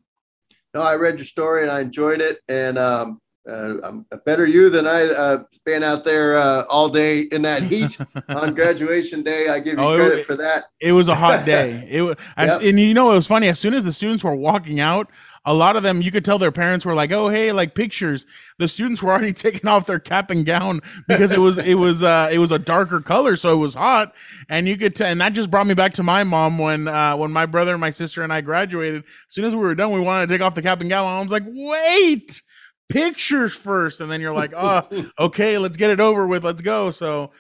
No, 0.74 0.82
I 0.82 0.96
read 0.96 1.18
your 1.18 1.26
story 1.26 1.64
and 1.64 1.72
I 1.72 1.80
enjoyed 1.82 2.22
it, 2.22 2.40
and 2.50 2.78
um, 2.78 3.20
uh, 3.50 3.76
I'm 3.84 4.06
a 4.12 4.18
better 4.18 4.46
you 4.46 4.70
than 4.70 4.86
I 4.86 5.06
uh, 5.06 5.44
being 5.66 5.84
out 5.84 6.04
there 6.04 6.38
uh, 6.38 6.66
all 6.70 6.90
day 6.90 7.22
in 7.22 7.42
that 7.44 7.64
heat 7.64 7.98
on 8.30 8.54
graduation 8.54 9.24
day. 9.24 9.48
I 9.48 9.60
give 9.60 9.80
you 9.80 9.84
Oh, 9.86 9.94
it- 9.96 9.98
credit 9.98 10.26
for 10.26 10.36
that. 10.36 10.66
It 10.80 10.92
was 10.92 11.08
a 11.08 11.16
hot 11.16 11.46
day. 11.46 11.88
It 11.90 12.02
was, 12.02 12.18
as, 12.36 12.50
Yep. 12.50 12.70
and 12.70 12.80
you 12.80 12.94
know, 12.94 13.12
it 13.12 13.16
was 13.16 13.26
funny. 13.28 13.48
As 13.48 13.58
soon 13.60 13.74
as 13.74 13.86
the 13.86 13.94
students 13.94 14.24
were 14.24 14.36
walking 14.36 14.80
out, 14.80 15.10
a 15.48 15.54
lot 15.54 15.78
of 15.78 15.82
them, 15.82 16.02
you 16.02 16.12
could 16.12 16.26
tell 16.26 16.38
their 16.38 16.52
parents 16.52 16.86
were 16.86 16.94
like, 16.94 17.14
"Oh, 17.14 17.30
hey, 17.30 17.54
like 17.54 17.74
pictures." 17.74 18.26
The 18.60 18.68
students 18.68 19.02
were 19.02 19.12
already 19.12 19.32
taking 19.46 19.66
off 19.68 19.86
their 19.86 19.98
cap 19.98 20.30
and 20.30 20.46
gown 20.46 20.82
because 21.08 21.32
it 21.32 21.40
was, 21.40 21.58
it 21.58 21.76
was, 21.76 22.04
uh, 22.04 22.30
it 22.30 22.40
was 22.40 22.52
a 22.52 22.60
darker 22.60 23.00
color, 23.00 23.38
so 23.38 23.54
it 23.54 23.56
was 23.62 23.74
hot, 23.74 24.14
and 24.50 24.68
you 24.68 24.78
could 24.78 24.94
tell. 24.94 25.08
And 25.08 25.22
that 25.22 25.32
just 25.32 25.50
brought 25.50 25.66
me 25.66 25.74
back 25.74 25.94
to 25.94 26.04
my 26.04 26.26
mom 26.26 26.58
when, 26.60 26.90
uh, 26.90 27.16
when 27.16 27.32
my 27.32 27.46
brother 27.46 27.72
and 27.72 27.80
my 27.80 27.92
sister 27.92 28.24
and 28.24 28.34
I 28.34 28.42
graduated. 28.42 29.04
As 29.06 29.10
soon 29.30 29.46
as 29.46 29.56
we 29.56 29.62
were 29.62 29.74
done, 29.74 29.94
we 29.94 30.02
wanted 30.02 30.28
to 30.28 30.34
take 30.34 30.42
off 30.42 30.54
the 30.54 30.62
cap 30.62 30.82
and 30.82 30.90
gown. 30.90 31.08
I 31.08 31.22
was 31.22 31.32
like, 31.32 31.46
"Wait." 31.48 32.42
Pictures 32.90 33.54
first, 33.54 34.00
and 34.00 34.12
then 34.12 34.22
you're 34.22 34.34
like, 34.34 34.54
"Oh, 34.56 34.88
okay, 35.20 35.58
let's 35.58 35.78
get 35.78 35.92
it 35.92 36.02
over 36.02 36.28
with. 36.28 36.44
Let's 36.44 36.62
go." 36.62 36.92
So, 36.92 37.32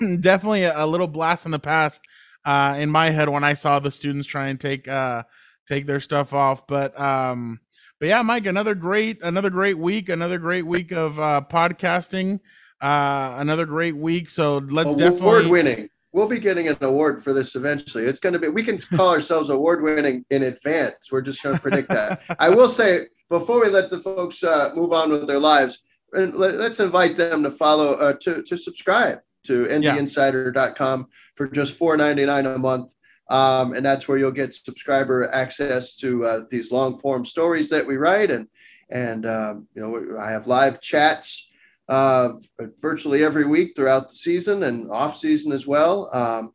definitely 0.20 0.64
a, 0.64 0.84
a 0.84 0.86
little 0.86 1.08
blast 1.08 1.46
in 1.46 1.52
the 1.52 1.58
past 1.60 2.00
uh, 2.44 2.76
in 2.78 2.90
my 2.90 3.10
head 3.10 3.28
when 3.28 3.44
I 3.44 3.54
saw 3.54 3.78
the 3.78 3.90
students 3.90 4.26
try 4.26 4.48
and 4.48 4.60
take 4.60 4.86
uh, 4.88 5.22
take 5.66 5.86
their 5.86 6.00
stuff 6.00 6.32
off. 6.32 6.66
But 6.66 6.98
um, 6.98 7.60
but 8.00 8.08
yeah, 8.08 8.22
Mike, 8.22 8.46
another 8.46 8.74
great 8.74 9.22
another 9.22 9.50
great 9.50 9.78
week, 9.78 10.08
another 10.08 10.38
great 10.38 10.66
week 10.66 10.92
of 10.92 11.18
uh, 11.18 11.42
podcasting, 11.48 12.40
uh, 12.80 13.36
another 13.38 13.66
great 13.66 13.96
week. 13.96 14.28
So 14.28 14.58
let's 14.58 14.94
definitely 14.94 15.20
award 15.20 15.46
winning. 15.46 15.88
We'll 16.12 16.28
be 16.28 16.38
getting 16.38 16.68
an 16.68 16.76
award 16.80 17.24
for 17.24 17.32
this 17.32 17.56
eventually. 17.56 18.04
It's 18.04 18.20
going 18.20 18.34
to 18.34 18.38
be. 18.38 18.48
We 18.48 18.62
can 18.62 18.78
call 18.78 19.10
ourselves 19.10 19.50
award 19.50 19.82
winning 19.82 20.24
in 20.30 20.44
advance. 20.44 21.10
We're 21.10 21.22
just 21.22 21.42
going 21.42 21.56
to 21.56 21.60
predict 21.62 21.88
that. 21.88 22.22
I 22.38 22.50
will 22.50 22.68
say 22.68 23.06
before 23.28 23.60
we 23.60 23.68
let 23.68 23.90
the 23.90 23.98
folks 23.98 24.44
uh, 24.44 24.70
move 24.76 24.92
on 24.92 25.10
with 25.10 25.26
their 25.26 25.40
lives, 25.40 25.82
and 26.12 26.34
let, 26.36 26.54
us 26.54 26.78
invite 26.78 27.16
them 27.16 27.42
to 27.42 27.50
follow 27.50 27.94
uh, 27.94 28.12
to 28.20 28.42
to 28.42 28.56
subscribe 28.56 29.20
to 29.44 29.66
ndinsider.com 29.66 31.06
for 31.34 31.48
just 31.48 31.78
$4.99 31.78 32.54
a 32.54 32.58
month. 32.58 32.93
Um, 33.30 33.72
and 33.72 33.84
that's 33.84 34.06
where 34.06 34.18
you'll 34.18 34.30
get 34.30 34.54
subscriber 34.54 35.30
access 35.32 35.96
to 35.96 36.24
uh, 36.26 36.40
these 36.50 36.70
long 36.70 36.98
form 36.98 37.24
stories 37.24 37.70
that 37.70 37.86
we 37.86 37.96
write. 37.96 38.30
And, 38.30 38.48
and 38.90 39.24
um, 39.26 39.66
you 39.74 39.80
know, 39.82 40.18
I 40.18 40.30
have 40.30 40.46
live 40.46 40.80
chats 40.80 41.50
uh, 41.88 42.32
virtually 42.80 43.24
every 43.24 43.46
week 43.46 43.74
throughout 43.76 44.08
the 44.10 44.14
season 44.14 44.62
and 44.64 44.90
off 44.90 45.16
season 45.16 45.52
as 45.52 45.66
well. 45.66 46.10
Um, 46.12 46.52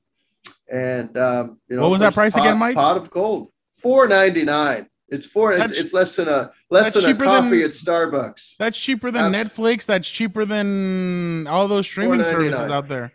and, 0.72 1.18
um, 1.18 1.60
you 1.68 1.76
know, 1.76 1.82
What 1.84 1.92
was 1.92 2.02
that 2.02 2.14
price 2.14 2.36
again, 2.36 2.54
pot- 2.54 2.60
Mike? 2.60 2.76
Pot 2.76 2.98
of 2.98 3.10
gold, 3.10 3.52
four 3.74 4.08
ninety 4.08 4.44
nine. 4.44 4.88
It's 5.12 5.26
four. 5.26 5.54
It's, 5.54 5.72
it's 5.72 5.92
less 5.92 6.16
than 6.16 6.28
a 6.28 6.52
less 6.70 6.94
than 6.94 7.06
a 7.06 7.16
coffee 7.16 7.62
than- 7.62 7.66
at 7.66 7.72
Starbucks. 7.72 8.58
that's 8.60 8.78
cheaper 8.80 9.10
than 9.10 9.34
Netflix. 9.34 9.88
That's 9.88 10.08
cheaper 10.08 10.46
than 10.46 11.48
all 11.48 11.68
those 11.68 11.88
streaming 11.88 12.20
services 12.24 12.60
out 12.72 12.88
there. 12.88 13.12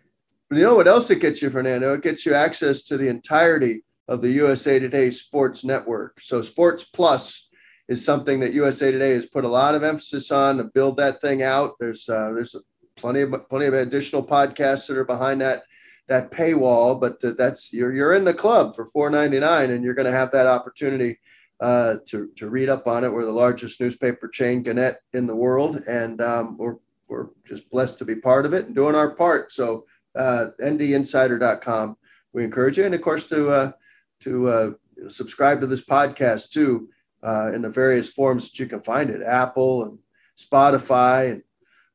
But 0.49 0.59
you 0.59 0.65
know 0.65 0.77
what 0.77 0.89
else 0.89 1.11
it 1.11 1.21
gets 1.21 1.41
you, 1.43 1.51
Fernando? 1.51 1.95
It 1.95 2.03
gets 2.03 2.27
you 2.27 2.35
access 2.35 2.83
to 2.85 2.97
the 2.97 3.09
entirety 3.09 3.83
of 4.09 4.21
the 4.21 4.31
USA 4.31 4.79
Today 4.79 5.11
Sports 5.11 5.65
Network. 5.65 6.21
So 6.21 6.43
Sports 6.43 6.85
Plus 6.85 7.49
is 7.89 8.05
something 8.05 8.41
that 8.41 8.53
USA 8.53 8.91
Today 8.91 9.13
has 9.13 9.27
put 9.27 9.45
a 9.45 9.49
lot 9.49 9.75
of 9.75 9.83
emphasis 9.83 10.31
on 10.31 10.59
to 10.59 10.65
build 10.65 10.97
that 10.99 11.21
thing 11.21 11.43
out. 11.43 11.75
There's 11.81 12.09
uh, 12.09 12.33
there's 12.35 12.55
plenty 12.97 13.23
of 13.23 13.49
plenty 13.49 13.67
of 13.67 13.75
additional 13.75 14.25
podcasts 14.25 14.87
that 14.87 14.99
are 14.99 15.05
behind 15.05 15.41
that 15.41 15.65
that 16.09 16.31
paywall, 16.31 17.01
but 17.01 17.19
that's 17.37 17.73
you're 17.73 17.95
you're 17.95 18.15
in 18.15 18.25
the 18.25 18.35
club 18.35 18.75
for 18.75 18.87
4.99, 18.95 19.71
and 19.71 19.83
you're 19.83 19.95
going 19.95 20.07
to 20.07 20.13
have 20.13 20.31
that 20.33 20.47
opportunity 20.47 21.19
uh, 21.61 21.97
to 22.07 22.29
to 22.37 22.51
read 22.51 22.69
up 22.69 22.87
on 22.87 23.05
it. 23.05 23.13
We're 23.13 23.25
the 23.25 23.33
largest 23.33 23.81
newspaper 23.81 24.29
chain, 24.29 24.63
Gannett, 24.63 24.99
in 25.13 25.27
the 25.27 25.37
world, 25.37 25.83
and 25.89 26.21
um, 26.21 26.57
we're 26.59 26.77
we're 27.09 27.29
just 27.47 27.71
blessed 27.71 27.99
to 27.99 28.05
be 28.05 28.17
part 28.17 28.47
of 28.47 28.55
it 28.55 28.67
and 28.67 28.75
doing 28.75 28.95
our 28.95 29.15
part. 29.15 29.53
So 29.53 29.87
uh, 30.15 30.47
ndinsider.com. 30.61 31.97
We 32.33 32.45
encourage 32.45 32.79
you, 32.79 32.85
and 32.85 32.95
of 32.95 33.03
course, 33.03 33.27
to 33.27 33.51
uh, 33.51 33.73
to 34.21 34.49
uh, 34.49 34.71
subscribe 35.09 35.61
to 35.61 35.67
this 35.67 35.85
podcast 35.85 36.51
too 36.51 36.89
uh, 37.23 37.53
in 37.55 37.63
the 37.63 37.69
various 37.69 38.11
forms 38.11 38.51
that 38.51 38.59
you 38.59 38.67
can 38.67 38.81
find 38.81 39.11
it: 39.11 39.23
Apple 39.23 39.85
and 39.85 39.99
Spotify, 40.37 41.33
and 41.33 41.43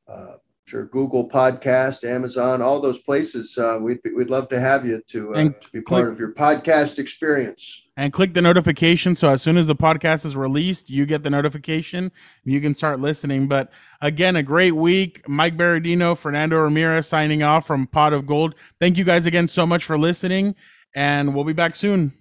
uh, 0.07 0.36
sure 0.70 0.86
Google 0.86 1.28
Podcast, 1.28 2.07
Amazon, 2.07 2.61
all 2.61 2.80
those 2.80 2.99
places. 2.99 3.57
Uh, 3.57 3.80
we'd 3.82 4.01
be, 4.03 4.11
we'd 4.13 4.30
love 4.30 4.47
to 4.49 4.59
have 4.59 4.86
you 4.86 5.01
to, 5.07 5.34
uh, 5.34 5.43
to 5.45 5.70
be 5.74 5.82
part 5.82 6.03
click- 6.03 6.13
of 6.13 6.20
your 6.20 6.34
podcast 6.34 6.99
experience. 6.99 7.88
and 7.97 8.13
click 8.13 8.34
the 8.36 8.41
notification 8.41 9.15
so 9.15 9.30
as 9.30 9.41
soon 9.41 9.57
as 9.57 9.65
the 9.67 9.76
podcast 9.76 10.26
is 10.26 10.36
released 10.36 10.89
you 10.89 11.05
get 11.05 11.24
the 11.24 11.30
notification 11.30 12.03
and 12.05 12.53
you 12.53 12.61
can 12.61 12.74
start 12.76 12.99
listening 12.99 13.47
but 13.47 13.72
again 14.01 14.36
a 14.36 14.43
great 14.43 14.72
week 14.76 15.28
mike 15.28 15.57
Berardino, 15.57 16.15
fernando 16.17 16.57
ramirez 16.57 17.07
signing 17.07 17.43
off 17.43 17.65
from 17.67 17.88
pot 17.88 18.13
of 18.13 18.26
gold 18.26 18.55
thank 18.80 18.97
you 18.97 19.03
guys 19.03 19.26
again 19.26 19.47
so 19.47 19.65
much 19.65 19.84
for 19.84 19.97
listening 19.97 20.55
and 20.95 21.36
we'll 21.36 21.43
be 21.43 21.51
back 21.53 21.76
soon 21.76 22.13